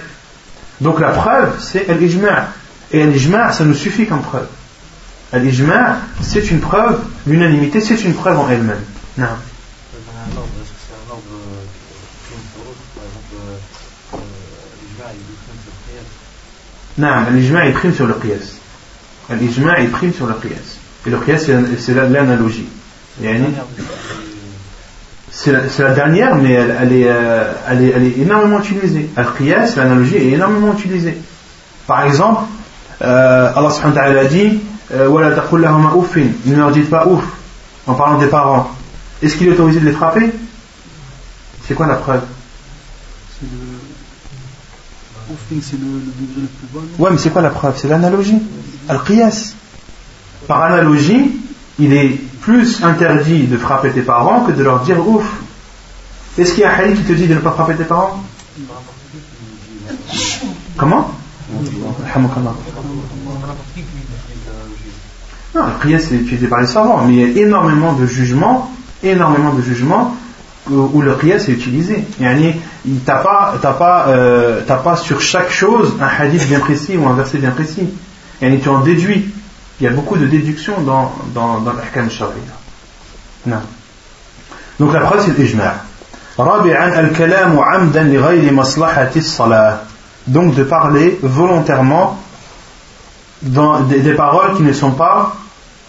Donc 0.81 1.01
la 1.01 1.11
preuve, 1.11 1.61
c'est 1.61 1.89
l'ijma'. 1.99 2.49
Et 2.93 3.05
l'ijma', 3.05 3.53
ça 3.53 3.65
nous 3.65 3.75
suffit 3.75 4.07
comme 4.07 4.23
preuve. 4.23 4.47
L'ijma', 5.33 5.97
c'est 6.21 6.51
une 6.51 6.61
preuve, 6.61 7.01
l'unanimité, 7.27 7.81
c'est 7.81 8.05
une 8.05 8.15
preuve 8.15 8.39
en 8.39 8.49
elle-même. 8.51 8.83
Non. 9.19 9.27
Non, 16.99 17.25
l'ijma' 17.33 17.67
est 17.67 17.73
prime 17.73 17.95
sur 17.95 18.07
le 18.07 18.15
qiyas. 18.15 18.62
L'ijma' 19.41 19.81
est 19.81 19.89
prime 19.89 20.13
sur 20.13 20.27
le 20.27 20.35
qiyas. 20.35 20.79
Et 21.07 21.11
le 21.11 21.19
qiyas, 21.19 21.39
c'est 21.79 21.95
l'analogie. 21.95 22.67
C'est 25.31 25.53
la, 25.83 25.93
dernière, 25.93 26.37
mais 26.37 26.53
elle, 26.53 26.93
est, 26.93 27.07
euh, 27.09 27.53
elle, 27.69 27.83
est, 27.83 27.93
elle 27.97 28.05
est, 28.05 28.19
énormément 28.19 28.61
utilisée. 28.61 29.09
Al-qiyas, 29.17 29.75
l'analogie, 29.77 30.17
est 30.17 30.31
énormément 30.33 30.75
utilisée. 30.75 31.17
Par 31.87 32.05
exemple, 32.05 32.43
euh, 33.01 33.51
Allah 33.55 33.71
subhanahu 33.71 33.97
wa 33.97 34.03
ta'ala 34.03 34.21
a 34.21 34.25
dit 34.27 34.61
euh, 34.95 35.09
Ne 36.47 36.57
leur 36.57 36.71
dites 36.71 36.91
pas 36.91 37.07
ouf 37.07 37.25
en 37.87 37.95
parlant 37.95 38.19
des 38.19 38.27
parents. 38.27 38.71
Est-ce 39.23 39.37
qu'il 39.37 39.49
est 39.49 39.53
autorisé 39.53 39.81
de 39.81 39.87
les 39.87 39.93
frapper? 39.93 40.31
C'est 41.67 41.75
quoi 41.75 41.87
la 41.87 41.95
preuve? 41.95 42.21
C'est 43.41 43.47
le. 43.47 43.59
c'est 45.63 45.81
le, 45.81 45.87
degré 45.87 46.43
le 46.43 46.47
plus 46.47 46.67
bas. 46.75 46.81
Ouais, 46.99 47.11
mais 47.11 47.19
c'est 47.19 47.31
quoi 47.31 47.43
la 47.43 47.51
preuve? 47.51 47.75
C'est 47.77 47.89
l'analogie. 47.89 48.39
Al-qiyas. 48.93 49.55
Par 50.47 50.63
analogie, 50.63 51.33
il 51.79 51.93
est 51.93 52.21
plus 52.41 52.83
interdit 52.83 53.45
de 53.47 53.57
frapper 53.57 53.91
tes 53.91 54.03
parents 54.03 54.41
que 54.41 54.53
de 54.53 54.63
leur 54.63 54.81
dire 54.81 55.07
ouf. 55.07 55.25
Est-ce 56.39 56.53
qu'il 56.55 56.63
y 56.63 56.65
a 56.65 56.73
un 56.73 56.79
hadith 56.79 56.99
qui 56.99 57.05
te 57.05 57.13
dit 57.13 57.27
de 57.29 57.35
ne 57.35 57.41
pas 57.41 57.53
frapper 57.53 57.75
tes 57.75 57.85
parents? 57.85 58.23
Comment? 60.77 61.11
Non, 65.55 65.67
la 65.67 65.73
prière 65.73 66.01
c'est 66.01 66.15
utilisé 66.15 66.47
par 66.49 66.61
les 66.61 66.67
savants, 66.67 67.05
mais 67.07 67.13
il 67.13 67.21
y 67.21 67.25
a 67.25 67.43
énormément 67.43 67.93
de 67.93 68.07
jugements, 68.07 68.73
énormément 69.03 69.53
de 69.53 69.63
jugements 69.63 70.17
où 70.71 71.03
le 71.03 71.15
prière 71.15 71.41
c'est 71.41 71.53
utilisé. 71.53 72.05
Yani, 72.21 72.55
t'as 73.05 73.19
pas, 73.19 73.59
pas, 73.61 74.07
euh, 74.09 74.63
pas 74.63 74.97
sur 74.97 75.21
chaque 75.21 75.51
chose 75.51 75.95
un 76.01 76.23
hadith 76.23 76.47
bien 76.49 76.61
précis 76.61 76.97
ou 76.97 77.07
un 77.07 77.15
verset 77.15 77.39
bien 77.39 77.51
précis. 77.51 77.87
Yani, 78.43 78.61
tu 78.61 78.69
en 78.69 78.81
déduis. 78.81 79.33
Il 79.81 79.85
y 79.85 79.87
a 79.87 79.93
beaucoup 79.93 80.17
de 80.17 80.27
déductions 80.27 80.81
dans, 80.83 81.13
dans, 81.35 81.61
dans 81.61 81.73
l'ahkam 81.73 82.11
sharia. 82.11 82.35
Non. 83.47 83.57
Donc 84.79 84.93
la 84.93 85.01
preuve 85.01 85.25
c'est 85.25 85.39
l'ijma'. 85.39 85.75
donc 90.27 90.55
de 90.55 90.65
parler 90.65 91.19
volontairement 91.23 92.19
dans 93.43 93.81
des, 93.81 94.01
des 94.01 94.15
paroles 94.15 94.57
qui 94.57 94.63
ne 94.63 94.73
sont 94.73 94.93
pas 94.93 95.37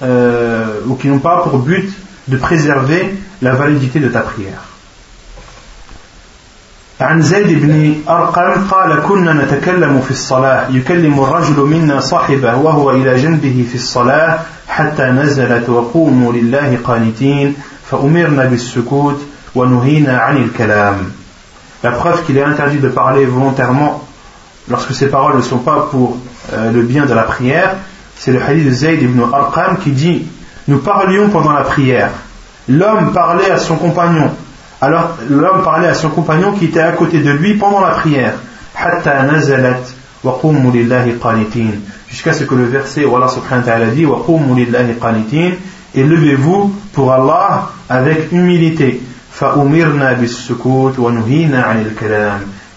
euh, 0.02 0.82
ou 0.88 0.96
qui 0.96 1.08
n'ont 1.08 1.20
pas 1.20 1.44
pour 1.44 1.60
but 1.60 1.94
de 2.28 2.38
préserver 2.38 3.16
la 3.42 3.54
validité 3.54 4.00
de 4.00 4.10
ta 4.10 4.22
prière. 4.22 4.73
عن 7.01 7.23
زيد 7.23 7.63
بن 7.63 7.95
أرقم 8.09 8.69
قال 8.71 9.03
كنا 9.03 9.33
نتكلم 9.33 10.01
في 10.01 10.11
الصلاة 10.11 10.69
يكلم 10.71 11.21
الرجل 11.23 11.61
منا 11.61 12.01
صاحبه 12.01 12.57
وهو 12.57 12.91
إلى 12.91 13.23
جنبه 13.23 13.67
في 13.71 13.75
الصلاة 13.75 14.39
حتى 14.69 15.03
نزلت 15.03 15.69
وقوموا 15.69 16.33
لله 16.33 16.79
قانتين 16.85 17.55
فأمرنا 17.91 18.45
بالسكوت 18.45 19.21
ونهينا 19.55 20.19
عن 20.19 20.37
الكلام 20.37 20.97
La 21.85 21.93
preuve 21.93 22.25
qu'il 22.25 22.37
est 22.37 22.43
interdit 22.43 22.79
de 22.79 22.89
parler 22.89 23.25
volontairement 23.25 24.03
lorsque 24.69 24.93
ces 24.93 25.07
paroles 25.07 25.37
ne 25.37 25.43
sont 25.43 25.59
pas 25.59 25.89
pour 25.93 26.19
euh, 26.53 26.73
le 26.73 26.83
bien 26.83 27.07
de 27.07 27.15
la 27.15 27.23
prière, 27.23 27.77
c'est 28.17 28.33
le 28.33 28.43
hadith 28.43 28.67
de 28.67 28.71
Zayd 28.73 29.01
ibn 29.03 29.21
Arqam 29.33 29.79
qui 29.79 29.93
dit 29.93 30.27
Nous 30.67 30.79
parlions 30.79 31.29
pendant 31.29 31.53
la 31.53 31.63
prière. 31.63 32.11
L'homme 32.69 33.13
parlait 33.13 33.51
à 33.51 33.59
son 33.59 33.77
compagnon. 33.77 34.33
Alors 34.84 35.16
l'homme 35.30 35.64
parlait 35.64 35.88
à 35.88 35.94
son 35.94 36.10
compagnon 36.10 36.52
qui 36.52 36.66
était 36.66 36.82
à 36.82 36.92
côté 36.92 37.20
de 37.20 37.32
lui 37.32 37.54
pendant 37.54 37.80
la 37.80 37.92
prière. 37.92 38.34
Jusqu'à 42.10 42.34
ce 42.34 42.44
que 42.44 42.54
le 42.54 42.66
verset 42.66 43.06
où 43.06 43.16
Allah 43.16 43.30
subhanahu 43.30 43.60
wa 43.60 43.66
ta'ala 43.66 43.86
dit 43.92 44.06
Et 45.96 46.04
levez-vous 46.04 46.76
pour 46.92 47.14
Allah 47.14 47.70
avec 47.88 48.30
humilité. 48.34 49.02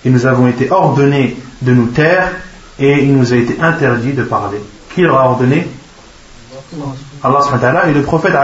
Et 0.05 0.11
nous 0.11 0.27
avons 0.27 0.47
été 0.47 0.71
ordonnés 0.71 1.37
de 1.61 1.75
nous 1.75 1.87
taire 1.87 2.31
et 2.79 3.03
il 3.03 3.17
nous 3.17 3.33
a 3.33 3.37
été 3.37 3.61
interdit 3.61 4.13
de 4.13 4.23
parler. 4.23 4.59
Qui 4.95 5.03
leur 5.03 5.19
a 5.19 5.25
ordonné? 5.31 5.67
Allah 7.25 7.41
et 7.89 7.93
le 7.93 8.03
prophète 8.03 8.35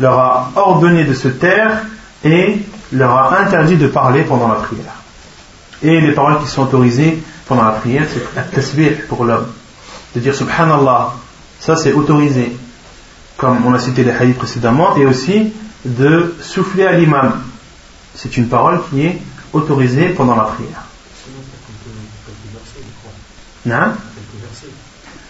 leur 0.00 0.18
a 0.18 0.50
ordonné 0.56 1.04
de 1.04 1.14
se 1.14 1.28
taire 1.28 1.82
et 2.24 2.58
leur 2.92 3.16
a 3.16 3.40
interdit 3.40 3.76
de 3.76 3.86
parler 3.86 4.22
pendant 4.22 4.48
la 4.48 4.56
prière. 4.56 4.94
Et 5.82 6.00
les 6.00 6.12
paroles 6.12 6.40
qui 6.42 6.48
sont 6.48 6.62
autorisées 6.62 7.22
pendant 7.46 7.64
la 7.64 7.72
prière, 7.72 8.06
c'est 8.12 8.50
tasbih 8.50 8.90
pour 9.08 9.24
l'homme. 9.24 9.46
De 10.14 10.20
dire 10.20 10.34
subhanallah, 10.34 11.14
ça 11.60 11.76
c'est 11.76 11.92
autorisé, 11.92 12.56
comme 13.36 13.64
on 13.66 13.72
a 13.72 13.78
cité 13.78 14.04
les 14.04 14.10
hadiths 14.10 14.36
précédemment, 14.36 14.96
et 14.96 15.06
aussi 15.06 15.52
de 15.84 16.34
souffler 16.40 16.86
à 16.86 16.92
l'imam. 16.92 17.42
C'est 18.14 18.36
une 18.36 18.48
parole 18.48 18.80
qui 18.90 19.06
est 19.06 19.18
autorisée 19.52 20.10
pendant 20.10 20.36
la 20.36 20.44
prière. 20.44 20.84
Non 23.66 23.92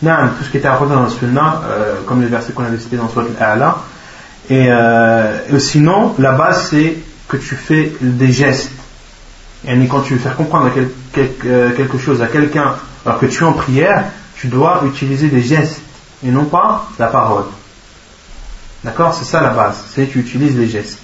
non, 0.03 0.30
tout 0.38 0.45
ce 0.45 0.51
qui 0.51 0.57
était 0.57 0.68
apporté 0.68 0.95
dans 0.95 1.03
le 1.03 1.11
Sunnah, 1.11 1.62
euh, 1.64 2.01
comme 2.07 2.22
les 2.22 2.28
versets 2.28 2.53
qu'on 2.53 2.64
avait 2.64 2.78
cités 2.78 2.97
dans 2.97 3.09
Surat 3.11 3.24
al-A'la. 3.38 3.78
Et, 4.51 4.66
euh, 4.68 5.59
sinon, 5.59 6.14
la 6.18 6.32
base 6.32 6.68
c'est 6.70 6.96
que 7.28 7.36
tu 7.36 7.55
fais 7.55 7.92
des 8.01 8.32
gestes. 8.32 8.72
Et 9.66 9.86
quand 9.86 10.01
tu 10.01 10.14
veux 10.14 10.20
faire 10.20 10.36
comprendre 10.36 10.70
euh, 10.76 11.70
quelque 11.72 11.98
chose 11.98 12.20
à 12.20 12.26
quelqu'un 12.26 12.74
alors 13.07 13.20
que 13.20 13.26
tu 13.26 13.44
es 13.44 13.46
en 13.46 13.53
prière, 13.53 14.05
tu 14.34 14.48
dois 14.48 14.82
utiliser 14.86 15.28
des 15.28 15.42
gestes 15.42 15.80
et 16.24 16.30
non 16.30 16.46
pas 16.46 16.88
la 16.98 17.07
parole. 17.07 17.44
D'accord? 18.82 19.14
C'est 19.14 19.24
ça 19.24 19.40
la 19.40 19.51
base, 19.51 19.84
c'est 19.94 20.07
que 20.07 20.12
tu 20.12 20.20
utilises 20.20 20.57
les 20.57 20.68
gestes. 20.68 20.98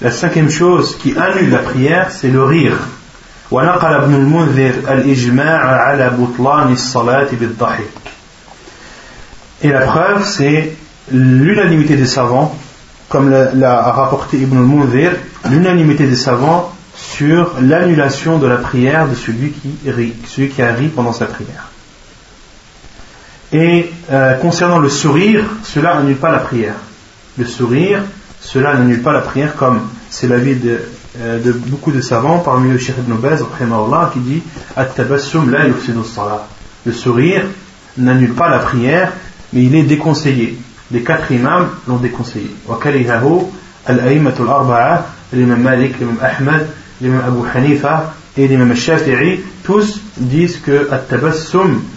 La 0.00 0.10
cinquième 0.10 0.50
chose 0.50 0.96
qui 0.96 1.16
annule 1.16 1.50
la 1.50 1.58
prière, 1.58 2.10
c'est 2.10 2.28
le 2.28 2.44
rire. 2.44 2.76
ونقل 3.51 3.93
ابن 3.93 4.15
المنذر 4.15 4.73
الإجماع 4.93 5.59
على 5.59 6.11
بطلان 6.17 6.73
الصلاة 6.73 7.27
بالضحك 7.31 8.15
Et 9.63 9.69
la 9.69 9.81
preuve, 9.81 10.23
c'est 10.25 10.75
l'unanimité 11.11 11.95
des 11.95 12.05
savants, 12.05 12.55
comme 13.09 13.31
l'a 13.31 13.81
rapporté 13.81 14.37
Ibn 14.37 14.57
al-Munzir, 14.57 15.11
l'unanimité 15.49 16.05
des 16.07 16.15
savants 16.15 16.73
sur 16.95 17.53
l'annulation 17.61 18.37
de 18.37 18.47
la 18.47 18.57
prière 18.57 19.07
de 19.07 19.15
celui 19.15 19.51
qui 19.51 19.89
rit, 19.89 20.13
celui 20.27 20.49
qui 20.49 20.61
a 20.61 20.73
ri 20.73 20.89
pendant 20.89 21.13
sa 21.13 21.25
prière. 21.25 21.69
Et 23.53 23.91
euh, 24.11 24.33
concernant 24.35 24.79
le 24.79 24.89
sourire, 24.89 25.45
cela 25.63 25.95
n'annule 25.95 26.17
pas 26.17 26.31
la 26.31 26.39
prière. 26.39 26.75
Le 27.37 27.45
sourire, 27.45 28.01
cela 28.41 28.73
n'annule 28.73 29.01
pas 29.01 29.13
la 29.13 29.21
prière, 29.21 29.55
comme 29.55 29.87
c'est 30.09 30.27
l'avis 30.27 30.55
de 30.55 30.69
euh, 30.71 30.89
de 31.18 31.52
beaucoup 31.52 31.92
de 31.92 32.00
savants, 32.00 32.38
parmi 32.38 32.72
eux 32.72 32.78
Cheikh 32.78 32.96
Ibn 32.98 33.14
Baz, 33.14 33.44
qui 34.12 34.18
dit 34.20 34.42
Le 36.86 36.92
sourire 36.92 37.42
n'annule 37.98 38.34
pas 38.34 38.48
la 38.48 38.60
prière, 38.60 39.12
mais 39.52 39.64
il 39.64 39.74
est 39.74 39.82
déconseillé. 39.82 40.58
Les 40.92 41.02
quatre 41.02 41.30
imams 41.32 41.68
l'ont 41.88 41.96
déconseillé. 41.96 42.50
l'imam 45.32 45.62
Malik, 45.62 45.98
l'imam 45.98 46.18
Ahmad, 46.20 46.66
l'imam 47.00 47.22
Abu 47.26 47.40
Hanifa 47.54 48.14
et 48.36 48.48
l'imam 48.48 48.74
Shafi'i, 48.74 49.40
tous 49.64 50.00
disent 50.16 50.58
que 50.58 50.88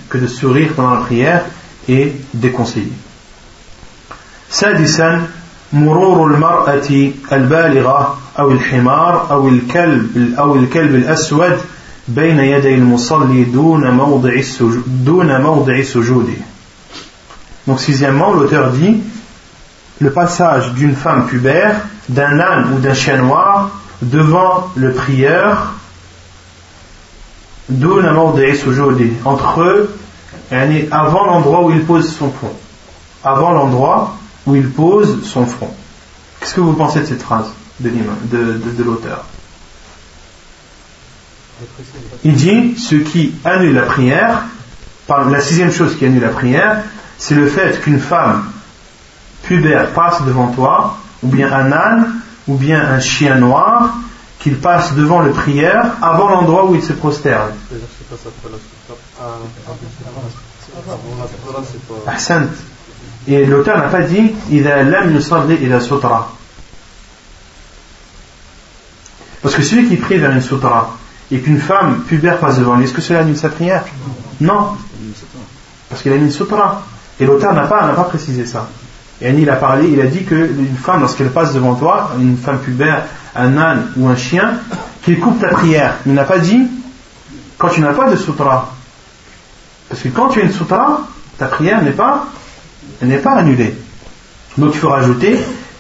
que 0.10 0.18
de 0.18 0.28
sourire 0.28 0.74
pendant 0.76 0.96
la 0.96 1.02
prière, 1.02 1.46
est 1.88 2.14
déconseillé. 2.34 2.92
Sadisan, 4.50 5.22
مرور 5.73 6.35
المرأة 6.35 7.11
البالغة 7.33 8.19
أو 8.39 8.51
الحمار 8.51 9.31
أو 9.31 9.49
الكلب 9.49 10.35
أو 10.39 10.55
الكلب 10.55 10.95
الأسود 10.95 11.59
بين 12.09 12.39
يدي 12.39 12.75
المصلي 12.75 13.45
دون 13.45 13.91
موضع 13.91 14.33
السجود 14.33 15.05
دون 15.05 15.41
موضع 15.41 15.83
سجوده. 15.83 16.39
Donc 17.67 17.81
sixièmement, 17.81 18.33
l'auteur 18.33 18.71
dit 18.71 19.03
le 20.01 20.11
passage 20.11 20.73
d'une 20.73 20.95
femme 20.95 21.27
pubère, 21.27 21.81
d'un 22.09 22.41
âne 22.41 22.73
ou 22.75 22.79
d'un 22.79 22.95
chien 22.95 23.19
noir 23.19 23.71
devant 24.01 24.71
le 24.77 24.93
prieur 24.93 25.75
دون 27.69 28.13
موضع 28.13 28.55
سجوده 28.55 29.11
entre 29.25 29.61
eux 29.61 29.91
avant 30.91 31.27
l'endroit 31.27 31.63
où 31.65 31.71
il 31.71 31.85
pose 31.85 32.17
son 32.17 32.31
front 32.31 32.57
avant 33.23 33.51
l'endroit 33.51 34.17
où 34.46 34.56
il 34.56 34.70
pose 34.70 35.24
son 35.24 35.46
front. 35.46 35.74
Qu'est-ce 36.40 36.56
que 36.56 36.62
vous 36.62 36.74
pensez 36.74 37.02
de 37.02 37.06
cette 37.06 37.22
phrase 37.22 37.48
de, 37.80 37.90
de, 37.90 38.84
l'auteur? 38.84 39.26
Il 42.24 42.36
dit 42.36 42.76
ce 42.78 42.96
qui 42.96 43.34
annule 43.46 43.76
la 43.76 43.84
prière, 43.84 44.44
la 45.10 45.42
sixième 45.42 45.72
chose 45.72 45.96
qui 45.98 46.06
annule 46.06 46.22
la 46.22 46.30
prière, 46.30 46.84
c'est 47.18 47.36
le 47.36 47.48
fait 47.48 47.80
qu'une 47.82 48.00
femme 48.00 48.52
pubère 49.44 49.92
passe 49.92 50.22
devant 50.24 50.48
toi, 50.48 50.98
ou 51.22 51.28
bien 51.28 51.52
un 51.52 51.72
âne, 51.72 52.16
ou 52.48 52.56
bien 52.56 52.82
un 52.86 53.00
chien 53.00 53.36
noir, 53.36 53.96
qu'il 54.40 54.58
passe 54.58 54.94
devant 54.94 55.22
le 55.22 55.32
prière 55.32 55.94
avant 56.02 56.30
l'endroit 56.30 56.66
où 56.66 56.76
il 56.76 56.84
se 56.84 56.92
prosterne. 56.92 57.52
Et 63.27 63.45
l'auteur 63.45 63.79
n'a 63.79 63.89
pas 63.89 64.03
dit 64.03 64.35
إذا 64.51 64.83
لم 64.83 65.17
يصلي 65.17 65.55
إلى 65.55 65.81
sutra. 65.81 66.33
Parce 69.43 69.55
que 69.55 69.63
celui 69.63 69.89
qui 69.89 69.97
prie 69.97 70.19
vers 70.19 70.33
une 70.33 70.41
sutra 70.41 70.97
et 71.31 71.41
qu'une 71.41 71.61
femme 71.61 72.03
pubère 72.09 72.39
passe 72.39 72.59
devant 72.59 72.77
lui, 72.77 72.85
est-ce 72.85 72.93
que 72.93 73.01
cela 73.01 73.21
annule 73.21 73.37
sa 73.37 73.51
prière 73.51 73.85
Non. 74.41 74.77
Parce 75.89 76.03
qu'il 76.03 76.13
a 76.13 76.17
mis 76.17 76.25
une 76.25 76.31
sutra. 76.31 76.83
Et 77.21 77.27
l'auteur 77.27 77.53
n'a 77.55 77.67
pas, 77.67 77.89
pas 77.89 78.05
précisé 78.05 78.47
ça. 78.47 78.69
Et 79.21 79.31
il 79.31 79.51
a 79.51 79.57
parlé, 79.57 79.89
il 79.89 80.01
a 80.01 80.07
dit 80.07 80.25
qu'une 80.25 80.77
femme, 80.77 81.01
lorsqu'elle 81.01 81.31
passe 81.31 81.53
devant 81.53 81.75
toi, 81.75 82.13
une 82.19 82.37
femme 82.37 82.59
pubère, 82.59 83.05
un 83.35 83.57
âne 83.59 83.87
ou 83.97 84.07
un 84.09 84.17
chien, 84.17 84.59
qu'il 85.03 85.19
coupe 85.19 85.41
ta 85.41 85.49
prière. 85.49 85.95
Il 86.07 86.15
n'a 86.15 86.25
pas 86.25 86.39
dit 86.39 86.67
quand 87.57 87.69
tu 87.69 87.81
n'as 87.81 87.93
pas 87.93 88.11
de 88.11 88.17
sutra. 88.17 88.75
Parce 89.89 90.03
que 90.03 90.09
quand 90.09 90.29
tu 90.29 90.41
as 90.41 90.45
une 90.45 90.53
sutra, 90.53 91.03
ta 91.39 91.47
prière 91.47 91.83
n'est 91.83 91.91
pas, 91.91 92.27
n'est 93.03 93.19
pas 93.19 93.33
annulée. 93.33 93.75
Donc 94.57 94.75
il 94.75 94.79
faut 94.79 94.89
rajouter 94.91 95.39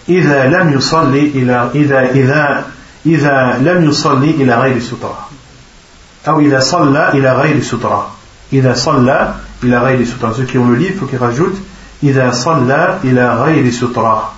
إذا 0.09 0.46
لم 0.46 0.72
يصلي 0.72 1.20
إلى 1.20 1.70
إذا 1.74 2.00
إذا 2.10 2.64
إذا 3.06 3.59
لم 3.60 3.88
يصلي 3.88 4.30
إلى 4.30 4.55
غير 4.60 4.80
سترة 4.80 5.28
أو 6.28 6.40
إذا 6.40 6.60
صلى 6.60 7.12
إلى 7.12 7.32
غير 7.32 7.62
سترة 7.62 8.10
إذا 8.52 8.74
صلى 8.74 9.34
إلى 9.64 9.78
غير 9.78 10.05
سترة 10.05 10.32
ceux 10.32 10.44
qui 10.44 10.59
ont 10.59 10.68
le 10.68 10.76
livre 10.76 10.92
il 10.94 10.98
faut 10.98 11.06
qu'ils 11.06 11.18
rajoutent 11.18 11.60
إذا 12.02 12.30
صلى 12.30 12.98
إلى 13.05 13.34
غير 13.34 13.70
سترة 13.70 14.32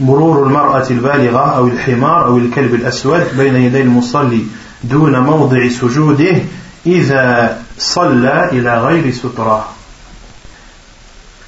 مرور 0.00 0.46
المرأة 0.46 0.86
البالغة 0.90 1.56
أو 1.56 1.66
الحمار 1.66 2.26
أو 2.26 2.38
الكلب 2.38 2.74
الأسود 2.74 3.36
بين 3.36 3.56
يدي 3.56 3.82
المصلي 3.82 4.46
دون 4.84 5.18
موضع 5.18 5.68
سجوده 5.68 6.36
إذا 6.86 7.58
صلى 7.78 8.48
إلى 8.52 8.80
غير 8.80 9.12
سترة 9.12 9.68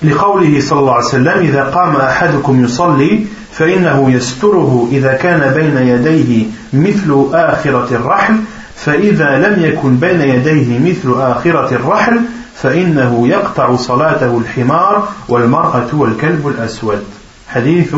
لقوله 0.03 0.61
صلى 0.61 0.80
الله 0.80 0.93
عليه 0.93 1.05
وسلم 1.05 1.39
إذا 1.39 1.63
قام 1.63 1.95
أحدكم 1.95 2.63
يصلي 2.63 3.25
فإنه 3.51 4.11
يستره 4.11 4.88
إذا 4.91 5.13
كان 5.13 5.53
بين 5.53 5.77
يديه 5.77 6.45
مثل 6.73 7.27
آخرة 7.34 7.88
الرحل 7.91 8.35
فإذا 8.75 9.38
لم 9.38 9.63
يكن 9.65 9.95
بين 9.97 10.21
يديه 10.21 10.80
مثل 10.80 11.21
آخرة 11.21 11.75
الرحل 11.75 12.21
فإنه 12.55 13.27
يقطع 13.27 13.75
صلاته 13.75 14.38
الحمار 14.38 15.07
والمرأة 15.30 15.88
والكلب 15.93 16.47
الأسود. 16.47 17.03
حديث 17.47 17.95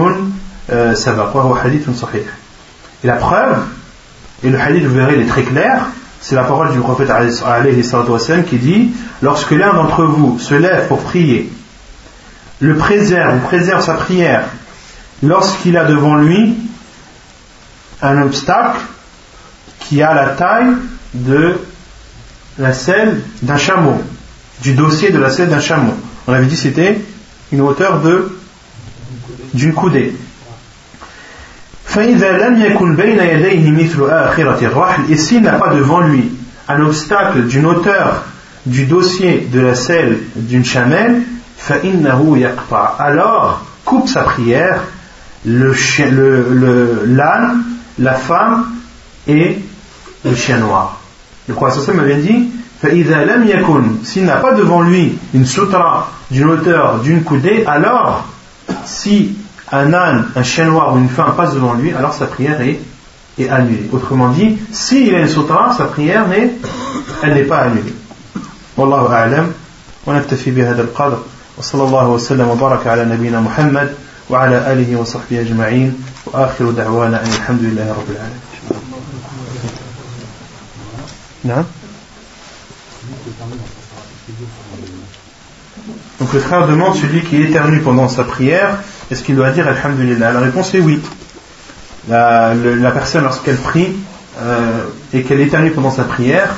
سبق 0.93 1.35
وهو 1.35 1.55
حديث 1.55 1.89
صحيح. 1.89 2.25
Et 3.03 3.07
la 3.07 3.19
et 4.43 4.49
le 4.49 4.59
hadith, 4.59 4.85
vous 4.85 4.95
verrez, 4.95 5.15
il 5.15 5.21
est 5.21 5.27
très 5.27 5.43
clair, 5.43 5.85
c'est 6.19 6.35
la 6.35 6.43
parole 6.43 6.71
du 6.71 6.79
prophète 6.79 7.09
qui 8.47 8.57
dit 8.57 8.91
Lorsque 9.21 9.51
l'un 9.51 9.73
d'entre 9.73 10.03
vous 10.03 10.39
se 10.39 10.55
lève 10.55 10.87
pour 10.87 10.99
prier, 10.99 11.51
le 12.59 12.75
préserve 12.75 13.39
préserve 13.41 13.83
sa 13.83 13.93
prière 13.95 14.45
lorsqu'il 15.23 15.77
a 15.77 15.85
devant 15.85 16.15
lui 16.15 16.55
un 18.01 18.21
obstacle 18.21 18.79
qui 19.79 20.01
a 20.01 20.13
la 20.13 20.29
taille 20.29 20.73
de 21.13 21.55
la 22.57 22.73
selle 22.73 23.21
d'un 23.41 23.57
chameau, 23.57 24.01
du 24.61 24.73
dossier 24.73 25.11
de 25.11 25.19
la 25.19 25.29
selle 25.29 25.49
d'un 25.49 25.59
chameau. 25.59 25.93
On 26.27 26.33
avait 26.33 26.45
dit 26.45 26.55
c'était 26.55 27.01
une 27.51 27.61
hauteur 27.61 28.01
de 28.01 28.37
d'une 29.53 29.73
coudée. 29.73 30.15
Et 35.09 35.17
s'il 35.17 35.41
n'a 35.41 35.53
pas 35.53 35.73
devant 35.73 36.01
lui 36.01 36.31
un 36.67 36.81
obstacle 36.81 37.43
d'une 37.43 37.65
hauteur 37.65 38.25
du 38.65 38.85
dossier 38.85 39.47
de 39.51 39.61
la 39.61 39.75
selle 39.75 40.17
d'une 40.35 40.65
chamelle, 40.65 41.21
alors 42.98 43.62
coupe 43.84 44.08
sa 44.08 44.22
prière 44.22 44.82
le 45.44 45.72
chien, 45.72 46.10
le, 46.10 47.04
l'âne, 47.06 47.62
la 47.98 48.14
femme 48.14 48.66
et 49.26 49.58
le 50.24 50.34
chien 50.34 50.58
noir. 50.58 51.00
Le 51.48 51.54
prophète 51.54 51.94
m'avait 51.94 52.16
dit 52.16 52.50
s'il 54.02 54.24
n'a 54.24 54.36
pas 54.36 54.52
devant 54.52 54.82
lui 54.82 55.18
une 55.34 55.44
sutra 55.44 56.10
d'une 56.30 56.48
hauteur 56.48 57.00
d'une 57.00 57.22
coudée, 57.22 57.64
alors 57.66 58.26
si 58.86 59.36
un 59.70 59.92
âne, 59.92 60.28
un 60.34 60.42
chien 60.42 60.66
noir 60.66 60.94
ou 60.94 60.98
une 60.98 61.08
femme 61.08 61.34
passe 61.36 61.54
devant 61.54 61.74
lui, 61.74 61.92
alors 61.92 62.14
sa 62.14 62.26
prière 62.26 62.60
est, 62.62 62.80
est 63.38 63.48
annulée. 63.48 63.88
Autrement 63.92 64.30
dit, 64.30 64.58
s'il 64.72 65.14
a 65.14 65.20
une 65.20 65.28
sutra, 65.28 65.74
sa 65.76 65.84
prière 65.84 66.26
n'est, 66.28 66.52
elle 67.22 67.34
n'est 67.34 67.44
pas 67.44 67.60
annulée. 67.60 67.94
Wallahu 68.76 69.12
a'lam. 69.12 69.52
ونكتفي 70.06 70.50
بهذا 70.50 70.82
القدر 70.82 71.18
وصلى 71.58 71.82
الله 71.82 72.08
وسلم 72.08 72.48
وبارك 72.48 72.86
على 72.86 73.04
نبينا 73.04 73.40
محمد 73.40 73.94
وعلى 74.30 74.72
آله 74.72 74.96
وصحبه 74.96 75.40
أجمعين 75.40 76.02
وآخر 76.26 76.70
دعوانا 76.70 77.24
أن 77.24 77.28
الحمد 77.28 77.62
لله 77.62 77.88
رب 77.92 78.10
العالمين 78.10 78.40
نعم 81.44 81.64
Donc 86.20 86.34
le 86.34 86.40
frère 86.40 86.66
demande 86.68 86.94
celui 86.96 87.22
qui 87.22 87.40
éternue 87.40 87.80
pendant 87.80 88.08
sa 88.08 88.24
prière, 88.24 88.76
est-ce 89.10 89.22
qu'il 89.22 89.36
doit 89.36 89.50
dire 89.50 89.66
Alhamdulillah 89.66 90.32
La 90.32 90.40
réponse 90.40 90.74
est 90.74 90.80
oui. 90.80 91.00
La, 92.08 92.52
la 92.54 92.90
personne, 92.90 93.24
lorsqu'elle 93.24 93.56
prie 93.56 93.96
euh, 94.42 94.84
et 95.14 95.22
qu'elle 95.22 95.40
éternue 95.40 95.70
pendant 95.70 95.90
sa 95.90 96.04
prière, 96.04 96.54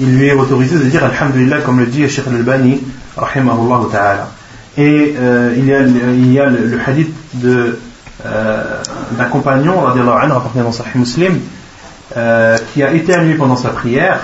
il 0.00 0.16
lui 0.16 0.28
est 0.28 0.32
autorisé 0.32 0.78
de 0.78 0.84
dire 0.84 1.04
Alhamdulillah, 1.04 1.60
comme 1.60 1.80
le 1.80 1.86
dit 1.86 2.08
Sheikh 2.08 2.26
al-Albani, 2.26 2.80
rahimahullah 3.16 3.80
ta'ala. 3.92 4.30
Et 4.77 5.15
euh, 5.17 5.55
il, 5.57 5.65
y 5.65 6.39
a, 6.39 6.45
le, 6.45 6.79
hadith 6.85 7.11
euh, 7.43 7.73
d'un 9.11 9.25
compagnon, 9.25 9.81
rapporté 9.81 10.59
dans 10.59 10.71
Sahih 10.71 10.99
Muslim, 10.99 11.39
euh, 12.15 12.57
qui 12.71 12.83
a 12.83 12.93
éternué 12.93 13.33
pendant 13.33 13.55
sa 13.55 13.69
prière. 13.69 14.19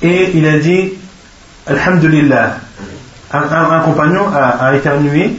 Et 0.00 0.30
il 0.34 0.46
a 0.46 0.58
dit 0.58 0.94
Alhamdulillah. 1.66 2.56
Un, 3.32 3.80
compagnon 3.80 4.26
a, 4.34 4.74
éternué. 4.74 5.36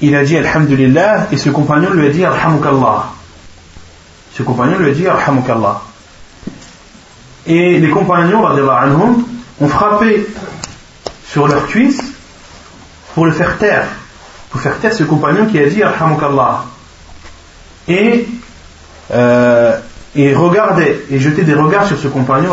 Il 0.00 0.16
a 0.16 0.24
dit 0.24 0.38
Alhamdulillah. 0.38 1.28
Et 1.32 1.36
ce 1.36 1.50
compagnon 1.50 1.90
lui 1.90 2.06
a 2.06 2.10
dit 2.10 2.24
Alhamukallah. 2.24 3.10
Ce 4.34 4.42
compagnon 4.42 4.78
lui 4.78 4.90
a 4.90 4.94
dit 4.94 5.06
Alhamukallah. 5.06 5.82
Et 7.46 7.78
les 7.78 7.90
compagnons, 7.90 8.46
anhum, 8.46 9.24
ont 9.60 9.68
frappé 9.68 10.26
sur 11.32 11.48
leur 11.48 11.66
cuisse 11.66 12.02
pour 13.14 13.24
le 13.24 13.32
faire 13.32 13.56
taire, 13.56 13.86
pour 14.50 14.60
faire 14.60 14.78
taire 14.78 14.92
ce 14.92 15.04
compagnon 15.04 15.46
qui 15.46 15.58
a 15.58 15.66
dit 15.66 15.82
Alhamukallah. 15.82 16.64
Et, 17.88 18.28
euh, 19.12 19.78
et 20.14 20.34
regardait, 20.34 21.00
et 21.10 21.18
jetait 21.18 21.44
des 21.44 21.54
regards 21.54 21.86
sur 21.86 21.98
ce 21.98 22.08
compagnon, 22.08 22.50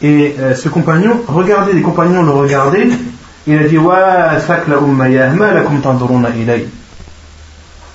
et 0.00 0.34
euh, 0.38 0.54
ce 0.54 0.70
compagnon 0.70 1.20
regardait, 1.28 1.74
les 1.74 1.82
compagnons 1.82 2.22
le 2.22 2.30
regardaient, 2.30 2.88
il 3.46 3.58
a 3.58 3.68
dit 3.68 3.76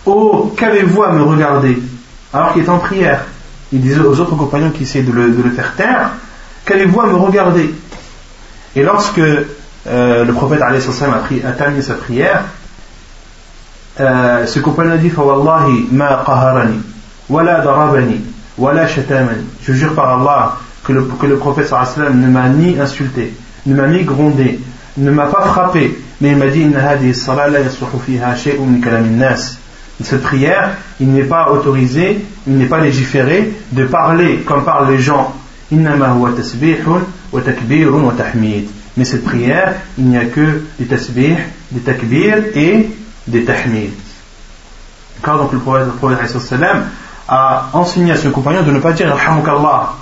Oh, 0.06 0.54
qu'avez-vous 0.58 1.04
à 1.04 1.12
me 1.12 1.24
regarder? 1.24 1.80
Alors 2.32 2.54
qu'il 2.54 2.64
est 2.64 2.70
en 2.70 2.78
prière. 2.78 3.26
Il 3.74 3.82
disait 3.82 4.00
aux 4.00 4.20
autres 4.20 4.36
compagnons 4.36 4.70
qui 4.70 4.84
essayaient 4.84 5.04
de 5.04 5.12
le, 5.12 5.32
de 5.32 5.42
le 5.42 5.50
faire 5.50 5.76
taire 5.76 6.12
Qu'allez-vous 6.66 7.02
à 7.02 7.08
me 7.08 7.16
regarder? 7.16 7.74
Et 8.76 8.84
lorsque 8.84 9.20
euh, 9.20 10.26
le 10.26 10.34
prophète 10.34 10.62
a, 10.62 11.52
terminé 11.54 11.82
sa 11.82 11.94
prière, 11.96 12.44
euh, 14.00 14.46
ce 14.46 14.60
compagnon 14.60 14.94
a 14.94 14.98
dit 14.98 15.10
Fawallahi 15.10 15.88
ma 15.92 16.24
qaharani, 16.26 16.82
wala 17.30 17.62
darabani, 17.62 18.22
wala 18.58 18.88
shatamani. 18.88 19.46
Je 19.62 19.74
jure 19.74 19.94
par 19.94 20.20
Allah 20.20 20.58
que 20.84 20.94
le, 20.94 21.04
que 21.04 21.26
le 21.26 21.38
prophète 21.38 21.72
ne 21.98 22.28
m'a 22.28 22.50
ni 22.50 22.80
insulté, 22.80 23.34
ne 23.66 23.76
m'a 23.76 23.88
ni 23.88 24.04
grondé, 24.04 24.60
ne 24.98 25.12
m'a 25.12 25.28
pas 25.28 25.42
frappé, 25.42 26.00
mais 26.22 26.32
il 26.32 26.38
m'a 26.38 26.48
dit. 26.48 26.68
Cette 30.02 30.22
prière, 30.22 30.72
il 31.02 31.12
n'est 31.12 31.24
pas 31.24 31.52
autorisé, 31.52 32.26
il 32.48 32.58
n'est 32.58 32.68
pas 32.68 32.80
légiféré 32.80 33.54
de 33.72 33.86
parler 33.86 34.38
comme 34.46 34.64
parlent 34.64 34.90
les 34.90 35.00
gens. 35.00 35.34
Mais 38.98 39.06
cette 39.06 39.24
prière, 39.24 39.76
il 39.98 40.06
n'y 40.06 40.18
a 40.18 40.26
que 40.26 40.64
des 40.80 40.86
tasbih, 40.86 41.36
des 41.72 41.80
takbir 41.82 42.38
et 42.56 42.90
des 43.28 43.46
tahmid. 43.46 43.92
Car 45.24 45.38
donc 45.38 45.54
le 45.54 45.60
prophète, 45.60 45.88
le 46.02 46.68
a 47.28 47.70
enseigné 47.74 48.12
à 48.12 48.18
son 48.18 48.32
compagnon 48.32 48.64
de 48.64 48.72
ne 48.72 48.80
pas 48.80 48.92
dire 48.92 49.16
Alhamdulillah, 49.16 49.94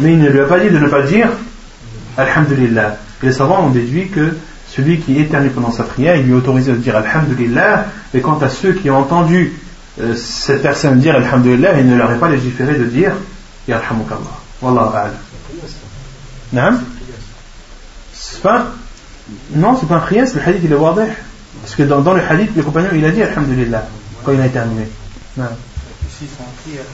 mais 0.00 0.12
il 0.14 0.18
ne 0.18 0.28
lui 0.28 0.40
a 0.40 0.44
pas 0.46 0.58
dit 0.58 0.70
de 0.70 0.78
ne 0.78 0.88
pas 0.88 1.02
dire 1.02 1.28
Alhamdulillah. 2.16 2.96
Les 3.22 3.32
savants 3.32 3.66
ont 3.66 3.70
déduit 3.70 4.08
que 4.08 4.36
celui 4.68 4.98
qui 4.98 5.18
éternue 5.18 5.50
pendant 5.50 5.70
sa 5.70 5.84
prière, 5.84 6.16
il 6.16 6.24
lui 6.24 6.32
est 6.32 6.36
autorisé 6.36 6.72
de 6.72 6.78
dire 6.78 6.96
Alhamdulillah, 6.96 7.86
et 8.12 8.20
quant 8.20 8.38
à 8.38 8.48
ceux 8.48 8.72
qui 8.72 8.90
ont 8.90 8.98
entendu 8.98 9.52
euh, 10.00 10.14
cette 10.16 10.62
personne 10.62 10.98
dire 10.98 11.14
Alhamdulillah, 11.14 11.78
il 11.78 11.86
ne 11.86 11.96
leur 11.96 12.10
est 12.10 12.18
pas 12.18 12.28
légiféré 12.28 12.74
de 12.74 12.84
dire 12.84 13.12
Yarhamukallah. 13.68 14.41
Wallahu 14.62 14.94
a'lam. 14.94 15.12
Non 16.52 16.80
pas, 18.42 18.66
Non, 19.54 19.76
c'est 19.78 19.86
pas 19.86 19.96
un 19.96 20.00
prière, 20.00 20.26
c'est 20.26 20.34
le 20.34 20.42
hadith, 20.42 20.62
il 20.64 20.72
est 20.72 20.76
wadih. 20.76 21.10
Parce 21.60 21.74
que 21.74 21.82
dans, 21.84 22.00
dans, 22.00 22.14
le 22.14 22.22
hadith, 22.22 22.50
le 22.56 22.62
compagnon, 22.62 22.90
il 22.94 23.04
a 23.04 23.10
dit 23.10 23.22
Alhamdulillah, 23.22 23.86
quand 24.24 24.32
il 24.32 24.40
a 24.40 24.46
éternué. 24.46 24.88
Non. 25.36 25.44
S'ils 26.18 26.28
sont 26.28 26.42
en 26.42 26.62
prière. 26.62 26.84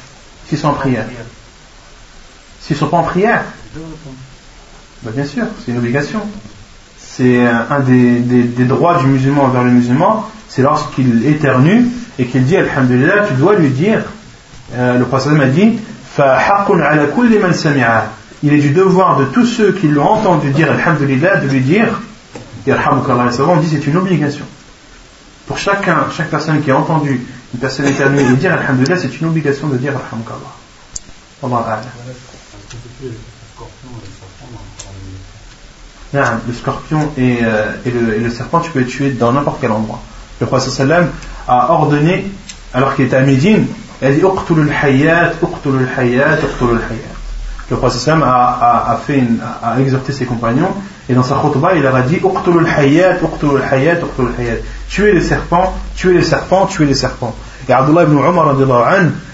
S'ils 0.46 0.58
sont 0.58 0.68
en 0.68 0.74
prière. 0.74 1.06
S'ils 2.60 2.76
ne 2.76 2.80
sont 2.80 2.88
pas 2.88 2.98
en 2.98 3.02
prière 3.02 3.44
bah, 5.02 5.10
Bien 5.14 5.24
sûr, 5.24 5.44
c'est 5.64 5.72
une 5.72 5.78
obligation. 5.78 6.20
C'est 6.98 7.46
un 7.46 7.80
des, 7.80 8.20
des, 8.20 8.42
des, 8.44 8.64
droits 8.64 8.98
du 8.98 9.06
musulman 9.06 9.44
envers 9.44 9.64
le 9.64 9.70
musulman, 9.70 10.28
c'est 10.48 10.62
lorsqu'il 10.62 11.26
éternue 11.26 11.86
et 12.18 12.26
qu'il 12.26 12.44
dit 12.44 12.56
Alhamdulillah, 12.56 13.26
tu 13.26 13.34
dois 13.34 13.56
lui 13.56 13.70
dire, 13.70 14.02
euh, 14.74 14.98
le 14.98 15.04
prophète 15.04 15.32
m'a 15.32 15.46
dit, 15.46 15.78
il 18.42 18.52
est 18.52 18.58
du 18.58 18.70
devoir 18.70 19.18
de 19.18 19.24
tous 19.26 19.46
ceux 19.46 19.72
qui 19.72 19.88
l'ont 19.88 20.08
entendu 20.08 20.50
dire 20.50 20.70
Alhamdulillah 20.70 21.36
de 21.36 21.48
lui 21.48 21.60
dire 21.60 22.00
on 22.66 23.56
dit 23.56 23.68
c'est 23.70 23.86
une 23.86 23.96
obligation. 23.96 24.44
Pour 25.46 25.58
chacun, 25.58 26.06
chaque 26.14 26.28
personne 26.28 26.60
qui 26.62 26.70
a 26.70 26.76
entendu 26.76 27.26
une 27.54 27.60
personne 27.60 27.86
éternuer 27.86 28.22
et 28.22 28.36
dire 28.36 28.52
Alhamdulillah, 28.52 28.98
c'est 28.98 29.20
une 29.20 29.28
obligation 29.28 29.68
de 29.68 29.76
dire 29.78 29.92
Alhamdulillah. 29.92 30.36
Allah 36.12 36.40
le 36.46 36.54
scorpion 36.54 37.10
et, 37.16 37.38
euh, 37.42 37.72
et, 37.84 37.90
le, 37.90 38.30
serpent, 38.30 38.60
tu 38.60 38.70
peux 38.70 38.80
les 38.80 38.86
tuer 38.86 39.10
dans 39.10 39.32
n'importe 39.32 39.58
quel 39.60 39.70
endroit. 39.72 40.00
Le 40.40 40.46
prophète 40.46 40.90
a 41.46 41.72
ordonné, 41.72 42.26
alors 42.72 42.94
qu'il 42.94 43.06
était 43.06 43.16
à 43.16 43.22
Médine, 43.22 43.66
a 44.02 44.10
dit 44.10 44.22
hayat, 44.22 44.82
hayat, 44.82 45.34
hayat. 45.98 46.40
Le 47.70 47.76
prophète 47.76 48.08
a, 48.08 48.14
a, 48.14 48.92
a, 48.92 49.00
a, 49.62 49.80
exhorté 49.80 50.12
ses 50.12 50.24
compagnons 50.24 50.70
et 51.08 51.14
dans 51.14 51.22
sa 51.22 51.34
khutbah 51.36 51.74
il 51.74 51.82
leur 51.82 51.94
a 51.94 52.02
dit 52.02 52.16
hayat, 52.16 53.18
hayat, 53.70 53.98
hayat. 54.38 54.56
Tuez 54.88 55.12
les 55.12 55.20
serpents, 55.20 55.74
tuez 55.96 56.14
les 56.14 56.22
serpents, 56.22 56.66
tuez 56.66 56.86
les 56.86 56.94
serpents. 56.94 57.34
Et 57.68 57.72
Abdullah 57.72 58.04
ibn 58.04 58.16
Umar 58.18 58.54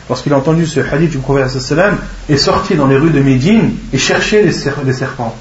lorsqu'il 0.08 0.32
a 0.32 0.36
entendu 0.36 0.66
ce 0.66 0.80
hadith 0.80 1.10
du 1.10 1.18
prophète 1.18 1.56
est 2.28 2.36
sorti 2.36 2.74
dans 2.74 2.86
les 2.86 2.96
rues 2.96 3.10
de 3.10 3.20
Médine 3.20 3.74
et 3.92 3.98
cherchait 3.98 4.42
les, 4.42 4.52
les 4.84 4.92
serpents 4.92 5.34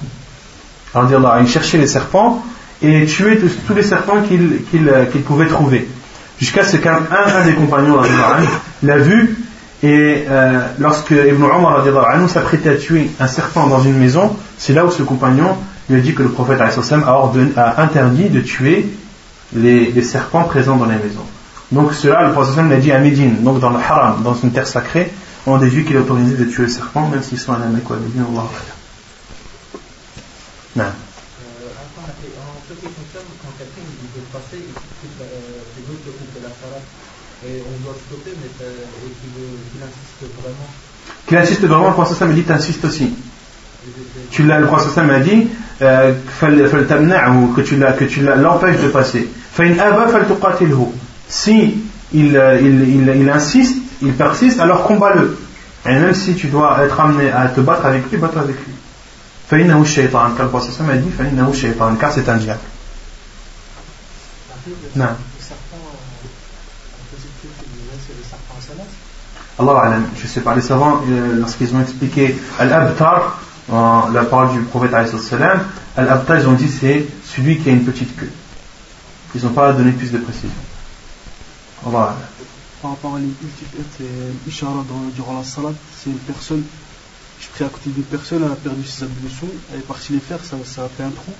il 0.95 1.47
cherchait 1.47 1.77
les 1.77 1.87
serpents 1.87 2.43
et 2.81 3.05
tuait 3.05 3.37
tous, 3.37 3.73
les 3.73 3.83
serpents 3.83 4.21
qu'il 4.21 5.21
pouvait 5.23 5.47
trouver. 5.47 5.87
Jusqu'à 6.39 6.63
ce 6.63 6.77
qu'un 6.77 7.01
un, 7.11 7.45
des 7.45 7.53
compagnons 7.53 8.01
l'a 8.83 8.97
vu 8.97 9.37
et 9.83 10.25
euh, 10.29 10.61
lorsque 10.79 11.11
Ibn 11.11 11.43
Umar 11.43 11.85
s'apprêtait 12.29 12.69
à 12.69 12.75
tuer 12.75 13.11
un 13.19 13.27
serpent 13.27 13.67
dans 13.67 13.81
une 13.81 13.97
maison, 13.97 14.33
c'est 14.57 14.71
là 14.71 14.85
où 14.85 14.91
ce 14.91 15.03
compagnon 15.03 15.57
lui 15.89 15.99
a 15.99 16.01
dit 16.01 16.15
que 16.15 16.23
le 16.23 16.29
prophète 16.29 16.61
a, 16.61 16.67
a 16.67 17.81
interdit 17.81 18.29
de 18.29 18.39
tuer 18.39 18.87
les, 19.53 20.01
serpents 20.03 20.43
présents 20.43 20.77
dans 20.77 20.85
les 20.85 20.95
maisons. 20.95 21.25
Donc 21.73 21.93
cela, 21.93 22.27
le 22.27 22.31
prophète 22.31 22.63
l'a 22.69 22.77
dit 22.77 22.93
à 22.93 22.99
Médine, 22.99 23.43
donc 23.43 23.59
dans 23.59 23.71
le 23.71 23.77
haram, 23.77 24.23
dans 24.23 24.35
une 24.35 24.51
terre 24.51 24.67
sacrée, 24.67 25.11
on 25.45 25.57
déduit 25.57 25.83
qu'il 25.83 25.97
est 25.97 25.99
autorisé 25.99 26.37
de 26.37 26.45
tuer 26.45 26.63
les 26.63 26.71
serpents, 26.71 27.09
même 27.09 27.21
s'ils 27.21 27.39
sont 27.39 27.51
à 27.51 27.59
la 27.59 27.65
Mecque. 27.65 27.89
Non. 27.89 27.95
en 27.95 27.99
ce 32.67 32.73
qui 32.73 32.87
concerne 32.87 33.25
quand 33.43 33.51
quelqu'un 33.57 33.81
veut 34.15 34.21
passer 34.31 34.57
et 34.57 34.73
qu'il 35.01 35.09
veut 35.87 35.97
couper 35.97 36.39
la 36.41 36.49
salat, 36.49 36.81
et 37.46 37.62
on 37.62 37.84
doit 37.84 37.94
stopper, 38.06 38.32
mais 38.40 38.48
et 38.48 39.12
qu'il 39.20 39.82
insiste 39.82 40.40
vraiment. 40.42 40.68
Qu'il 41.26 41.36
insiste 41.36 41.64
vraiment, 41.64 41.88
le 41.88 41.94
prophète 41.94 42.28
me 42.28 42.34
dit 42.34 42.42
t'insistes 42.42 42.84
aussi. 42.84 43.14
Tu 44.30 44.44
l'as, 44.44 44.58
le 44.58 44.66
prophète 44.66 45.04
m'a 45.04 45.20
dit 45.20 45.46
euh, 45.80 46.14
que 46.40 47.60
tu 47.60 47.78
que 47.78 48.04
tu 48.04 48.20
l'empêches 48.22 48.80
de 48.80 48.88
passer. 48.88 49.28
Si 51.28 51.74
il, 52.12 52.42
il, 52.60 52.88
il, 52.88 53.14
il 53.20 53.30
insiste, 53.30 53.76
il 54.02 54.12
persiste, 54.14 54.58
alors 54.60 54.82
combat-le. 54.82 55.38
Et 55.86 55.90
même 55.90 56.14
si 56.14 56.34
tu 56.34 56.48
dois 56.48 56.84
être 56.84 56.98
amené 56.98 57.30
à 57.30 57.48
te 57.48 57.60
battre 57.60 57.86
avec 57.86 58.10
lui, 58.10 58.18
battre 58.18 58.38
avec 58.38 58.56
lui. 58.56 58.74
فإنه 59.50 59.82
الشيطان 59.82 60.36
car 60.36 60.44
le 60.44 60.50
prophète 60.50 60.74
a 60.90 60.96
dit 60.96 61.10
فإنه 61.18 61.50
الشيطان 61.50 61.96
car 61.98 62.12
c'est 62.12 62.28
un 62.28 62.38
Allah 69.59 69.81
alam, 69.83 70.05
je 70.21 70.27
sais 70.27 70.41
pas, 70.41 70.55
les 70.55 70.61
savants, 70.61 71.01
euh, 71.07 71.39
lorsqu'ils 71.39 71.73
ont 71.75 71.81
expliqué 71.81 72.35
Al-Abtar, 72.59 73.39
la 73.69 74.23
parole 74.23 74.51
du 74.53 74.59
prophète 74.61 74.93
Al-Abtar, 74.93 76.39
ils 76.39 76.47
ont 76.47 76.53
dit 76.53 76.69
c'est 76.69 77.05
celui 77.23 77.59
qui 77.59 77.69
a 77.69 77.73
une 77.73 77.83
petite 77.85 78.15
queue. 78.15 78.31
Ils 79.35 79.43
n'ont 79.43 79.51
pas 79.51 79.73
donné 79.73 79.91
plus 79.91 80.11
de 80.11 80.17
précision. 80.17 80.49
Allah 81.85 81.99
alam. 81.99 82.15
Par 82.81 82.91
rapport 82.91 83.15
à 83.15 83.19
l'ishara 84.45 84.83
durant 85.15 85.37
la 85.37 85.43
salat, 85.43 85.69
c'est 85.95 86.09
une 86.09 86.17
personne 86.17 86.63
je 87.43 87.49
pris 87.49 87.63
à 87.65 87.67
côté 87.67 87.89
d'une 87.89 88.03
personne, 88.03 88.43
elle 88.45 88.51
a 88.51 88.55
perdu 88.55 88.83
ses 88.85 89.03
ablutions, 89.03 89.47
elle 89.73 89.79
est 89.79 89.83
partie 89.83 90.13
les 90.13 90.19
faire, 90.19 90.39
ça, 90.43 90.55
ça 90.63 90.85
a 90.85 90.87
fait 90.87 91.03
un 91.03 91.09
trou. 91.09 91.31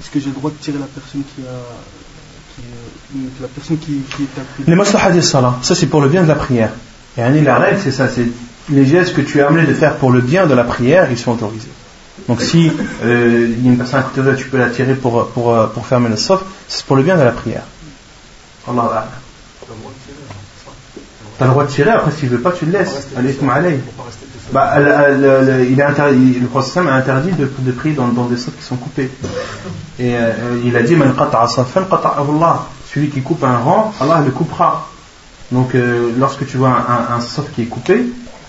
Est-ce 0.00 0.10
que 0.10 0.18
j'ai 0.18 0.26
le 0.26 0.32
droit 0.32 0.50
de 0.50 0.56
tirer 0.56 0.78
la 0.78 0.86
personne 0.86 1.22
qui 1.22 1.42
a. 1.42 1.60
Qui, 2.54 2.62
euh, 3.18 3.28
la 3.42 3.48
personne 3.48 3.78
qui, 3.78 4.00
qui 4.16 4.22
est 4.22 4.40
à 4.40 4.44
Les 4.66 4.76
maslahat 4.76 5.10
des 5.10 5.22
salat, 5.22 5.58
ça 5.62 5.74
c'est 5.74 5.86
pour 5.86 6.00
le 6.00 6.08
bien 6.08 6.22
de 6.22 6.28
la 6.28 6.36
prière. 6.36 6.70
Et 7.16 7.40
la 7.42 7.56
règle 7.58 7.78
c'est 7.82 7.92
ça, 7.92 8.08
c'est 8.08 8.26
les 8.70 8.86
gestes 8.86 9.14
que 9.14 9.20
tu 9.20 9.40
as 9.40 9.48
amené 9.48 9.66
de 9.66 9.74
faire 9.74 9.96
pour 9.96 10.10
le 10.10 10.20
bien 10.20 10.46
de 10.46 10.54
la 10.54 10.64
prière, 10.64 11.08
ils 11.10 11.18
sont 11.18 11.32
autorisés. 11.32 11.68
Donc 12.28 12.40
si 12.40 12.70
euh, 13.02 13.48
il 13.50 13.64
y 13.64 13.68
a 13.68 13.72
une 13.72 13.78
personne 13.78 14.00
à 14.00 14.02
côté 14.02 14.20
de 14.20 14.26
toi, 14.26 14.34
tu 14.34 14.46
peux 14.46 14.58
la 14.58 14.70
tirer 14.70 14.94
pour, 14.94 15.28
pour, 15.28 15.68
pour 15.68 15.86
fermer 15.86 16.08
le 16.08 16.16
soft, 16.16 16.44
c'est 16.68 16.84
pour 16.84 16.96
le 16.96 17.02
bien 17.02 17.16
de 17.16 17.22
la 17.22 17.32
prière. 17.32 17.62
Allah 18.68 19.08
T'as 21.38 21.46
le 21.46 21.50
droit 21.50 21.64
de 21.64 21.70
tirer, 21.70 21.90
après 21.90 22.12
s'il 22.12 22.30
ne 22.30 22.36
veut 22.36 22.42
pas, 22.42 22.52
tu 22.52 22.66
le 22.66 22.72
laisses. 22.72 23.08
Allez, 23.16 23.36
bah, 24.52 24.76
il 25.68 25.82
a 25.82 25.88
interdit, 25.88 26.38
le 26.40 26.46
prophète 26.46 26.84
a 26.86 26.94
interdit 26.94 27.32
de, 27.32 27.50
de 27.58 27.72
prier 27.72 27.94
dans, 27.94 28.08
dans, 28.08 28.26
des 28.26 28.36
sofs 28.36 28.56
qui 28.56 28.62
sont 28.62 28.76
coupés. 28.76 29.10
Et 29.98 30.14
euh, 30.14 30.32
il 30.64 30.76
a 30.76 30.82
dit 30.82 30.96
celui 32.92 33.08
qui 33.08 33.20
coupe 33.22 33.42
un 33.42 33.58
rang, 33.58 33.92
Allah 34.00 34.22
le 34.24 34.30
coupera. 34.30 34.90
Donc 35.54 35.74
euh, 35.74 36.10
lorsque 36.18 36.44
tu 36.46 36.56
vois 36.56 36.70
un, 36.70 37.14
un, 37.14 37.18
un 37.18 37.42
qui 37.54 37.62
est 37.62 37.66
coupé, 37.66 38.04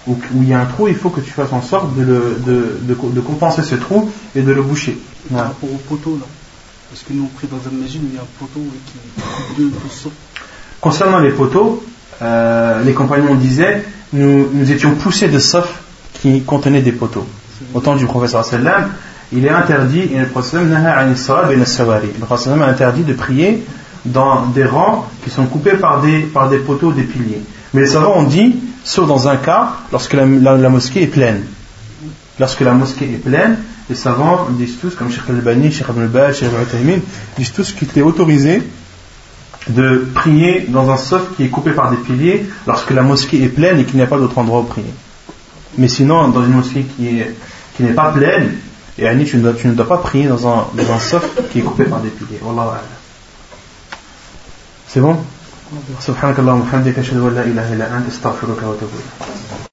où, 0.07 0.13
où, 0.13 0.41
il 0.41 0.49
y 0.49 0.53
a 0.53 0.59
un 0.59 0.65
trou, 0.65 0.87
il 0.87 0.95
faut 0.95 1.11
que 1.11 1.21
tu 1.21 1.29
fasses 1.29 1.53
en 1.53 1.61
sorte 1.61 1.95
de, 1.95 2.01
le, 2.01 2.37
de, 2.45 2.79
de, 2.81 2.95
de 2.95 3.21
compenser 3.21 3.61
ce 3.61 3.75
trou 3.75 4.11
et 4.35 4.41
de 4.41 4.51
le 4.51 4.63
boucher. 4.63 4.97
Par 5.31 5.45
rapport 5.45 5.69
au 5.71 5.77
poteau, 5.87 6.17
là. 6.19 6.25
Parce 6.89 7.03
que 7.03 7.13
nous 7.13 7.23
on 7.23 7.27
prie 7.27 7.47
dans 7.47 7.57
un 7.57 7.81
magine, 7.81 8.01
il 8.09 8.15
y 8.15 8.17
a 8.17 8.21
un 8.21 8.25
poteau 8.39 8.61
qui 8.85 8.93
coupe 9.15 9.57
deux, 9.57 9.71
Concernant 10.81 11.19
les 11.19 11.31
poteaux, 11.31 11.83
euh, 12.21 12.83
les 12.83 12.93
compagnons 12.93 13.35
disaient 13.35 13.83
nous, 14.13 14.47
nous 14.51 14.71
étions 14.71 14.95
poussés 14.95 15.27
de 15.27 15.39
sofs 15.39 15.81
qui 16.21 16.41
contenait 16.41 16.81
des 16.81 16.91
poteaux. 16.91 17.25
Au 17.73 17.81
temps 17.81 17.95
du 17.95 18.05
professeur 18.05 18.45
sallam, 18.45 18.89
il 19.31 19.45
est 19.45 19.49
interdit, 19.49 20.01
et 20.01 20.19
le 20.19 20.27
professeur 20.27 20.63
a 20.73 22.65
interdit 22.65 23.03
de 23.03 23.13
prier 23.13 23.63
dans 24.05 24.45
des 24.47 24.65
rangs 24.65 25.07
qui 25.23 25.29
sont 25.29 25.45
coupés 25.45 25.75
par 25.75 26.01
des, 26.01 26.19
par 26.21 26.49
des 26.49 26.57
poteaux, 26.57 26.91
des 26.91 27.03
piliers. 27.03 27.41
Mais 27.73 27.81
les 27.81 27.87
savants 27.87 28.17
ont 28.17 28.23
dit, 28.23 28.55
sauf 28.83 29.07
dans 29.07 29.27
un 29.27 29.37
cas, 29.37 29.73
lorsque 29.91 30.13
la, 30.13 30.25
mosquée 30.25 31.03
est 31.03 31.07
pleine. 31.07 31.43
Lorsque 32.39 32.61
la 32.61 32.73
mosquée 32.73 33.05
est 33.05 33.23
pleine, 33.23 33.57
les 33.89 33.95
savants 33.95 34.47
disent 34.51 34.77
tous, 34.79 34.95
comme 34.95 35.11
Sheikh 35.11 35.29
Al-Bani, 35.29 35.71
Sheikh 35.71 35.87
Ibn 35.89 36.17
al 36.17 36.33
Sheikh 36.33 36.49
Al 36.49 36.99
disent 37.37 37.53
tous 37.53 37.71
qu'il 37.73 37.87
était 37.87 38.01
autorisé 38.01 38.61
de 39.67 40.07
prier 40.13 40.67
dans 40.69 40.91
un 40.91 40.97
sof 40.97 41.35
qui 41.35 41.43
est 41.43 41.49
coupé 41.49 41.71
par 41.71 41.89
des 41.89 41.97
piliers 41.97 42.45
lorsque 42.67 42.91
la 42.91 43.01
mosquée 43.01 43.43
est 43.43 43.49
pleine 43.49 43.79
et 43.79 43.83
qu'il 43.83 43.95
n'y 43.95 44.03
a 44.03 44.07
pas 44.07 44.17
d'autre 44.17 44.37
endroit 44.37 44.59
où 44.59 44.63
prier. 44.63 44.93
Mais 45.77 45.87
sinon, 45.87 46.27
dans 46.29 46.43
une 46.43 46.53
mosquée 46.53 46.83
qui 46.83 47.07
est 47.07 47.35
qui 47.75 47.83
n'est 47.83 47.93
pas 47.93 48.11
pleine, 48.11 48.55
et 48.97 49.25
tu 49.25 49.37
ne, 49.37 49.41
dois, 49.41 49.53
tu 49.53 49.67
ne 49.67 49.73
dois 49.73 49.87
pas 49.87 49.97
prier 49.97 50.27
dans 50.27 50.47
un, 50.47 50.67
dans 50.73 50.93
un 50.93 50.99
sof 50.99 51.29
qui 51.51 51.59
est 51.59 51.63
coupé 51.63 51.83
par 51.83 51.99
des 51.99 52.09
piliers. 52.09 52.39
C'est 54.94 55.00
bon 55.00 55.16
سبحانك 56.00 56.38
اللهم 56.38 56.60
وبحمدك 56.60 56.98
اشهد 56.98 57.16
ان 57.16 57.34
لا 57.34 57.42
اله 57.42 57.72
الا 57.72 57.96
انت 57.96 58.06
استغفرك 58.08 58.62
واتوب 58.62 58.90
اليك 58.90 59.43